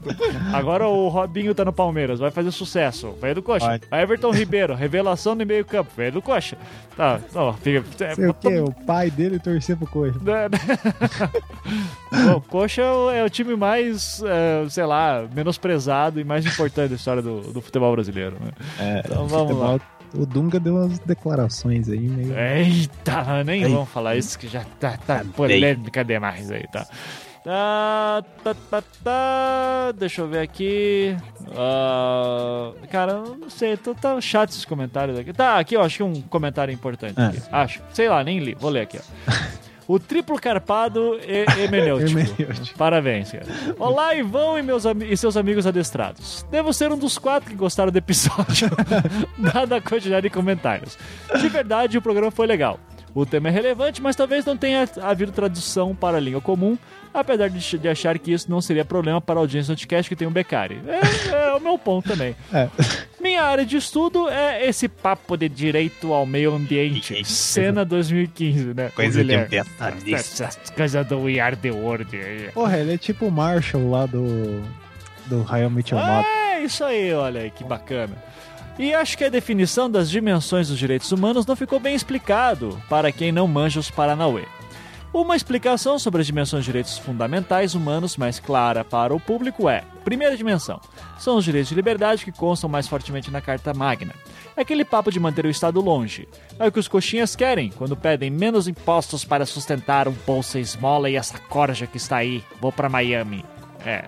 Agora 0.53 0.87
o 0.87 1.07
Robinho 1.09 1.53
tá 1.53 1.65
no 1.65 1.73
Palmeiras, 1.73 2.19
vai 2.19 2.31
fazer 2.31 2.51
sucesso. 2.51 3.15
Vai 3.19 3.33
do 3.33 3.41
Coxa. 3.43 3.79
Vai. 3.89 4.01
Everton 4.03 4.31
Ribeiro, 4.31 4.73
revelação 4.75 5.35
no 5.35 5.45
meio 5.45 5.65
campo, 5.65 5.91
vai 5.97 6.11
do 6.11 6.21
Coxa. 6.21 6.57
Tá, 6.95 7.19
ó, 7.33 7.53
fica. 7.53 7.83
é, 8.03 8.15
Sei 8.15 8.27
o 8.27 8.33
quê? 8.33 8.59
O 8.59 8.71
pai 8.85 9.11
dele 9.11 9.37
torcia 9.39 9.75
pro 9.75 9.87
Coxa. 9.87 10.17
né, 10.21 10.47
né? 10.49 12.31
o 12.35 12.41
Coxa 12.41 12.81
é 12.81 12.91
o- 12.91 13.09
é 13.11 13.23
o 13.23 13.29
time 13.29 13.55
mais, 13.55 14.21
é, 14.25 14.69
sei 14.69 14.85
lá, 14.85 15.25
menosprezado 15.33 16.19
e 16.19 16.23
mais 16.23 16.45
importante 16.45 16.89
da 16.89 16.95
história 16.95 17.21
do, 17.21 17.41
do 17.41 17.61
futebol 17.61 17.91
brasileiro. 17.93 18.37
né? 18.41 18.51
É, 18.79 19.01
Então 19.05 19.27
vamos 19.27 19.57
lá. 19.57 19.67
futebol- 19.73 19.95
O 20.17 20.25
Dunga 20.25 20.59
deu 20.61 20.75
umas 20.75 20.97
declarações 20.99 21.89
aí 21.89 21.99
meio. 21.99 22.33
Eita, 22.37 23.43
nem 23.43 23.63
Ei. 23.63 23.69
vamos 23.69 23.89
falar 23.89 24.15
isso 24.15 24.39
que 24.39 24.47
já 24.47 24.63
tá, 24.79 24.95
tá 25.05 25.25
polêmica 25.35 26.05
demais 26.05 26.49
aí, 26.51 26.65
tá? 26.71 26.85
Tá, 27.45 28.23
tá, 28.43 28.55
tá, 28.71 28.83
tá. 29.03 29.91
Deixa 29.95 30.21
eu 30.21 30.27
ver 30.27 30.39
aqui. 30.39 31.15
Ah, 31.55 32.71
cara, 32.89 33.11
eu 33.11 33.37
não 33.39 33.51
sei, 33.51 33.77
tô, 33.77 33.93
tá 33.93 34.19
chato 34.19 34.49
esses 34.49 34.65
comentários 34.65 35.19
aqui. 35.19 35.31
Tá, 35.31 35.59
aqui 35.59 35.75
eu 35.75 35.81
acho 35.83 35.97
que 35.97 36.03
um 36.03 36.21
comentário 36.23 36.73
importante. 36.73 37.21
É. 37.21 37.25
Aqui. 37.25 37.41
Acho. 37.51 37.81
Sei 37.93 38.09
lá, 38.09 38.23
nem 38.23 38.39
li. 38.39 38.57
Vou 38.59 38.71
ler 38.71 38.81
aqui, 38.81 38.97
ó. 38.97 39.31
O 39.87 39.99
triplo 39.99 40.41
carpado 40.41 41.19
e 41.21 41.61
hemenêutico. 41.61 42.19
Parabéns, 42.75 43.31
cara. 43.31 43.45
Olá, 43.77 44.15
Ivão 44.15 44.57
e, 44.57 44.63
meus 44.63 44.83
e 44.83 45.15
seus 45.15 45.37
amigos 45.37 45.67
adestrados. 45.67 46.43
Devo 46.49 46.73
ser 46.73 46.91
um 46.91 46.97
dos 46.97 47.19
quatro 47.19 47.51
que 47.51 47.55
gostaram 47.55 47.91
do 47.91 47.97
episódio, 47.99 48.67
dada 49.37 49.75
a 49.75 49.81
quantidade 49.81 50.23
de 50.23 50.31
comentários. 50.31 50.97
De 51.39 51.47
verdade, 51.49 51.99
o 51.99 52.01
programa 52.01 52.31
foi 52.31 52.47
legal. 52.47 52.79
O 53.13 53.27
tema 53.27 53.47
é 53.49 53.51
relevante, 53.51 54.01
mas 54.01 54.15
talvez 54.15 54.43
não 54.43 54.57
tenha 54.57 54.89
havido 55.03 55.31
tradução 55.31 55.93
para 55.95 56.17
a 56.17 56.19
língua 56.19 56.41
comum, 56.41 56.75
apesar 57.19 57.49
de, 57.49 57.77
de 57.77 57.87
achar 57.87 58.17
que 58.19 58.31
isso 58.31 58.49
não 58.49 58.61
seria 58.61 58.83
problema 58.83 59.21
para 59.21 59.39
a 59.39 59.41
audiência 59.41 59.67
do 59.67 59.73
Anticast 59.73 60.09
que 60.09 60.15
tem 60.15 60.27
um 60.27 60.31
Beccari. 60.31 60.81
É, 60.87 61.33
é 61.33 61.53
o 61.55 61.59
meu 61.59 61.77
ponto 61.77 62.07
também. 62.07 62.35
É. 62.53 62.69
Minha 63.19 63.43
área 63.43 63.65
de 63.65 63.77
estudo 63.77 64.29
é 64.29 64.67
esse 64.67 64.87
papo 64.87 65.35
de 65.35 65.49
direito 65.49 66.13
ao 66.13 66.25
meio 66.25 66.53
ambiente. 66.53 67.25
Cena 67.25 67.83
2015, 67.83 68.73
né? 68.75 68.91
Coisa 68.95 69.23
de 69.23 69.33
ambientalista. 69.33 70.49
Coisa 70.75 71.03
do 71.03 71.21
We 71.21 71.39
Are 71.39 71.55
The 71.55 71.71
World. 71.71 72.51
Porra, 72.53 72.77
ele 72.77 72.93
é 72.93 72.97
tipo 72.97 73.25
o 73.25 73.31
Marshall 73.31 73.89
lá 73.89 74.05
do. 74.05 74.61
Do 75.25 75.37
Your 75.37 75.71
Mother. 75.71 76.25
É, 76.25 76.63
isso 76.63 76.83
aí, 76.83 77.11
olha 77.13 77.41
aí, 77.41 77.49
que 77.49 77.63
bacana. 77.63 78.15
E 78.77 78.93
acho 78.93 79.17
que 79.17 79.23
a 79.23 79.29
definição 79.29 79.89
das 79.89 80.09
dimensões 80.09 80.67
dos 80.67 80.77
direitos 80.77 81.11
humanos 81.11 81.45
não 81.45 81.55
ficou 81.55 81.79
bem 81.79 81.95
explicado 81.95 82.79
para 82.89 83.11
quem 83.11 83.31
não 83.31 83.47
manja 83.47 83.79
os 83.79 83.89
Paranauê. 83.89 84.43
Uma 85.15 85.37
explicação 85.37 85.97
sobre 85.97 86.19
as 86.19 86.27
dimensões 86.27 86.59
dos 86.59 86.65
direitos 86.65 86.97
fundamentais 86.97 87.73
humanos 87.73 88.17
mais 88.17 88.37
clara 88.37 88.83
para 88.83 89.15
o 89.15 89.19
público 89.19 89.69
é: 89.69 89.81
primeira 90.03 90.35
dimensão, 90.35 90.81
são 91.17 91.37
os 91.37 91.45
direitos 91.45 91.69
de 91.69 91.75
liberdade 91.75 92.25
que 92.25 92.33
constam 92.33 92.69
mais 92.69 92.85
fortemente 92.85 93.31
na 93.31 93.39
Carta 93.39 93.73
Magna. 93.73 94.13
É 94.57 94.61
aquele 94.61 94.83
papo 94.83 95.09
de 95.09 95.17
manter 95.17 95.45
o 95.45 95.49
Estado 95.49 95.79
longe. 95.79 96.27
É 96.59 96.67
o 96.67 96.71
que 96.71 96.79
os 96.79 96.89
coxinhas 96.89 97.33
querem 97.33 97.71
quando 97.71 97.95
pedem 97.95 98.29
menos 98.29 98.67
impostos 98.67 99.23
para 99.23 99.45
sustentar 99.45 100.09
um 100.09 100.15
bolsa 100.27 100.59
esmola 100.59 101.09
e 101.09 101.15
essa 101.15 101.39
corja 101.39 101.87
que 101.87 101.95
está 101.95 102.17
aí. 102.17 102.43
Vou 102.59 102.73
para 102.73 102.89
Miami. 102.89 103.45
É. 103.85 104.05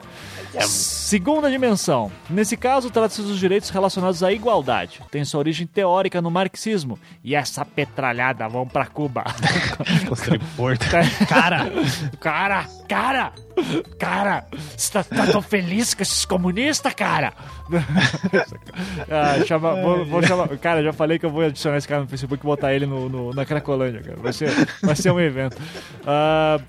Segunda 0.61 1.51
dimensão. 1.51 2.11
Nesse 2.29 2.57
caso, 2.57 2.89
trata-se 2.89 3.21
dos 3.21 3.37
direitos 3.37 3.69
relacionados 3.69 4.23
à 4.23 4.31
igualdade. 4.31 5.01
Tem 5.11 5.23
sua 5.23 5.39
origem 5.39 5.67
teórica 5.67 6.21
no 6.21 6.31
marxismo. 6.31 6.97
E 7.23 7.35
essa 7.35 7.63
petralhada 7.63 8.47
vão 8.47 8.67
pra 8.67 8.85
Cuba. 8.85 9.23
Construir 10.09 10.41
porto. 10.55 10.85
cara, 11.27 11.67
cara, 12.19 12.65
cara, 12.87 13.31
cara, 13.99 14.45
você 14.75 14.91
tá, 14.93 15.03
tá 15.03 15.27
tão 15.27 15.41
feliz 15.41 15.93
com 15.93 16.01
esses 16.01 16.25
comunistas, 16.25 16.93
cara? 16.93 17.33
ah, 19.09 19.45
chama, 19.45 19.75
vou, 19.81 20.05
vou 20.05 20.23
chamar. 20.23 20.47
Cara, 20.57 20.81
já 20.83 20.93
falei 20.93 21.19
que 21.19 21.25
eu 21.25 21.29
vou 21.31 21.43
adicionar 21.43 21.77
esse 21.77 21.87
cara 21.87 22.01
no 22.01 22.07
Facebook 22.07 22.43
e 22.43 22.45
botar 22.47 22.73
ele 22.73 22.85
no, 22.85 23.07
no- 23.09 23.33
na 23.33 23.45
Cracolândia, 23.45 24.01
cara. 24.01 24.17
Vai 24.17 24.33
ser, 24.33 24.49
vai 24.81 24.95
ser 24.95 25.11
um 25.11 25.19
evento. 25.19 25.57
Ah, 26.05 26.59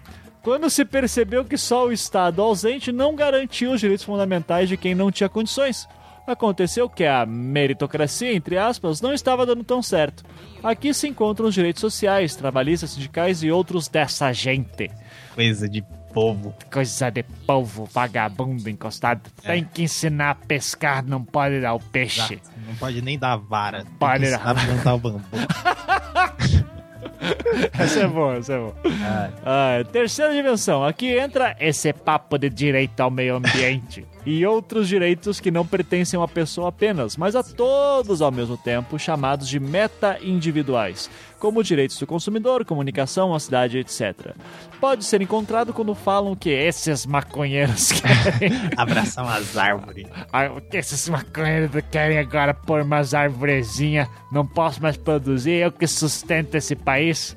quando 0.48 0.70
se 0.70 0.82
percebeu 0.82 1.44
que 1.44 1.58
só 1.58 1.86
o 1.86 1.92
Estado 1.92 2.40
ausente 2.40 2.90
não 2.90 3.14
garantia 3.14 3.70
os 3.70 3.80
direitos 3.80 4.06
fundamentais 4.06 4.66
de 4.66 4.78
quem 4.78 4.94
não 4.94 5.10
tinha 5.10 5.28
condições. 5.28 5.86
Aconteceu 6.26 6.88
que 6.88 7.04
a 7.04 7.26
meritocracia, 7.26 8.32
entre 8.32 8.56
aspas, 8.56 9.02
não 9.02 9.12
estava 9.12 9.44
dando 9.44 9.62
tão 9.62 9.82
certo. 9.82 10.24
Aqui 10.62 10.94
se 10.94 11.06
encontram 11.06 11.48
os 11.48 11.54
direitos 11.54 11.82
sociais, 11.82 12.34
trabalhistas, 12.34 12.92
sindicais 12.92 13.42
e 13.42 13.50
outros 13.50 13.88
dessa 13.88 14.32
gente. 14.32 14.90
Coisa 15.34 15.68
de 15.68 15.84
povo. 16.14 16.54
Coisa 16.72 17.10
de 17.10 17.22
povo 17.22 17.84
vagabundo 17.84 18.70
encostado. 18.70 19.30
Tem 19.42 19.62
que 19.62 19.82
ensinar 19.82 20.30
a 20.30 20.34
pescar, 20.34 21.04
não 21.04 21.22
pode 21.22 21.60
dar 21.60 21.74
o 21.74 21.78
peixe. 21.78 22.40
Não 22.66 22.74
pode 22.76 23.02
nem 23.02 23.18
dar 23.18 23.36
vara. 23.36 23.84
Tem 23.84 23.92
Pode 23.98 24.24
que 24.24 24.30
dar. 24.30 24.36
ensinar 24.36 24.50
a 24.50 24.54
plantar 24.54 24.94
o 24.94 24.98
bambu. 24.98 25.20
Essa 27.78 28.00
é 28.00 28.06
boa, 28.06 28.36
essa 28.36 28.52
é 28.52 28.58
boa. 28.58 28.74
Ah, 29.44 29.84
terceira 29.90 30.32
dimensão. 30.32 30.84
Aqui 30.84 31.08
entra 31.16 31.56
esse 31.58 31.92
papo 31.92 32.38
de 32.38 32.48
direito 32.48 33.00
ao 33.00 33.10
meio 33.10 33.36
ambiente. 33.36 34.06
e 34.26 34.44
outros 34.46 34.86
direitos 34.88 35.40
que 35.40 35.50
não 35.50 35.66
pertencem 35.66 36.16
a 36.16 36.20
uma 36.20 36.28
pessoa 36.28 36.68
apenas, 36.68 37.16
mas 37.16 37.34
a 37.34 37.42
todos 37.42 38.20
ao 38.20 38.30
mesmo 38.30 38.56
tempo, 38.56 38.98
chamados 38.98 39.48
de 39.48 39.58
meta-individuais, 39.58 41.10
como 41.38 41.62
direitos 41.62 41.98
do 41.98 42.06
consumidor, 42.06 42.64
comunicação, 42.64 43.34
a 43.34 43.40
cidade, 43.40 43.78
etc. 43.78 44.34
Pode 44.80 45.04
ser 45.04 45.22
encontrado 45.22 45.72
quando 45.72 45.94
falam 45.94 46.34
que 46.34 46.50
esses 46.50 47.06
maconheiros 47.06 47.92
querem 48.00 48.52
Abraçar 48.76 49.24
umas 49.24 49.56
árvores. 49.56 50.06
Ah, 50.32 50.46
o 50.46 50.60
que 50.60 50.76
esses 50.76 51.08
maconheiros 51.08 51.70
querem 51.90 52.18
agora 52.18 52.52
pôr 52.52 52.82
umas 52.82 53.14
arvorezinhas? 53.14 54.08
Não 54.32 54.46
posso 54.46 54.82
mais 54.82 54.96
produzir, 54.96 55.52
eu 55.52 55.72
que 55.72 55.86
sustento 55.86 56.54
esse 56.54 56.74
país. 56.74 57.36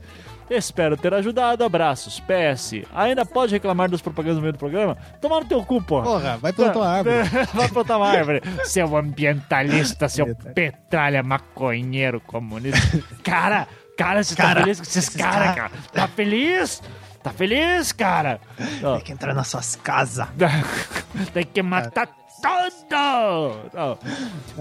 Espero 0.50 0.98
ter 0.98 1.14
ajudado. 1.14 1.64
Abraços. 1.64 2.20
PS. 2.20 2.84
Ainda 2.94 3.26
pode 3.26 3.54
reclamar 3.54 3.90
das 3.90 4.02
propagandas 4.02 4.36
no 4.36 4.42
meio 4.42 4.52
do 4.52 4.60
programa? 4.60 4.98
Tomar 5.22 5.40
no 5.40 5.46
teu 5.46 5.64
cu, 5.64 5.82
porra. 5.82 6.04
Porra, 6.04 6.38
vai 6.38 6.52
plantar 6.52 6.80
uma 6.80 6.88
árvore. 6.92 7.16
Vai 7.54 7.70
plantar 7.70 7.98
uma 7.98 8.08
árvore. 8.10 8.42
Seu 8.66 8.98
ambientalista, 8.98 10.10
seu 10.10 10.36
petralha 10.54 11.24
maconheiro 11.24 12.20
comunista. 12.20 13.02
Cara, 13.24 13.66
cara, 14.04 14.24
você 14.24 14.36
tá 14.36 14.44
Cara, 14.44 14.60
feliz 14.62 14.78
com 14.78 14.84
esses 14.84 14.98
esses 14.98 15.16
caras, 15.16 15.56
cara. 15.56 15.70
cara? 15.70 15.72
Tá 15.94 16.08
feliz? 16.08 16.82
Tá 17.24 17.30
feliz, 17.32 17.92
cara? 17.92 18.40
Tem 18.58 19.00
que 19.02 19.12
entrar 19.12 19.34
nas 19.34 19.48
suas 19.48 19.76
casas. 19.76 20.28
tem 21.34 21.46
que 21.46 21.62
matar 21.62 22.08
todo! 22.42 23.72
Ó, 23.76 23.98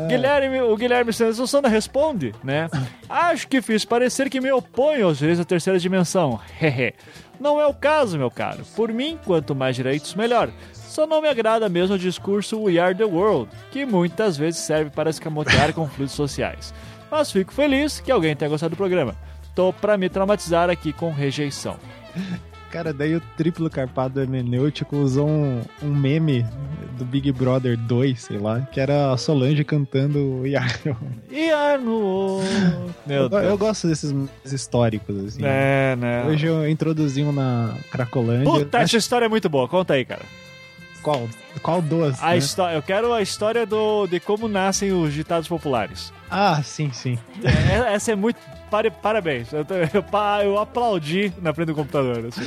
Guilherme, 0.06 0.60
o 0.60 0.76
Guilherme 0.76 1.12
Santos 1.12 1.36
Souza 1.36 1.66
responde, 1.68 2.34
né? 2.44 2.68
Acho 3.08 3.48
que 3.48 3.62
fiz 3.62 3.84
parecer 3.84 4.28
que 4.28 4.40
me 4.40 4.52
oponho 4.52 5.06
aos 5.06 5.18
direitos 5.18 5.38
da 5.38 5.44
terceira 5.44 5.78
dimensão. 5.78 6.38
Hehe. 6.60 6.94
Não 7.40 7.58
é 7.58 7.66
o 7.66 7.72
caso, 7.72 8.18
meu 8.18 8.30
caro. 8.30 8.62
Por 8.76 8.92
mim, 8.92 9.18
quanto 9.24 9.54
mais 9.54 9.74
direitos, 9.74 10.14
melhor. 10.14 10.50
Só 10.74 11.06
não 11.06 11.22
me 11.22 11.28
agrada 11.28 11.68
mesmo 11.70 11.94
o 11.94 11.98
discurso 11.98 12.60
We 12.64 12.78
Are 12.78 12.94
the 12.94 13.04
World, 13.04 13.50
que 13.70 13.86
muitas 13.86 14.36
vezes 14.36 14.60
serve 14.60 14.90
para 14.90 15.08
escamotear 15.08 15.72
conflitos 15.74 16.12
sociais. 16.14 16.74
Mas 17.10 17.32
fico 17.32 17.52
feliz 17.52 18.00
que 18.00 18.12
alguém 18.12 18.36
tenha 18.36 18.50
gostado 18.50 18.70
do 18.74 18.76
programa. 18.76 19.16
Tô 19.54 19.72
pra 19.72 19.96
me 19.96 20.08
traumatizar 20.08 20.70
aqui 20.70 20.92
com 20.92 21.12
rejeição. 21.12 21.76
Cara, 22.70 22.92
daí 22.92 23.16
o 23.16 23.22
triplo 23.36 23.68
carpado 23.68 24.20
hermenêutico 24.20 24.96
usou 24.96 25.28
um, 25.28 25.60
um 25.82 25.88
meme 25.92 26.46
do 26.96 27.04
Big 27.04 27.32
Brother 27.32 27.76
2, 27.76 28.20
sei 28.22 28.38
lá, 28.38 28.60
que 28.60 28.78
era 28.78 29.12
a 29.12 29.16
Solange 29.16 29.64
cantando 29.64 30.46
Yarn. 30.46 30.96
E 31.30 31.50
Arno! 31.50 32.38
Meu 33.04 33.22
Eu, 33.22 33.28
Deus. 33.28 33.42
eu 33.44 33.58
gosto 33.58 33.88
desses 33.88 34.14
históricos, 34.44 35.24
assim. 35.24 35.40
É, 35.44 35.96
né? 35.96 36.24
Hoje 36.26 36.46
eu 36.46 36.68
introduzi 36.70 37.24
um 37.24 37.32
na 37.32 37.74
Cracolândia. 37.90 38.44
Puta, 38.44 38.78
Acho- 38.78 38.84
essa 38.84 38.96
história 38.98 39.26
é 39.26 39.28
muito 39.28 39.48
boa. 39.48 39.66
Conta 39.66 39.94
aí, 39.94 40.04
cara. 40.04 40.22
Qual? 41.02 41.28
Qual 41.62 41.80
duas? 41.82 42.22
A 42.22 42.30
né? 42.30 42.38
histó- 42.38 42.70
Eu 42.70 42.82
quero 42.82 43.12
a 43.12 43.20
história 43.22 43.66
do... 43.66 44.06
de 44.06 44.20
como 44.20 44.48
nascem 44.48 44.92
os 44.92 45.12
ditados 45.12 45.48
populares. 45.48 46.12
Ah, 46.30 46.62
sim, 46.62 46.90
sim. 46.92 47.18
É- 47.42 47.94
Essa 47.94 48.12
é 48.12 48.14
muito. 48.14 48.38
Parabéns. 49.02 49.52
Eu, 49.52 49.66
eu 49.68 50.44
eu 50.44 50.58
aplaudi 50.60 51.32
na 51.42 51.52
frente 51.52 51.68
do 51.68 51.74
computador. 51.74 52.24
Assim. 52.26 52.42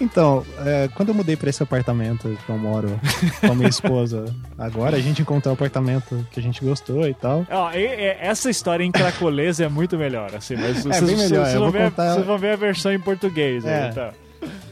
Então, 0.00 0.46
é, 0.64 0.88
quando 0.94 1.08
eu 1.08 1.14
mudei 1.14 1.34
pra 1.36 1.50
esse 1.50 1.60
apartamento 1.62 2.28
que 2.46 2.48
eu 2.52 2.56
moro 2.56 3.00
com 3.40 3.48
a 3.50 3.54
minha 3.54 3.68
esposa, 3.68 4.24
agora 4.56 4.96
a 4.96 5.00
gente 5.00 5.22
encontrou 5.22 5.52
um 5.52 5.54
apartamento 5.54 6.24
que 6.30 6.38
a 6.38 6.42
gente 6.42 6.64
gostou 6.64 7.06
e 7.08 7.14
tal. 7.14 7.44
Ó, 7.50 7.72
e- 7.72 7.78
e- 7.84 8.16
essa 8.20 8.48
história 8.48 8.84
em 8.84 8.92
cracolês 8.92 9.58
é 9.58 9.68
muito 9.68 9.96
melhor, 9.98 10.32
assim, 10.36 10.54
mas 10.54 10.84
vocês, 10.84 11.02
bem 11.02 11.16
melhor, 11.16 11.46
vocês 11.46 11.58
vão 11.58 11.70
ver, 11.72 11.82
a- 11.82 11.90
contar- 11.90 12.14
vocês 12.14 12.26
vão 12.26 12.38
ver 12.38 12.50
a 12.52 12.56
versão 12.56 12.92
em 12.92 13.00
português. 13.00 13.66
aí, 13.66 13.72
É. 13.72 13.88
tá? 13.88 14.12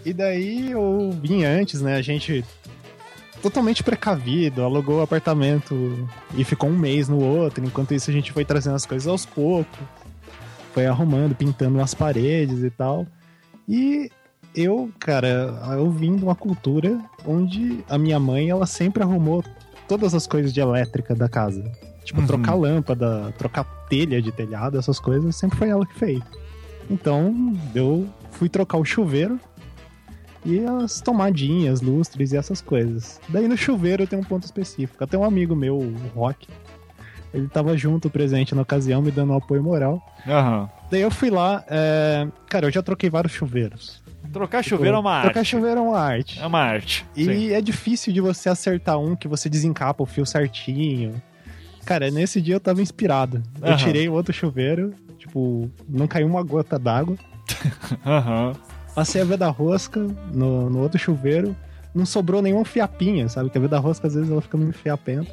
E 0.06 0.12
daí 0.12 0.70
eu 0.70 1.10
vim 1.20 1.44
antes, 1.44 1.82
né? 1.82 1.96
A 1.96 2.02
gente 2.02 2.44
totalmente 3.42 3.82
precavido, 3.82 4.62
alugou 4.62 4.98
o 4.98 5.02
apartamento 5.02 6.08
e 6.36 6.44
ficou 6.44 6.68
um 6.70 6.76
mês 6.78 7.08
no 7.08 7.22
outro. 7.22 7.64
Enquanto 7.64 7.94
isso 7.94 8.10
a 8.10 8.12
gente 8.12 8.32
foi 8.32 8.44
trazendo 8.44 8.76
as 8.76 8.86
coisas 8.86 9.06
aos 9.06 9.24
poucos, 9.26 9.78
foi 10.72 10.86
arrumando, 10.86 11.34
pintando 11.34 11.80
as 11.80 11.94
paredes 11.94 12.62
e 12.62 12.70
tal. 12.70 13.06
E 13.68 14.10
eu, 14.54 14.90
cara, 14.98 15.58
eu 15.72 15.90
vim 15.90 16.16
de 16.16 16.24
uma 16.24 16.34
cultura 16.34 16.98
onde 17.26 17.84
a 17.88 17.96
minha 17.98 18.18
mãe, 18.18 18.48
ela 18.50 18.66
sempre 18.66 19.02
arrumou 19.02 19.44
todas 19.86 20.14
as 20.14 20.26
coisas 20.26 20.52
de 20.52 20.60
elétrica 20.60 21.14
da 21.14 21.28
casa. 21.28 21.62
Tipo, 22.04 22.20
Uhum. 22.20 22.26
trocar 22.26 22.54
lâmpada, 22.54 23.34
trocar 23.36 23.64
telha 23.88 24.20
de 24.22 24.32
telhado, 24.32 24.78
essas 24.78 24.98
coisas, 24.98 25.36
sempre 25.36 25.58
foi 25.58 25.68
ela 25.68 25.84
que 25.86 25.94
fez. 25.98 26.20
Então, 26.90 27.54
eu 27.74 28.08
fui 28.30 28.48
trocar 28.48 28.78
o 28.78 28.84
chuveiro 28.84 29.38
e 30.48 30.64
as 30.64 31.00
tomadinhas, 31.02 31.82
lustres 31.82 32.32
e 32.32 32.36
essas 32.36 32.62
coisas. 32.62 33.20
Daí 33.28 33.46
no 33.46 33.56
chuveiro 33.56 34.06
tem 34.06 34.18
um 34.18 34.24
ponto 34.24 34.44
específico. 34.44 35.04
Até 35.04 35.18
um 35.18 35.22
amigo 35.24 35.54
meu, 35.54 35.76
o 35.76 35.94
Rock, 36.14 36.48
ele 37.34 37.46
tava 37.48 37.76
junto, 37.76 38.08
presente 38.08 38.54
na 38.54 38.62
ocasião, 38.62 39.02
me 39.02 39.10
dando 39.10 39.34
um 39.34 39.36
apoio 39.36 39.62
moral. 39.62 40.02
Aham. 40.26 40.70
Daí 40.90 41.02
eu 41.02 41.10
fui 41.10 41.28
lá, 41.28 41.62
é, 41.68 42.26
cara, 42.48 42.66
eu 42.66 42.70
já 42.70 42.82
troquei 42.82 43.10
vários 43.10 43.32
chuveiros. 43.34 44.02
Trocar 44.32 44.62
chuveiro 44.64 44.96
é 44.96 45.00
uma 45.00 45.12
arte. 45.12 45.24
Trocar 45.24 45.44
chuveiro 45.44 45.80
é 45.80 45.82
uma 45.82 45.98
arte. 45.98 46.40
É 46.40 46.46
uma 46.46 46.60
arte. 46.60 47.04
E 47.14 47.24
Sim. 47.24 47.52
é 47.52 47.60
difícil 47.60 48.12
de 48.12 48.20
você 48.20 48.48
acertar 48.48 48.98
um 48.98 49.14
que 49.14 49.28
você 49.28 49.48
desencapa 49.48 50.02
o 50.02 50.06
fio 50.06 50.24
certinho. 50.26 51.20
Cara, 51.84 52.10
nesse 52.10 52.40
dia 52.40 52.54
eu 52.54 52.60
tava 52.60 52.82
inspirado. 52.82 53.42
Eu 53.60 53.68
Aham. 53.68 53.76
tirei 53.76 54.08
o 54.08 54.12
outro 54.12 54.32
chuveiro, 54.32 54.92
tipo, 55.18 55.70
não 55.88 56.06
caiu 56.06 56.26
uma 56.26 56.42
gota 56.42 56.78
d'água. 56.78 57.16
Aham. 58.04 58.52
Passei 58.98 59.22
a 59.22 59.24
veda 59.24 59.48
rosca 59.48 60.00
no, 60.34 60.68
no 60.68 60.80
outro 60.80 60.98
chuveiro. 60.98 61.54
Não 61.94 62.04
sobrou 62.04 62.42
nenhum 62.42 62.64
fiapinho, 62.64 63.30
sabe? 63.30 63.48
Que 63.48 63.56
a 63.56 63.60
veda 63.60 63.78
rosca 63.78 64.08
às 64.08 64.14
vezes 64.16 64.28
ela 64.28 64.40
fica 64.42 64.58
meio 64.58 64.72
fiapenta. 64.72 65.30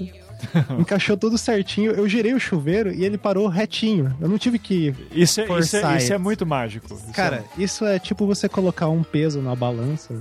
Encaixou 0.79 1.15
tudo 1.17 1.37
certinho. 1.37 1.91
Eu 1.91 2.07
girei 2.07 2.33
o 2.33 2.39
chuveiro 2.39 2.91
e 2.93 3.03
ele 3.05 3.17
parou 3.17 3.47
retinho. 3.47 4.15
Eu 4.19 4.27
não 4.27 4.37
tive 4.37 4.59
que. 4.59 4.93
Isso, 5.11 5.41
é, 5.41 5.59
isso, 5.59 5.77
é, 5.77 5.97
isso 5.97 6.13
é 6.13 6.17
muito 6.17 6.45
mágico. 6.45 6.93
Isso 6.93 7.11
Cara, 7.13 7.43
isso 7.57 7.85
é 7.85 7.99
tipo 7.99 8.25
você 8.25 8.47
colocar 8.49 8.89
um 8.89 9.03
peso 9.03 9.41
na 9.41 9.55
balança. 9.55 10.13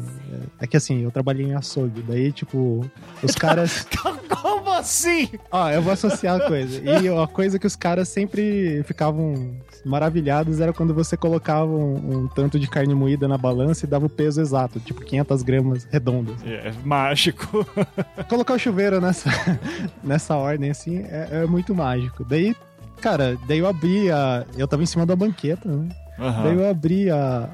É- 0.61 0.64
É 0.64 0.66
que 0.66 0.77
assim, 0.77 1.03
eu 1.03 1.11
trabalhei 1.11 1.47
em 1.47 1.55
açougue. 1.55 2.03
Daí, 2.03 2.33
tipo, 2.33 2.89
os 3.22 3.35
caras. 3.35 3.87
é- 3.93 4.25
Como 4.45 4.70
assim? 4.72 5.29
Ó, 5.51 5.70
eu 5.70 5.81
vou 5.81 5.93
associar 5.93 6.37
a 6.41 6.47
coisa. 6.47 6.81
E 6.83 7.09
a 7.09 7.27
coisa 7.27 7.59
que 7.59 7.66
os 7.66 7.77
caras 7.77 8.09
sempre 8.09 8.83
ficavam 8.85 9.55
maravilhados 9.85 10.61
era 10.61 10.72
quando 10.72 10.95
você 10.95 11.16
colocava 11.16 11.70
um, 11.70 12.25
um 12.25 12.29
tanto 12.29 12.59
de 12.59 12.66
carne 12.66 12.95
moída 12.95 13.29
na 13.29 13.37
balança 13.39 13.85
e 13.85 13.89
dava 13.89 14.07
o 14.07 14.09
peso 14.09 14.41
exato, 14.41 14.81
tipo 14.81 15.03
500 15.03 15.43
gramas 15.43 15.85
redondas. 15.91 16.37
É 16.45 16.72
mágico. 16.85 17.66
Colocar 18.29 18.55
o 18.55 18.59
chuveiro 18.59 19.01
nessa, 19.01 19.31
nessa 20.15 20.37
ordem, 20.37 20.71
assim, 20.71 21.05
é, 21.09 21.43
é 21.43 21.47
muito 21.47 21.75
mágico. 21.75 22.25
Daí, 22.25 22.55
cara, 23.01 23.37
daí 23.49 23.59
eu 23.59 23.67
abri 23.67 24.11
a... 24.11 24.47
Eu 24.57 24.69
tava 24.69 24.83
em 24.83 24.87
cima 24.87 25.05
da 25.05 25.17
banqueta, 25.17 25.69
né? 25.69 25.89
Aham. 26.19 26.43
Daí 26.45 26.55
eu 26.55 26.71
abri 26.71 27.11
a, 27.11 27.49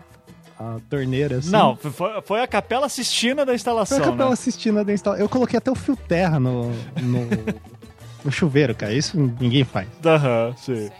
a 0.58 0.76
torneira, 0.90 1.38
assim. 1.38 1.50
Não, 1.50 1.74
foi, 1.74 2.20
foi 2.22 2.42
a 2.42 2.46
capela 2.46 2.88
Sistina 2.88 3.46
da 3.46 3.54
instalação, 3.54 3.96
Foi 3.96 4.06
a 4.06 4.10
capela 4.10 4.30
né? 4.30 4.34
assistindo 4.34 4.78
a 4.78 4.92
instalação. 4.92 5.24
Eu 5.24 5.28
coloquei 5.28 5.56
até 5.56 5.70
o 5.70 5.74
fio 5.74 5.96
terra 5.96 6.38
no, 6.38 6.70
no, 7.00 7.28
no 8.24 8.30
chuveiro, 8.30 8.74
cara. 8.74 8.92
Isso 8.92 9.16
ninguém 9.40 9.64
faz. 9.64 9.88
Aham, 10.04 10.54
sim. 10.56 10.90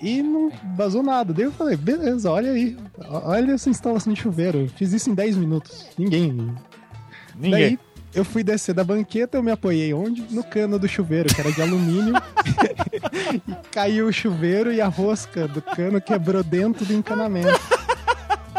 E 0.00 0.22
não 0.22 0.52
vazou 0.76 1.02
nada. 1.02 1.32
Daí 1.32 1.46
eu 1.46 1.52
falei, 1.52 1.76
beleza, 1.76 2.30
olha 2.30 2.52
aí. 2.52 2.76
Olha 3.08 3.52
essa 3.52 3.68
instalação 3.68 4.12
de 4.12 4.20
chuveiro. 4.20 4.70
Fiz 4.76 4.92
isso 4.92 5.10
em 5.10 5.14
10 5.14 5.36
minutos. 5.36 5.88
Ninguém. 5.98 6.54
Ninguém. 7.34 7.50
Daí 7.50 7.78
eu 8.14 8.24
fui 8.24 8.42
descer 8.42 8.74
da 8.74 8.82
banqueta, 8.82 9.36
eu 9.38 9.42
me 9.42 9.50
apoiei 9.50 9.92
onde? 9.94 10.22
No 10.30 10.42
cano 10.42 10.78
do 10.78 10.88
chuveiro, 10.88 11.32
que 11.32 11.40
era 11.40 11.52
de 11.52 11.62
alumínio. 11.62 12.14
e 13.32 13.52
caiu 13.70 14.06
o 14.06 14.12
chuveiro 14.12 14.72
e 14.72 14.80
a 14.80 14.88
rosca 14.88 15.46
do 15.46 15.60
cano 15.62 16.00
quebrou 16.00 16.42
dentro 16.42 16.84
do 16.84 16.92
encanamento. 16.92 17.60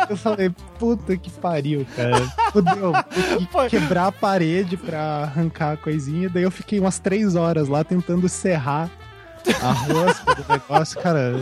Eu 0.09 0.17
falei, 0.17 0.49
puta 0.79 1.15
que 1.17 1.29
pariu, 1.29 1.85
cara. 1.95 2.25
Fudeu. 2.51 2.93
Tive 3.11 3.47
Foi- 3.51 3.69
que 3.69 3.79
quebrar 3.79 4.07
a 4.07 4.11
parede 4.11 4.77
pra 4.77 5.23
arrancar 5.23 5.73
a 5.73 5.77
coisinha. 5.77 6.29
Daí 6.29 6.43
eu 6.43 6.51
fiquei 6.51 6.79
umas 6.79 6.97
três 6.99 7.35
horas 7.35 7.67
lá 7.67 7.83
tentando 7.83 8.27
serrar 8.29 8.89
a 9.61 9.71
rosca 9.71 10.35
do 10.35 10.45
negócio, 10.51 10.99
cara. 10.99 11.33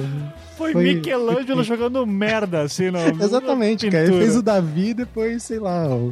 Foi, 0.58 0.74
foi- 0.74 0.84
Michelangelo 0.96 1.62
jogando 1.64 2.06
merda, 2.06 2.62
assim, 2.64 2.90
no, 2.90 2.98
Exatamente, 3.24 3.90
cara. 3.90 4.06
Ele 4.06 4.18
fez 4.18 4.36
o 4.36 4.42
Davi 4.42 4.90
e 4.90 4.94
depois, 4.94 5.44
sei 5.44 5.60
lá, 5.60 5.88
ó, 5.88 6.12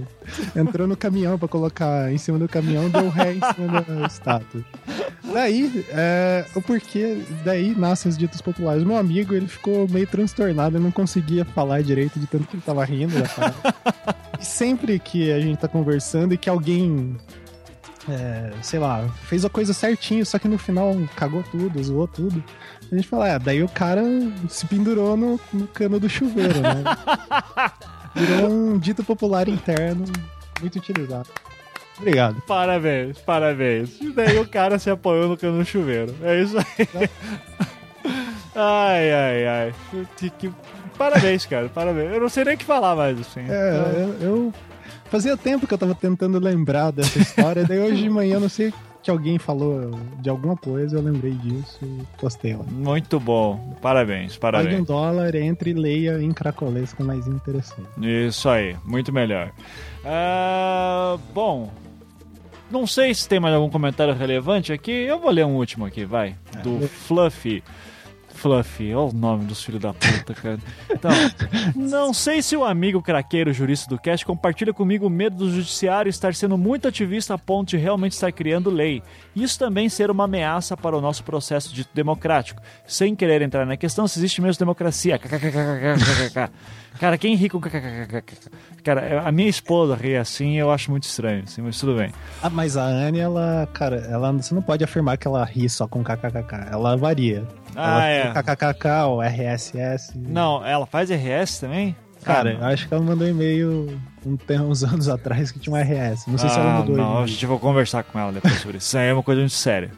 entrou 0.55 0.87
no 0.87 0.95
caminhão 0.95 1.37
pra 1.37 1.47
colocar 1.47 2.11
em 2.11 2.17
cima 2.17 2.37
do 2.37 2.47
caminhão, 2.47 2.89
deu 2.89 3.09
ré 3.09 3.33
em 3.33 3.39
cima 3.55 3.81
da 3.81 4.05
estátua. 4.07 4.61
Daí, 5.33 5.83
é, 5.89 6.45
o 6.55 6.61
porquê, 6.61 7.17
daí 7.43 7.73
nascem 7.75 8.09
os 8.09 8.17
ditos 8.17 8.39
populares. 8.41 8.83
Meu 8.83 8.95
amigo, 8.95 9.33
ele 9.33 9.47
ficou 9.47 9.87
meio 9.89 10.05
transtornado, 10.07 10.77
ele 10.77 10.83
não 10.83 10.91
conseguia 10.91 11.43
falar 11.43 11.81
direito 11.81 12.19
de 12.19 12.27
tanto 12.27 12.45
que 12.47 12.55
ele 12.55 12.63
tava 12.65 12.85
rindo 12.85 13.19
da 13.19 13.27
parada. 13.27 13.55
E 14.39 14.45
sempre 14.45 14.99
que 14.99 15.31
a 15.31 15.39
gente 15.39 15.57
tá 15.57 15.67
conversando 15.67 16.33
e 16.33 16.37
que 16.37 16.49
alguém, 16.49 17.17
é, 18.09 18.51
sei 18.61 18.79
lá, 18.79 19.07
fez 19.23 19.43
a 19.45 19.49
coisa 19.49 19.73
certinho, 19.73 20.25
só 20.25 20.37
que 20.39 20.47
no 20.47 20.57
final 20.57 20.93
cagou 21.15 21.43
tudo, 21.43 21.83
zoou 21.83 22.07
tudo. 22.07 22.43
A 22.91 22.95
gente 22.95 23.07
fala, 23.07 23.27
é, 23.29 23.39
daí 23.39 23.63
o 23.63 23.69
cara 23.69 24.01
se 24.49 24.65
pendurou 24.67 25.17
no, 25.17 25.39
no 25.51 25.67
cano 25.67 25.99
do 25.99 26.07
chuveiro, 26.09 26.59
né? 26.61 26.83
Virou 28.15 28.49
um 28.49 28.77
dito 28.79 29.03
popular 29.03 29.47
interno 29.49 30.05
muito 30.61 30.77
utilizado. 30.77 31.27
Obrigado. 31.97 32.41
Parabéns, 32.47 33.17
parabéns. 33.19 33.99
E 34.01 34.09
daí 34.11 34.37
o 34.37 34.47
cara 34.47 34.77
se 34.79 34.89
apoiou 34.89 35.27
no 35.29 35.37
cano 35.37 35.57
do 35.59 35.65
chuveiro. 35.65 36.13
É 36.21 36.41
isso 36.41 36.57
aí. 36.57 37.09
Ai, 38.57 39.11
ai, 39.11 39.47
ai. 39.47 39.73
Que- 40.17 40.29
que- 40.29 40.51
Parabéns, 40.97 41.45
cara, 41.45 41.67
parabéns. 41.67 42.13
Eu 42.13 42.21
não 42.21 42.29
sei 42.29 42.45
nem 42.45 42.55
o 42.55 42.57
que 42.57 42.63
falar 42.63 42.95
mais, 42.95 43.19
assim. 43.19 43.41
É, 43.49 43.93
eu, 44.21 44.27
eu- 44.27 44.53
fazia 45.05 45.35
tempo 45.37 45.65
que 45.67 45.73
eu 45.73 45.77
tava 45.77 45.95
tentando 45.95 46.39
lembrar 46.39 46.91
dessa 46.91 47.19
história, 47.19 47.63
daí 47.65 47.79
hoje 47.79 48.03
de 48.03 48.09
manhã 48.09 48.35
eu 48.35 48.39
não 48.41 48.49
sei 48.49 48.73
que 49.01 49.11
alguém 49.11 49.37
falou 49.37 49.91
de 50.19 50.29
alguma 50.29 50.57
coisa, 50.57 50.97
eu 50.97 51.01
lembrei 51.01 51.33
disso 51.33 51.77
e 51.83 52.01
postei 52.19 52.55
lá. 52.55 52.63
Muito 52.63 53.19
bom. 53.19 53.75
Parabéns, 53.79 54.35
Pague 54.35 54.57
um 54.57 54.61
parabéns. 54.63 54.87
dólar, 54.87 55.35
entre 55.35 55.69
e 55.69 55.73
leia 55.73 56.19
em 56.19 56.31
cracolês 56.31 56.91
que 56.91 57.03
é 57.03 57.05
mais 57.05 57.27
interessante. 57.27 57.87
Isso 58.01 58.49
aí, 58.49 58.75
muito 58.83 59.13
melhor. 59.13 59.51
Ah, 60.03 61.17
bom, 61.35 61.71
não 62.71 62.87
sei 62.87 63.13
se 63.13 63.29
tem 63.29 63.39
mais 63.39 63.53
algum 63.53 63.69
comentário 63.69 64.13
relevante 64.15 64.73
aqui. 64.73 64.91
Eu 64.91 65.19
vou 65.19 65.29
ler 65.29 65.45
um 65.45 65.55
último 65.55 65.85
aqui, 65.85 66.03
vai. 66.03 66.35
Do 66.63 66.87
Fluffy. 66.87 67.63
Fluffy. 68.45 68.93
Olha 68.93 69.07
assim, 69.07 69.17
o 69.17 69.19
nome 69.19 69.45
dos 69.45 69.63
filhos 69.63 69.81
da 69.81 69.91
puta, 69.91 70.35
cara. 70.35 70.59
Então, 70.91 71.09
não 71.75 72.13
sei 72.13 72.43
se 72.43 72.55
o 72.55 72.63
amigo 72.63 73.01
craqueiro 73.01 73.51
jurista 73.51 73.89
do 73.89 73.97
cast 73.97 74.23
compartilha 74.23 74.71
comigo 74.71 75.07
o 75.07 75.09
medo 75.09 75.37
do 75.37 75.49
judiciário 75.51 76.11
estar 76.11 76.35
sendo 76.35 76.55
muito 76.55 76.87
ativista 76.87 77.33
a 77.33 77.39
ponto 77.39 77.69
de 77.69 77.77
realmente 77.77 78.11
estar 78.11 78.31
criando 78.31 78.69
lei. 78.69 79.01
Isso 79.35 79.57
também 79.57 79.89
ser 79.89 80.11
uma 80.11 80.25
ameaça 80.25 80.77
para 80.77 80.95
o 80.95 81.01
nosso 81.01 81.23
processo 81.23 81.73
dito 81.73 81.89
democrático. 81.91 82.61
Sem 82.85 83.15
querer 83.15 83.41
entrar 83.41 83.65
na 83.65 83.75
questão 83.75 84.07
se 84.07 84.19
existe 84.19 84.39
mesmo 84.41 84.59
democracia. 84.59 85.19
Cara, 86.99 87.17
quem 87.17 87.33
é 87.33 87.35
ri 87.35 87.49
com 87.49 87.59
Cara, 88.83 89.23
a 89.27 89.31
minha 89.31 89.49
esposa 89.49 89.95
ri 89.95 90.15
assim, 90.15 90.57
eu 90.57 90.71
acho 90.71 90.91
muito 90.91 91.03
estranho, 91.03 91.43
assim, 91.45 91.61
mas 91.61 91.79
tudo 91.79 91.95
bem. 91.95 92.13
Ah, 92.41 92.49
mas 92.49 92.77
a 92.77 92.83
Anne, 92.83 93.19
ela, 93.19 93.67
cara, 93.73 93.97
ela, 94.09 94.31
você 94.31 94.53
não 94.53 94.61
pode 94.61 94.83
afirmar 94.83 95.17
que 95.17 95.27
ela 95.27 95.43
ri 95.43 95.67
só 95.67 95.87
com 95.87 96.03
kkkk, 96.03 96.71
ela 96.71 96.95
varia. 96.95 97.45
Ah, 97.75 98.05
é. 98.05 98.31
kkkk 98.31 98.85
ou 99.07 99.21
RSS. 99.21 100.13
Não, 100.17 100.65
ela 100.65 100.85
faz 100.85 101.09
RS 101.09 101.59
também? 101.59 101.95
Cara, 102.23 102.57
Ah, 102.61 102.69
acho 102.69 102.87
que 102.87 102.93
ela 102.93 103.03
mandou 103.03 103.27
e-mail 103.27 103.99
um, 104.25 104.35
tem 104.35 104.59
uns 104.59 104.83
anos 104.85 105.07
atrás 105.07 105.51
que 105.51 105.59
tinha 105.59 105.75
um 105.75 105.79
RS. 105.79 106.25
Não 106.27 106.37
sei 106.37 106.49
se 106.49 106.59
ela 106.59 106.75
Ah, 106.75 106.79
mudou. 106.79 106.97
Não, 106.97 107.17
a 107.17 107.21
hoje 107.21 107.31
em 107.31 107.35
gente 107.35 107.45
vai 107.45 107.57
conversar 107.59 108.03
com 108.03 108.19
ela 108.19 108.31
depois 108.31 108.55
sobre 108.59 108.77
isso. 108.77 108.87
Isso 108.87 108.97
aí 108.97 109.07
é 109.09 109.13
uma 109.13 109.23
coisa 109.23 109.41
muito 109.41 109.53
séria. 109.53 109.91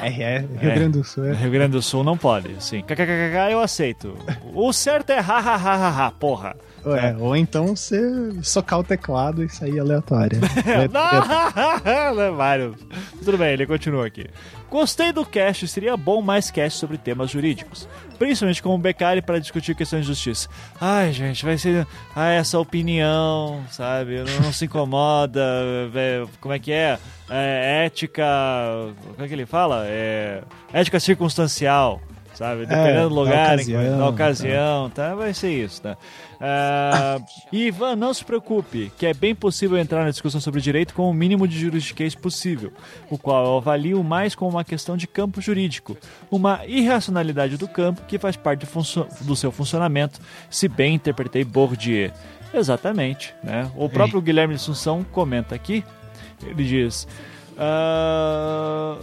É- 0.00 0.08
Rio 0.08 0.48
É. 0.60 0.74
Grande 0.74 0.98
do 0.98 1.04
Sul. 1.04 1.24
É. 1.26 1.32
Rio 1.34 1.50
Grande 1.50 1.72
do 1.72 1.82
Sul 1.82 2.02
não 2.04 2.16
pode, 2.16 2.54
sim. 2.62 2.82
KKKK 2.82 3.52
eu 3.52 3.60
aceito. 3.60 4.16
O 4.54 4.72
certo 4.72 5.10
é 5.10 5.18
ha 5.18 5.38
ha 5.38 5.54
ha 5.56 5.74
ha 5.76 6.06
ha, 6.06 6.10
porra. 6.10 6.56
Ué, 6.86 7.16
Ou 7.18 7.34
então 7.34 7.74
você 7.74 7.98
socar 8.42 8.78
o 8.78 8.84
teclado 8.84 9.42
e 9.42 9.48
sair 9.48 9.78
aleatório. 9.80 10.38
Não, 10.92 12.20
é 12.22 12.30
vários. 12.30 12.76
Tudo 13.24 13.38
bem, 13.38 13.52
ele 13.54 13.66
continua 13.66 14.06
aqui. 14.06 14.26
Gostei 14.70 15.12
do 15.12 15.24
cast, 15.24 15.66
seria 15.68 15.96
bom 15.96 16.20
mais 16.20 16.50
cast 16.50 16.78
sobre 16.78 16.98
temas 16.98 17.30
jurídicos. 17.30 17.88
Principalmente 18.18 18.62
com 18.62 18.74
o 18.74 18.78
Beccari 18.78 19.22
para 19.22 19.38
discutir 19.38 19.74
questões 19.74 20.02
de 20.02 20.08
justiça. 20.08 20.48
Ai, 20.80 21.12
gente, 21.12 21.44
vai 21.44 21.56
ser 21.56 21.86
ah, 22.14 22.30
essa 22.30 22.58
opinião, 22.58 23.43
sabe? 23.70 24.18
Não, 24.18 24.44
não 24.46 24.52
se 24.52 24.64
incomoda. 24.66 25.40
é, 25.94 26.24
Como 26.40 26.54
é 26.54 26.58
que 26.58 26.72
é? 26.72 26.98
É, 27.30 27.84
Ética. 27.86 28.24
Como 29.14 29.24
é 29.24 29.28
que 29.28 29.34
ele 29.34 29.46
fala? 29.46 29.84
É, 29.86 30.42
ética 30.72 31.00
circunstancial. 31.00 32.00
Sabe? 32.34 32.66
Dependendo 32.66 33.08
do 33.10 33.14
lugar, 33.14 33.54
ocasião, 33.54 33.98
da 33.98 34.08
ocasião, 34.08 34.90
tá? 34.90 35.14
Vai 35.14 35.32
ser 35.32 35.52
isso, 35.52 35.80
tá? 35.80 35.96
Ah, 36.40 37.18
Ivan, 37.52 37.94
não 37.94 38.12
se 38.12 38.24
preocupe, 38.24 38.90
que 38.98 39.06
é 39.06 39.14
bem 39.14 39.34
possível 39.36 39.78
entrar 39.78 40.02
na 40.04 40.10
discussão 40.10 40.40
sobre 40.40 40.60
direito 40.60 40.94
com 40.94 41.08
o 41.08 41.14
mínimo 41.14 41.46
de 41.46 41.56
juridiquês 41.58 42.14
possível, 42.14 42.72
o 43.08 43.16
qual 43.16 43.46
eu 43.46 43.56
avalio 43.58 44.02
mais 44.02 44.34
como 44.34 44.50
uma 44.50 44.64
questão 44.64 44.96
de 44.96 45.06
campo 45.06 45.40
jurídico, 45.40 45.96
uma 46.28 46.66
irracionalidade 46.66 47.56
do 47.56 47.68
campo 47.68 48.02
que 48.08 48.18
faz 48.18 48.36
parte 48.36 48.66
do, 48.66 49.06
do 49.20 49.36
seu 49.36 49.52
funcionamento, 49.52 50.20
se 50.50 50.66
bem 50.66 50.96
interpretei 50.96 51.44
Bourdieu. 51.44 52.10
Exatamente, 52.54 53.34
né? 53.42 53.70
O 53.76 53.88
próprio 53.88 54.20
Guilherme 54.20 54.54
Assunção 54.54 55.04
comenta 55.12 55.54
aqui, 55.54 55.84
ele 56.42 56.64
diz... 56.64 57.06
ah, 57.58 58.96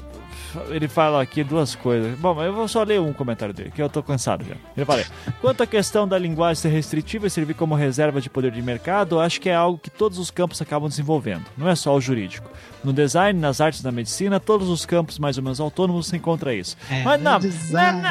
ele 0.70 0.88
fala 0.88 1.22
aqui 1.22 1.44
duas 1.44 1.76
coisas. 1.76 2.18
Bom, 2.20 2.34
mas 2.34 2.46
eu 2.46 2.54
vou 2.54 2.68
só 2.68 2.84
ler 2.84 3.00
um 3.00 3.14
comentário 3.14 3.54
dele, 3.54 3.72
que 3.72 3.82
eu 3.82 3.90
tô 3.90 4.04
cansado 4.04 4.44
já. 4.44 4.56
Ele 4.76 4.86
fala: 4.86 5.04
quanto 5.40 5.64
à 5.64 5.68
questão 5.68 6.08
da 6.08 6.18
linguagem 6.18 6.62
ser 6.62 6.70
restritiva 6.70 7.28
e 7.28 7.30
servir 7.30 7.54
como 7.54 7.76
reserva 7.76 8.20
de 8.20 8.30
poder 8.30 8.52
de 8.52 8.62
mercado, 8.62 9.20
acho 9.20 9.40
que 9.40 9.50
é 9.50 9.56
algo 9.56 9.78
que 9.78 9.90
todos 9.90 10.18
os 10.18 10.30
campos 10.32 10.62
acabam 10.62 10.90
desenvolvendo, 10.90 11.46
não 11.58 11.70
é 11.70 11.76
só 11.76 11.96
o 11.96 12.02
jurídico. 12.02 12.50
No 12.84 12.92
design, 12.92 13.40
nas 13.40 13.62
artes 13.62 13.82
da 13.82 13.92
medicina, 13.92 14.40
todos 14.40 14.68
os 14.70 14.86
campos 14.86 15.20
mais 15.20 15.38
ou 15.38 15.44
menos 15.44 15.60
autônomos 15.60 16.08
se 16.08 16.16
encontra 16.18 16.54
isso. 16.54 16.76
É, 16.90 17.04
mas 17.04 17.22
não, 17.22 17.40
design. 17.40 18.02
não, 18.02 18.10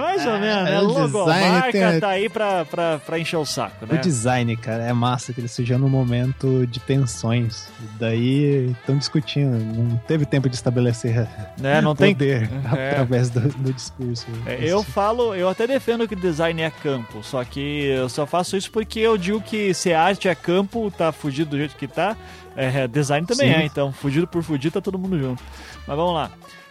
Mais 0.00 0.24
ou 0.26 0.38
menos, 0.38 0.64
né? 0.64 0.80
o 0.80 0.86
design 0.86 1.02
Logomarca 1.12 1.72
tem- 1.72 2.00
tá 2.00 2.08
aí 2.08 2.28
pra, 2.28 2.64
pra, 2.64 2.98
pra 2.98 3.18
encher 3.18 3.36
o 3.36 3.44
saco, 3.44 3.86
né? 3.86 3.98
O 3.98 4.00
design, 4.00 4.56
cara, 4.56 4.84
é 4.84 4.92
massa 4.92 5.32
que 5.32 5.40
ele 5.40 5.48
surgiu 5.48 5.78
num 5.78 5.88
momento 5.88 6.66
de 6.66 6.78
tensões. 6.80 7.68
Daí 7.98 8.70
estão 8.80 8.96
discutindo, 8.96 9.56
não 9.58 9.96
teve 10.06 10.24
tempo 10.26 10.48
de 10.48 10.54
estabelecer 10.56 11.26
Né, 11.58 11.80
Não 11.80 11.94
tem 11.94 12.14
poder 12.14 12.48
É. 12.76 12.90
através 12.92 13.30
do, 13.30 13.40
do 13.40 13.72
discurso. 13.72 14.26
É, 14.46 14.58
Eu 14.62 14.82
falo, 14.82 15.34
eu 15.34 15.48
até 15.48 15.66
defendo 15.66 16.06
que 16.06 16.14
design 16.16 16.62
é 16.62 16.70
campo, 16.70 17.22
só 17.22 17.42
que 17.44 17.86
eu 17.86 18.08
só 18.08 18.26
faço 18.26 18.56
isso 18.56 18.70
porque 18.70 19.00
eu 19.00 19.16
digo 19.18 19.40
que 19.40 19.72
se 19.74 19.92
arte 19.92 20.28
é 20.28 20.34
campo, 20.34 20.90
tá 20.96 21.10
fudido 21.12 21.50
do 21.50 21.56
jeito 21.58 21.76
que 21.76 21.86
tá, 21.88 22.16
é, 22.56 22.86
design 22.86 23.26
também 23.26 23.52
Sim. 23.52 23.60
é, 23.62 23.64
então 23.66 23.92
fudido 24.04 24.26
por 24.26 24.42
fudido 24.42 24.74
tá 24.74 24.80
todo 24.82 24.98
mundo 24.98 25.18
junto. 25.18 25.42
Mas 25.86 25.96
vamos 25.96 26.14
lá. 26.14 26.30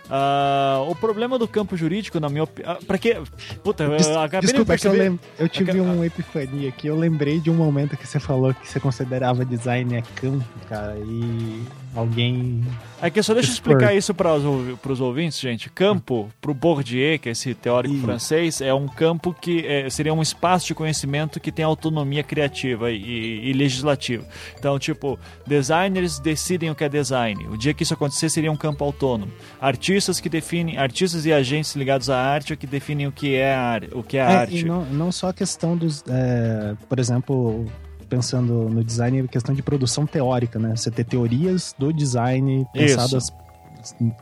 Ah, 0.10 0.84
o 0.88 0.96
problema 0.96 1.40
do 1.40 1.48
campo 1.48 1.78
jurídico, 1.78 2.20
na 2.20 2.28
minha 2.30 2.44
opinião. 2.44 2.76
pra 2.86 2.98
quê? 2.98 3.18
Puta, 3.64 3.84
eu 3.86 3.98
Des- 3.98 4.08
acabei 4.10 4.42
de 4.42 4.48
Desculpa, 4.48 4.74
é 4.74 4.78
que 4.78 4.88
eu, 4.88 4.92
lem- 4.92 5.20
eu 5.40 5.48
tive 5.50 5.72
Aca- 5.72 5.82
uma 5.82 6.06
epifania 6.06 6.70
aqui. 6.70 6.88
Eu 6.88 6.98
lembrei 6.98 7.40
de 7.40 7.50
um 7.50 7.56
momento 7.56 7.96
que 7.96 8.06
você 8.06 8.20
falou 8.20 8.54
que 8.54 8.68
você 8.68 8.80
considerava 8.80 9.46
design 9.46 9.96
é 9.96 10.02
campo, 10.16 10.44
cara, 10.68 10.98
e 11.00 11.64
alguém. 11.96 12.64
É 13.02 13.10
que 13.10 13.22
só 13.24 13.34
deixa 13.34 13.50
eu 13.50 13.54
explicar 13.54 13.94
isso 13.96 14.14
para 14.14 14.34
os, 14.36 14.78
pros 14.80 15.00
ouvintes, 15.00 15.40
gente. 15.40 15.70
Campo, 15.70 16.30
pro 16.42 16.54
Bourdieu, 16.54 17.18
que 17.20 17.30
é 17.30 17.32
esse 17.32 17.54
teórico 17.54 17.96
Ih. 17.96 18.02
francês, 18.02 18.60
é 18.62 18.74
um 18.74 18.88
campo 18.88 19.34
que 19.34 19.66
é, 19.66 19.90
seria 19.90 20.14
um 20.14 20.22
espaço 20.22 20.68
de 20.68 20.76
conhecimento 20.76 21.40
que 21.40 21.52
tem 21.52 21.64
autonomia 21.64 22.24
criativa 22.24 22.92
e, 22.92 23.50
e 23.50 23.54
legislativa. 23.54 24.26
Então, 24.60 24.78
tipo, 24.78 25.18
designers 25.48 26.20
decidem 26.20 26.70
o 26.70 26.76
que 26.76 26.84
é 26.84 26.90
design. 26.90 27.48
O 27.48 27.58
dia 27.58 27.74
que 27.74 27.84
isso 27.84 27.94
acontecer 27.94 28.30
seria 28.30 28.52
um 28.52 28.58
campo 28.58 28.84
autônomo. 28.84 29.32
Artistas 29.62 29.93
que 30.20 30.30
definem, 30.30 30.78
artistas 30.78 31.26
e 31.26 31.34
agentes 31.34 31.76
ligados 31.76 32.10
à 32.10 32.18
arte 32.18 32.54
é 32.54 32.56
que 32.56 32.66
definem 32.68 33.08
o 33.08 33.12
que 33.12 33.36
é, 33.36 33.54
a 33.54 33.82
o 33.94 34.04
que 34.04 34.18
é, 34.18 34.22
É, 34.22 34.24
arte. 34.24 34.58
e 34.60 34.64
não, 34.64 34.86
não 34.86 35.12
só 35.12 35.30
a 35.30 35.34
questão 35.34 35.76
dos. 35.78 36.04
é, 36.10 36.76
por 36.90 37.00
exemplo, 37.00 37.66
pensando 38.10 38.70
no 38.70 38.84
design, 38.84 39.22
a 39.22 39.28
questão 39.28 39.54
de 39.56 39.62
produção 39.64 40.06
teórica, 40.06 40.60
né? 40.60 40.76
Você 40.76 40.92
ter 40.92 41.04
teorias 41.04 41.74
do 41.78 41.92
design 41.92 42.66
pensadas. 42.74 43.32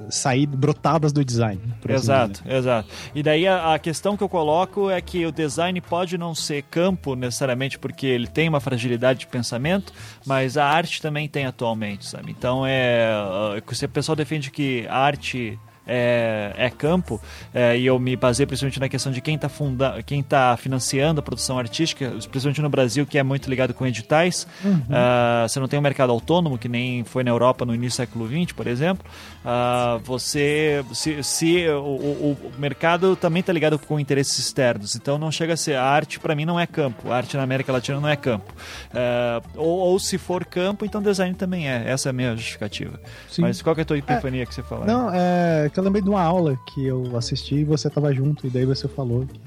Sair, 0.09 0.45
brotadas 0.45 1.11
do 1.11 1.23
design. 1.23 1.61
assim 1.83 1.93
Exato, 1.93 2.43
exato. 2.47 2.89
E 3.13 3.23
daí 3.23 3.47
a, 3.47 3.73
a 3.73 3.79
questão 3.79 4.17
que 4.17 4.23
eu 4.23 4.29
coloco 4.29 4.89
é 4.89 4.99
que 5.01 5.25
o 5.25 5.31
design 5.31 5.79
pode 5.81 6.17
não 6.17 6.33
ser 6.33 6.63
campo 6.63 7.15
necessariamente 7.15 7.77
porque 7.77 8.05
ele 8.05 8.27
tem 8.27 8.49
uma 8.49 8.59
fragilidade 8.59 9.19
de 9.19 9.27
pensamento, 9.27 9.93
mas 10.25 10.57
a 10.57 10.65
arte 10.65 11.01
também 11.01 11.27
tem 11.27 11.45
atualmente, 11.45 12.05
sabe? 12.05 12.31
Então 12.31 12.65
é. 12.65 13.11
uh, 13.57 13.75
Se 13.75 13.85
o 13.85 13.89
pessoal 13.89 14.15
defende 14.15 14.51
que 14.51 14.85
a 14.87 14.97
arte. 14.97 15.59
É, 15.93 16.53
é 16.55 16.69
campo, 16.69 17.19
é, 17.53 17.77
e 17.77 17.85
eu 17.85 17.99
me 17.99 18.15
baseio 18.15 18.47
principalmente 18.47 18.79
na 18.79 18.87
questão 18.87 19.11
de 19.11 19.19
quem 19.19 19.35
está 19.35 19.49
funda 19.49 20.01
quem 20.05 20.23
tá 20.23 20.55
financiando 20.55 21.19
a 21.19 21.23
produção 21.23 21.59
artística, 21.59 22.09
principalmente 22.29 22.61
no 22.61 22.69
Brasil, 22.69 23.05
que 23.05 23.17
é 23.17 23.23
muito 23.23 23.49
ligado 23.49 23.73
com 23.73 23.85
editais. 23.85 24.47
Ah, 24.89 25.45
você 25.47 25.59
não 25.59 25.67
tem 25.67 25.77
um 25.77 25.81
mercado 25.81 26.11
autônomo, 26.13 26.57
que 26.57 26.69
nem 26.69 27.03
foi 27.03 27.23
na 27.25 27.31
Europa 27.31 27.65
no 27.65 27.75
início 27.75 27.91
do 27.91 28.07
século 28.07 28.27
XX, 28.27 28.53
por 28.53 28.67
exemplo. 28.67 29.05
Ah, 29.43 29.99
você. 30.03 30.83
Se, 30.93 31.21
se 31.23 31.67
o, 31.67 31.81
o- 31.83 32.37
o 32.55 32.59
mercado 32.59 33.15
também 33.17 33.41
está 33.41 33.51
ligado 33.51 33.77
com 33.77 33.99
interesses 33.99 34.37
externos, 34.39 34.95
então 34.95 35.17
não 35.17 35.29
chega 35.31 35.53
a 35.53 35.57
ser. 35.57 35.75
A 35.75 35.83
arte, 35.83 36.19
para 36.19 36.33
mim, 36.35 36.45
não 36.45 36.57
é 36.59 36.65
campo. 36.65 37.11
A 37.11 37.17
arte 37.17 37.35
na 37.35 37.43
América 37.43 37.71
Latina 37.73 37.99
não 37.99 38.07
é 38.07 38.15
campo. 38.15 38.53
Ah, 38.93 39.41
ou, 39.55 39.79
ou 39.79 39.99
se 39.99 40.17
for 40.17 40.45
campo, 40.45 40.85
então 40.85 41.01
design 41.01 41.35
também 41.35 41.69
é. 41.69 41.83
Essa 41.89 42.07
é 42.07 42.11
a 42.11 42.13
minha 42.13 42.35
justificativa. 42.35 42.99
Sim. 43.29 43.41
Mas 43.41 43.61
qual 43.61 43.75
que 43.75 43.81
é 43.81 43.83
a 43.83 43.85
tua 43.85 43.97
epifania 43.97 44.45
que 44.45 44.53
você 44.55 44.63
fala? 44.63 44.85
Não, 44.85 45.09
é 45.13 45.69
que 45.73 45.80
eu 45.81 45.85
lembrei 45.85 46.01
de 46.01 46.09
uma 46.09 46.21
aula 46.21 46.57
que 46.67 46.85
eu 46.85 47.17
assisti 47.17 47.55
e 47.55 47.63
você 47.63 47.89
tava 47.89 48.13
junto, 48.13 48.45
e 48.45 48.49
daí 48.49 48.65
você 48.65 48.87
falou 48.87 49.25
que. 49.25 49.39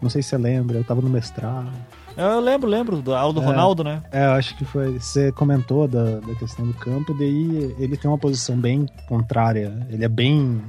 Não 0.00 0.08
sei 0.08 0.22
se 0.22 0.28
você 0.28 0.38
lembra, 0.38 0.78
eu 0.78 0.84
tava 0.84 1.00
no 1.02 1.10
mestrado. 1.10 1.70
Eu 2.16 2.40
lembro, 2.40 2.68
lembro 2.68 3.02
do 3.02 3.14
Aldo 3.14 3.40
É. 3.40 3.44
Ronaldo, 3.44 3.82
né? 3.84 4.02
É, 4.12 4.26
eu 4.26 4.32
acho 4.32 4.56
que 4.56 4.64
foi. 4.64 4.98
Você 4.98 5.32
comentou 5.32 5.88
da, 5.88 6.20
da 6.20 6.34
questão 6.36 6.66
do 6.66 6.74
campo, 6.74 7.12
daí 7.14 7.74
ele 7.78 7.96
tem 7.96 8.10
uma 8.10 8.18
posição 8.18 8.56
bem 8.56 8.86
contrária. 9.08 9.86
Ele 9.90 10.04
é 10.04 10.08
bem 10.08 10.60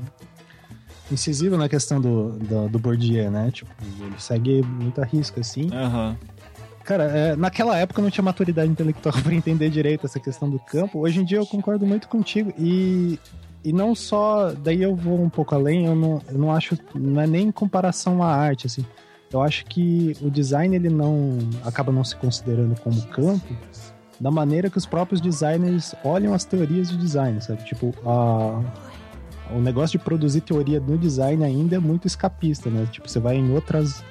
incisivo 1.11 1.57
na 1.57 1.69
questão 1.69 2.01
do, 2.01 2.31
do, 2.39 2.69
do 2.69 2.79
Bourdieu, 2.79 3.29
né? 3.31 3.49
Tipo, 3.51 3.71
ele 3.99 4.15
segue 4.17 4.61
muita 4.63 5.03
risca, 5.05 5.41
assim. 5.41 5.69
Aham. 5.71 6.17
Cara, 6.83 7.03
é, 7.03 7.35
naquela 7.35 7.77
época 7.77 7.99
eu 7.99 8.03
não 8.03 8.09
tinha 8.09 8.23
maturidade 8.23 8.71
intelectual 8.71 9.13
pra 9.21 9.33
entender 9.33 9.69
direito 9.69 10.07
essa 10.07 10.19
questão 10.19 10.49
do 10.49 10.57
campo. 10.57 10.99
Hoje 10.99 11.19
em 11.19 11.23
dia 11.23 11.37
eu 11.37 11.45
concordo 11.45 11.85
muito 11.85 12.07
contigo. 12.07 12.51
E, 12.57 13.19
e 13.63 13.73
não 13.73 13.93
só. 13.93 14.53
Daí 14.53 14.81
eu 14.81 14.95
vou 14.95 15.21
um 15.21 15.29
pouco 15.29 15.55
além, 15.55 15.85
eu 15.85 15.95
não, 15.95 16.21
eu 16.29 16.37
não 16.37 16.51
acho. 16.51 16.77
Não 16.95 17.21
é 17.21 17.27
nem 17.27 17.47
em 17.47 17.51
comparação 17.51 18.23
à 18.23 18.27
arte, 18.27 18.67
assim. 18.67 18.85
Eu 19.31 19.41
acho 19.41 19.65
que 19.65 20.15
o 20.21 20.29
design 20.29 20.75
ele 20.75 20.89
não. 20.89 21.37
acaba 21.63 21.91
não 21.91 22.03
se 22.03 22.15
considerando 22.15 22.79
como 22.81 23.01
campo 23.07 23.55
da 24.19 24.29
maneira 24.29 24.69
que 24.69 24.77
os 24.77 24.85
próprios 24.85 25.21
designers 25.21 25.95
olham 26.03 26.33
as 26.33 26.43
teorias 26.43 26.89
de 26.89 26.97
design, 26.97 27.41
sabe? 27.41 27.63
Tipo, 27.63 27.93
a. 28.05 28.61
O 29.51 29.59
negócio 29.59 29.97
de 29.97 30.05
produzir 30.05 30.41
teoria 30.41 30.79
no 30.79 30.95
design 30.95 31.43
ainda 31.43 31.75
é 31.75 31.79
muito 31.79 32.05
escapista, 32.05 32.69
né? 32.69 32.87
Tipo, 32.91 33.09
você 33.09 33.19
vai 33.19 33.35
em 33.35 33.51
outras 33.51 34.03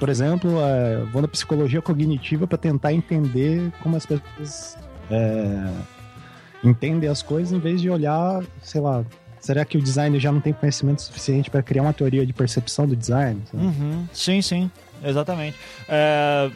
por 0.00 0.08
exemplo, 0.08 0.50
é, 0.62 1.04
vou 1.12 1.20
na 1.20 1.28
psicologia 1.28 1.82
cognitiva 1.82 2.46
para 2.46 2.56
tentar 2.56 2.90
entender 2.94 3.70
como 3.82 3.96
as 3.96 4.06
pessoas 4.06 4.78
é, 5.10 5.70
entendem 6.62 7.08
as 7.08 7.22
coisas, 7.22 7.52
em 7.52 7.58
vez 7.58 7.80
de 7.80 7.88
olhar, 7.90 8.42
sei 8.62 8.80
lá, 8.80 9.04
será 9.40 9.64
que 9.64 9.78
o 9.78 9.82
designer 9.82 10.20
já 10.20 10.30
não 10.30 10.40
tem 10.40 10.52
conhecimento 10.52 11.02
suficiente 11.02 11.50
para 11.50 11.62
criar 11.62 11.82
uma 11.82 11.92
teoria 11.92 12.24
de 12.24 12.32
percepção 12.32 12.86
do 12.86 12.94
design? 12.94 13.42
Uhum. 13.52 14.06
Sim, 14.12 14.42
sim. 14.42 14.70
Exatamente. 15.02 15.56
É, 15.88 16.50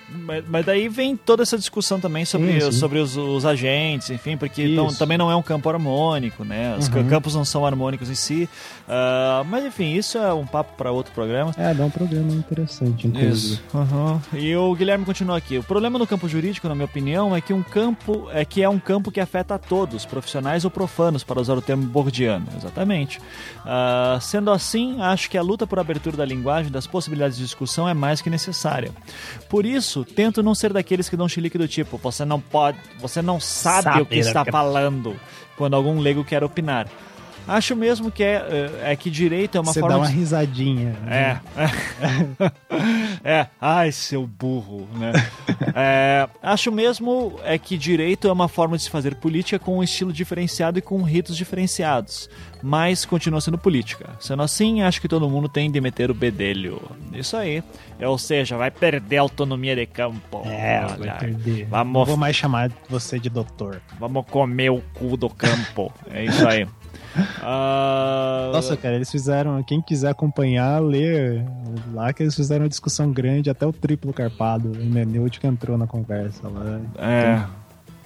mas, 0.49 0.65
daí 0.67 0.89
vem 0.89 1.17
toda 1.17 1.43
essa 1.43 1.57
discussão 1.59 1.99
também 2.01 2.25
sobre, 2.25 2.61
Sim, 2.61 2.71
sim. 2.73 2.79
sobre 2.79 2.99
os, 2.99 3.17
os 3.17 3.45
agentes, 3.47 4.11
enfim, 4.11 4.37
porque 4.37 4.69
não- 4.69 4.93
também 4.93 5.17
não 5.19 5.31
é 5.31 5.37
um 5.37 5.43
campo 5.43 5.69
harmônico, 5.69 6.45
né? 6.45 6.77
Os 6.79 6.89
Uhum. 6.89 7.09
campos 7.09 7.35
não 7.35 7.45
são 7.45 7.65
harmônicos 7.67 8.09
em 8.11 8.15
si. 8.15 8.49
Ah, 8.89 9.43
mas 9.49 9.65
enfim, 9.65 9.95
isso 9.95 10.19
é 10.19 10.33
um 10.33 10.47
papo 10.47 10.75
para 10.77 10.91
outro 10.91 11.13
programa. 11.13 11.53
É, 11.57 11.73
dá 11.75 11.85
um 11.85 11.91
programa 11.91 12.33
interessante, 12.33 13.07
inclusive. 13.07 13.33
Isso. 13.35 13.63
Uhum. 13.73 14.21
E 14.35 14.55
o 14.57 14.75
Guilherme 14.75 15.05
continua 15.05 15.37
aqui. 15.39 15.59
O 15.59 15.63
problema 15.63 15.99
no 15.99 16.07
campo 16.07 16.29
jurídico, 16.29 16.69
na 16.69 16.75
minha 16.75 16.85
opinião, 16.85 17.35
é 17.35 17.41
que 17.41 17.53
um 17.53 17.63
campo 17.63 18.29
é 18.33 18.45
que 18.45 18.63
é 18.63 18.69
um 18.69 18.79
campo 18.79 19.11
que 19.11 19.21
afeta 19.21 19.55
a 19.55 19.59
todos, 19.59 20.05
profissionais 20.05 20.65
ou 20.65 20.71
profanos, 20.71 21.25
para 21.25 21.41
usar 21.41 21.55
o 21.57 21.63
termo 21.63 21.85
bordiano. 21.85 22.47
Exatamente. 22.57 23.21
Ah, 23.65 24.19
sendo 24.21 24.51
assim, 24.51 25.01
acho 25.01 25.31
que 25.31 25.39
a 25.39 25.43
luta 25.43 25.67
por 25.67 25.79
abertura 25.79 26.17
da 26.17 26.25
linguagem, 26.25 26.71
das 26.71 26.87
possibilidades 26.87 27.37
de 27.39 27.45
discussão 27.45 27.89
é 27.89 27.95
mais 27.95 28.21
que 28.21 28.31
necessária. 28.35 28.91
Por 29.49 29.65
isso, 29.65 30.05
tento 30.05 30.43
não 30.43 30.55
ser 30.55 30.73
daqueles 30.73 31.09
que 31.09 31.17
dão 31.17 31.29
chilique 31.29 31.57
do 31.57 31.69
tipo, 31.69 31.97
você 31.99 32.25
não 32.25 32.41
pode, 32.41 32.79
você 33.01 33.23
não 33.23 33.39
sabe, 33.41 33.83
Sabe 33.85 34.03
o 34.03 34.07
que 34.07 34.19
está 34.19 34.45
que- 34.45 34.51
falando, 34.51 35.15
quando 35.57 35.75
algum 35.75 35.99
leigo 36.01 36.25
quer 36.25 36.43
opinar. 36.45 36.87
Acho 37.47 37.77
mesmo 37.77 38.11
que 38.11 38.23
é, 38.23 38.71
é 38.83 38.97
que 38.97 39.11
direito 39.11 39.57
é 39.57 39.61
uma 39.61 39.73
Você 39.73 39.81
forma 39.81 39.97
dá 39.97 40.01
uma 40.03 40.09
de 40.09 40.15
risadinha. 40.15 40.97
é. 41.09 41.39
é. 43.25 43.47
Ai, 43.61 43.93
seu 43.93 44.27
burro, 44.27 44.89
né? 44.95 45.13
É, 45.77 46.29
acho 46.43 46.71
mesmo 46.71 47.39
é 47.43 47.59
que 47.59 47.77
direito 47.77 48.29
é 48.29 48.33
uma 48.33 48.47
forma 48.49 48.77
de 48.77 48.85
se 48.85 48.91
fazer 48.91 49.17
política 49.17 49.59
com 49.59 49.79
um 49.79 49.83
estilo 49.83 50.13
diferenciado 50.13 50.79
e 50.79 50.83
com 50.83 51.03
ritos 51.03 51.37
diferenciados. 51.37 52.29
Mas 52.63 53.05
continua 53.05 53.41
sendo 53.41 53.59
política. 53.59 54.11
Sendo 54.21 54.43
assim, 54.43 54.83
acho 54.83 55.01
que 55.01 55.09
todo 55.09 55.29
mundo 55.29 55.49
tem 55.49 55.71
de 55.71 55.81
meter 55.81 56.11
o 56.11 56.15
bedelho. 56.15 56.81
Isso 57.13 57.37
aí. 57.37 57.63
Ou 58.01 58.17
seja, 58.19 58.57
vai 58.57 58.71
perder 58.71 59.19
a 59.19 59.23
autonomia 59.23 59.75
de 59.75 59.87
campo. 59.87 60.43
É, 60.45 60.81
vai 60.81 61.01
Olha, 61.01 61.15
perder. 61.15 61.67
Vamos 61.67 61.93
Não 61.93 62.05
vou 62.05 62.17
mais 62.17 62.37
chamar 62.37 62.71
você 62.89 63.19
de 63.19 63.29
doutor. 63.29 63.81
Vamos 63.99 64.25
comer 64.27 64.71
o 64.71 64.81
cu 64.95 65.17
do 65.17 65.29
campo. 65.29 65.93
É 66.11 66.25
isso 66.25 66.47
aí. 66.47 66.67
Ah, 67.43 68.51
Nossa, 68.53 68.77
cara, 68.77 68.95
eles 68.97 69.11
fizeram. 69.11 69.63
Quem 69.63 69.81
quiser 69.81 70.09
acompanhar, 70.11 70.81
lê 70.83 71.43
lá 71.93 72.13
que 72.13 72.23
eles 72.23 72.35
fizeram 72.35 72.65
uma 72.65 72.69
discussão 72.69 73.11
grande, 73.13 73.51
até 73.51 73.67
o 73.67 73.73
triplo 73.73 74.13
carpado. 74.13 74.73
O 74.73 74.85
Meneude 74.85 75.39
entrou 75.45 75.77
na 75.79 75.87
conversa 75.87 76.49
lá. 76.49 76.81
é. 76.99 77.65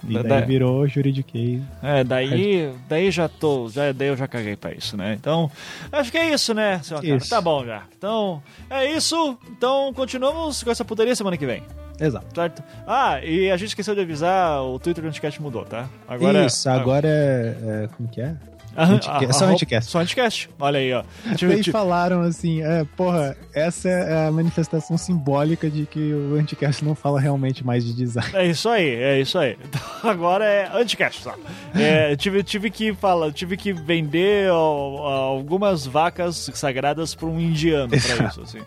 E 0.09 0.15
Da- 0.15 0.23
daí 0.23 0.41
da- 0.43 0.47
virou 0.47 0.87
juridiquês. 0.87 1.61
É, 1.83 2.05
daí, 2.05 2.73
daí 2.89 3.11
já 3.11 3.29
tô, 3.29 3.69
já, 3.69 3.91
daí 3.91 4.07
eu 4.07 4.17
já 4.17 4.29
caguei 4.29 4.55
pra 4.55 4.73
isso, 4.73 4.97
né? 4.97 5.17
Então, 5.19 5.51
acho 5.91 6.13
que 6.13 6.17
é 6.17 6.33
isso, 6.33 6.55
né, 6.55 6.79
seu 6.85 6.99
cara? 6.99 7.17
Isso. 7.17 7.29
Tá 7.29 7.41
bom 7.41 7.65
já. 7.67 7.83
Então, 7.99 8.41
é 8.71 8.89
isso. 8.93 9.37
Então, 9.51 9.93
continuamos 9.93 10.63
com 10.63 10.71
essa 10.71 10.85
putaria 10.85 11.17
semana 11.17 11.37
que 11.37 11.45
vem, 11.45 11.65
Exato. 12.01 12.27
certo? 12.33 12.63
Ah, 12.87 13.21
e 13.25 13.51
a 13.51 13.57
gente 13.57 13.71
esqueceu 13.71 13.93
de 13.97 14.01
avisar, 14.03 14.63
o 14.63 14.79
Twitter 14.79 15.03
do 15.03 15.09
Anticast 15.09 15.43
mudou, 15.43 15.65
tá? 15.65 15.89
Agora, 16.07 16.47
Isso, 16.47 16.71
agora 16.71 17.09
é, 17.09 17.57
é- 17.85 17.89
Como 17.97 18.09
que 18.09 18.21
é? 18.21 18.37
Anticast, 18.79 19.33
só 19.39 19.45
Anticast. 19.47 19.91
Só 19.91 19.99
anticast. 20.01 20.51
Olha 20.59 20.79
aí, 20.79 20.93
ó. 20.93 21.03
Tive- 21.37 21.55
Eles 21.55 21.67
falaram 21.69 22.21
assim, 22.23 22.63
é, 22.63 22.85
porra, 22.97 23.37
essa 23.55 23.89
é 23.89 24.27
a 24.29 24.31
manifestação 24.33 24.97
simbólica 24.99 25.69
de 25.71 25.87
que 25.87 26.13
o 26.13 26.35
Anticast 26.37 26.85
não 26.85 26.95
fala 26.95 27.21
realmente 27.21 27.65
mais 27.65 27.85
de 27.85 27.93
design. 27.95 28.31
É 28.35 28.47
isso 28.47 28.69
aí, 28.69 28.89
é 28.89 29.21
isso 29.21 29.39
aí. 29.39 29.57
Então, 30.01 30.11
agora 30.11 30.45
é 30.45 30.71
anticast 30.81 31.23
só. 31.23 31.35
É, 31.75 32.15
tive, 32.17 32.43
tive 32.43 32.71
que 32.71 32.95
falar, 32.95 33.33
tive 33.33 33.57
que 33.57 33.73
vender 33.73 34.51
ó, 34.53 35.09
algumas 35.37 35.85
vacas 35.87 36.51
sagradas 36.55 37.15
para 37.15 37.27
um 37.27 37.39
indiano 37.41 37.89
para 37.91 38.27
isso, 38.29 38.41
assim. 38.43 38.59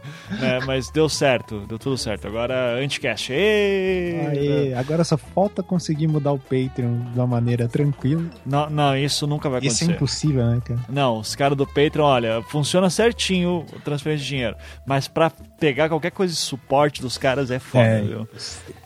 É, 0.41 0.59
mas 0.65 0.89
deu 0.89 1.07
certo, 1.07 1.59
deu 1.67 1.79
tudo 1.79 1.97
certo. 1.97 2.27
Agora 2.27 2.75
anticast. 2.83 3.31
Ê! 3.33 4.27
Aê, 4.31 4.73
agora 4.73 5.03
só 5.03 5.17
falta 5.17 5.63
conseguir 5.63 6.07
mudar 6.07 6.31
o 6.33 6.39
Patreon 6.39 6.99
de 7.13 7.19
uma 7.19 7.27
maneira 7.27 7.67
tranquila. 7.67 8.23
Não, 8.45 8.69
não, 8.69 8.95
isso 8.97 9.25
nunca 9.25 9.49
vai 9.49 9.59
Isso 9.61 9.83
é 9.83 9.87
acontecer. 9.87 9.99
Impossível, 10.01 10.43
né, 10.45 10.61
cara? 10.65 10.79
Não, 10.89 11.19
os 11.19 11.35
caras 11.35 11.57
do 11.57 11.65
Patreon, 11.67 12.03
olha, 12.03 12.41
funciona 12.49 12.89
certinho 12.89 13.65
o 13.73 13.79
transferência 13.81 14.23
de 14.23 14.29
dinheiro. 14.29 14.55
Mas 14.85 15.07
pra 15.07 15.29
pegar 15.59 15.87
qualquer 15.89 16.11
coisa 16.11 16.33
de 16.33 16.39
suporte 16.39 17.01
dos 17.01 17.17
caras 17.17 17.51
é 17.51 17.59
foda, 17.59 17.83
É. 17.85 18.01
viu? 18.01 18.27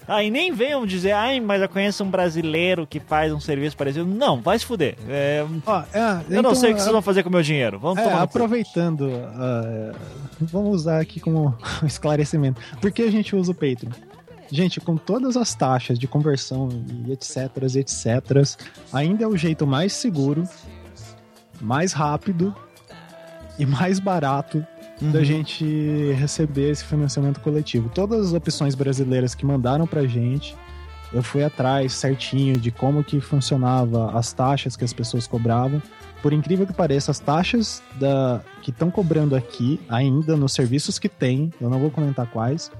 Ah, 0.07 0.22
e 0.24 0.30
nem 0.30 0.51
venham 0.51 0.86
dizer, 0.86 1.13
ai, 1.13 1.39
mas 1.39 1.61
eu 1.61 1.70
conheço 1.70 2.03
um 2.03 2.09
brasileiro 2.09 2.86
que 2.86 2.99
faz 2.99 3.34
um 3.34 3.39
serviço 3.39 3.76
parecido. 3.76 4.05
Não, 4.05 4.39
vai 4.41 4.59
se 4.59 4.66
fuder. 4.66 4.95
É, 5.09 5.43
Ó, 5.66 5.80
é, 5.93 6.22
eu 6.30 6.43
não 6.43 6.53
sei 6.53 6.72
o 6.72 6.76
que 6.76 6.82
vocês 6.82 6.91
vão 6.91 7.01
fazer 7.01 7.24
com 7.24 7.30
o 7.30 7.32
meu 7.32 7.41
dinheiro. 7.41 7.80
Vamos 7.80 8.03
É, 8.03 8.13
aproveitando, 8.13 9.09
ah, 9.36 9.93
vamos 10.41 10.76
usar 10.76 10.99
aqui 10.99 11.20
como 11.20 11.57
esclarecimento. 11.84 12.61
Por 12.80 12.91
que 12.91 13.01
a 13.01 13.11
gente 13.11 13.36
usa 13.36 13.51
o 13.51 13.55
Patreon? 13.55 13.91
Gente, 14.51 14.80
com 14.80 14.95
todas 14.95 15.36
as 15.36 15.55
taxas 15.55 15.97
de 15.97 16.07
conversão 16.07 16.70
e 17.07 17.11
etc, 17.11 17.49
etc, 17.76 18.59
ainda 18.93 19.24
é 19.24 19.28
o 19.28 19.36
jeito 19.36 19.66
mais 19.66 19.91
seguro, 19.91 20.43
mais 21.62 21.93
rápido 21.93 22.53
e 23.58 23.66
mais 23.66 23.99
barato 23.99 24.66
da 25.01 25.24
gente 25.24 26.14
receber 26.14 26.72
esse 26.72 26.86
financiamento 26.86 27.39
coletivo. 27.41 27.89
Todas 27.89 28.28
as 28.28 28.34
opções 28.34 28.76
brasileiras 28.76 29.36
que 29.36 29.45
mandaram 29.45 29.86
pra 29.86 30.06
gente, 30.06 30.56
eu 31.14 31.22
fui 31.22 31.43
atrás 31.43 31.93
certinho 31.93 32.58
de 32.58 32.72
como 32.72 33.03
que 33.03 33.20
funcionava 33.20 34.18
as 34.18 34.32
taxas 34.34 34.76
que 34.76 34.84
as 34.84 34.93
pessoas 34.93 35.28
cobravam. 35.28 35.82
Por 36.22 36.34
incrível 36.34 36.66
que 36.66 36.74
pareça, 36.74 37.12
as 37.12 37.20
taxas 37.20 37.84
da, 37.99 38.41
que 38.62 38.72
estão 38.72 38.89
cobrando 38.89 39.36
aqui, 39.36 39.80
ainda 39.89 40.36
nos 40.36 40.53
serviços 40.53 40.97
que 40.97 41.10
tem, 41.10 41.51
eu 41.60 41.70
não 41.70 41.80
vou 41.80 41.91
comentar 41.91 42.26
quais, 42.28 42.72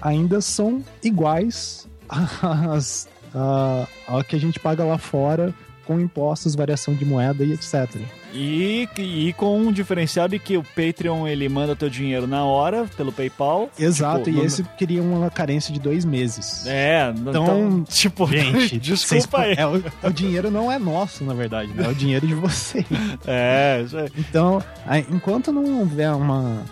ainda 0.00 0.40
são 0.40 0.82
iguais 1.02 1.88
às, 2.08 3.08
a, 3.34 3.86
ao 4.06 4.22
que 4.22 4.36
a 4.36 4.38
gente 4.38 4.60
paga 4.60 4.84
lá 4.84 4.98
fora 4.98 5.54
com 5.86 6.00
impostos, 6.00 6.54
variação 6.54 6.94
de 6.94 7.04
moeda 7.04 7.44
e 7.44 7.52
etc. 7.52 8.00
E, 8.34 8.88
e 8.96 9.32
com 9.34 9.58
um 9.60 9.70
diferencial 9.70 10.26
de 10.26 10.38
que 10.38 10.56
o 10.56 10.62
Patreon 10.64 11.28
ele 11.28 11.46
manda 11.50 11.76
teu 11.76 11.90
dinheiro 11.90 12.26
na 12.26 12.44
hora 12.44 12.86
pelo 12.96 13.12
PayPal. 13.12 13.68
Exato, 13.78 14.20
Tipo, 14.24 14.30
e 14.30 14.32
no- 14.40 14.44
esse 14.46 14.62
queria 14.78 15.02
uma 15.02 15.30
carência 15.30 15.72
de 15.72 15.78
dois 15.78 16.04
meses. 16.04 16.64
É, 16.66 17.12
então, 17.14 17.84
tipo, 17.84 18.26
Gente, 18.26 18.78
desculpa 18.80 19.40
aí. 19.42 19.54
é, 19.58 19.66
o, 19.66 19.82
o 20.02 20.10
dinheiro 20.10 20.50
não 20.50 20.72
é 20.72 20.78
nosso, 20.78 21.24
na 21.24 21.34
verdade, 21.34 21.72
né? 21.74 21.84
É 21.84 21.88
o 21.88 21.94
dinheiro 21.94 22.26
de 22.26 22.34
vocês. 22.34 22.86
É, 23.26 23.82
isso 23.84 23.96
aí. 23.98 24.08
Então, 24.16 24.62
enquanto 25.10 25.52
não 25.52 25.80
houver 25.80 26.10
uma. 26.12 26.62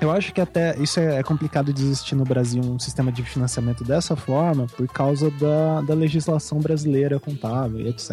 Eu 0.00 0.12
acho 0.12 0.32
que 0.32 0.40
até 0.40 0.76
isso 0.78 1.00
é 1.00 1.20
complicado 1.24 1.72
de 1.72 1.82
existir 1.82 2.14
no 2.14 2.24
Brasil 2.24 2.62
um 2.62 2.78
sistema 2.78 3.10
de 3.10 3.22
financiamento 3.24 3.82
dessa 3.82 4.14
forma 4.14 4.66
por 4.76 4.86
causa 4.86 5.28
da, 5.32 5.80
da 5.80 5.92
legislação 5.94 6.60
brasileira 6.60 7.18
contábil 7.18 7.80
e 7.80 7.88
etc. 7.88 8.10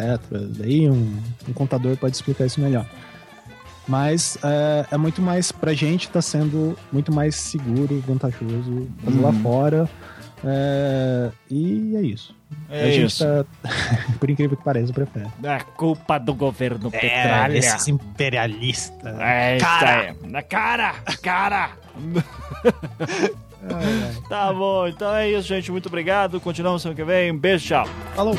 Daí 0.58 0.90
um, 0.90 1.16
um 1.48 1.52
contador 1.52 1.96
pode 1.96 2.16
explicar 2.16 2.44
isso 2.46 2.60
melhor. 2.60 2.84
Mas 3.86 4.36
é, 4.42 4.86
é 4.90 4.96
muito 4.96 5.22
mais, 5.22 5.52
pra 5.52 5.72
gente 5.74 6.08
tá 6.08 6.20
sendo 6.20 6.76
muito 6.90 7.12
mais 7.12 7.36
seguro, 7.36 8.02
vantajoso 8.04 8.88
fazer 9.04 9.20
lá 9.20 9.28
Uhum. 9.28 9.42
fora. 9.42 9.88
É, 10.44 11.30
e 11.48 11.94
é 11.96 12.02
isso. 12.02 12.34
É 12.70 12.84
a 12.84 12.90
gente 12.90 13.06
isso. 13.06 13.24
tá, 13.24 13.44
por 14.20 14.30
incrível 14.30 14.56
que 14.56 14.62
pareça, 14.64 14.92
prefere. 14.92 15.26
É 15.42 15.58
culpa 15.76 16.18
do 16.18 16.32
governo 16.34 16.88
É, 16.92 16.98
Petralha. 16.98 17.58
esses 17.58 17.88
imperialistas. 17.88 19.18
É, 19.20 19.58
Cara! 19.58 20.10
isso 20.12 20.24
aí. 20.24 20.30
Na 20.30 20.42
cara! 20.42 20.94
Cara! 21.22 21.70
tá 24.28 24.52
bom, 24.52 24.86
então 24.86 25.14
é 25.14 25.30
isso, 25.30 25.48
gente. 25.48 25.70
Muito 25.72 25.86
obrigado. 25.86 26.40
Continuamos 26.40 26.82
semana 26.82 26.96
que 26.96 27.04
vem. 27.04 27.32
Um 27.32 27.38
beijo, 27.38 27.66
tchau. 27.66 27.88
Falou! 28.14 28.34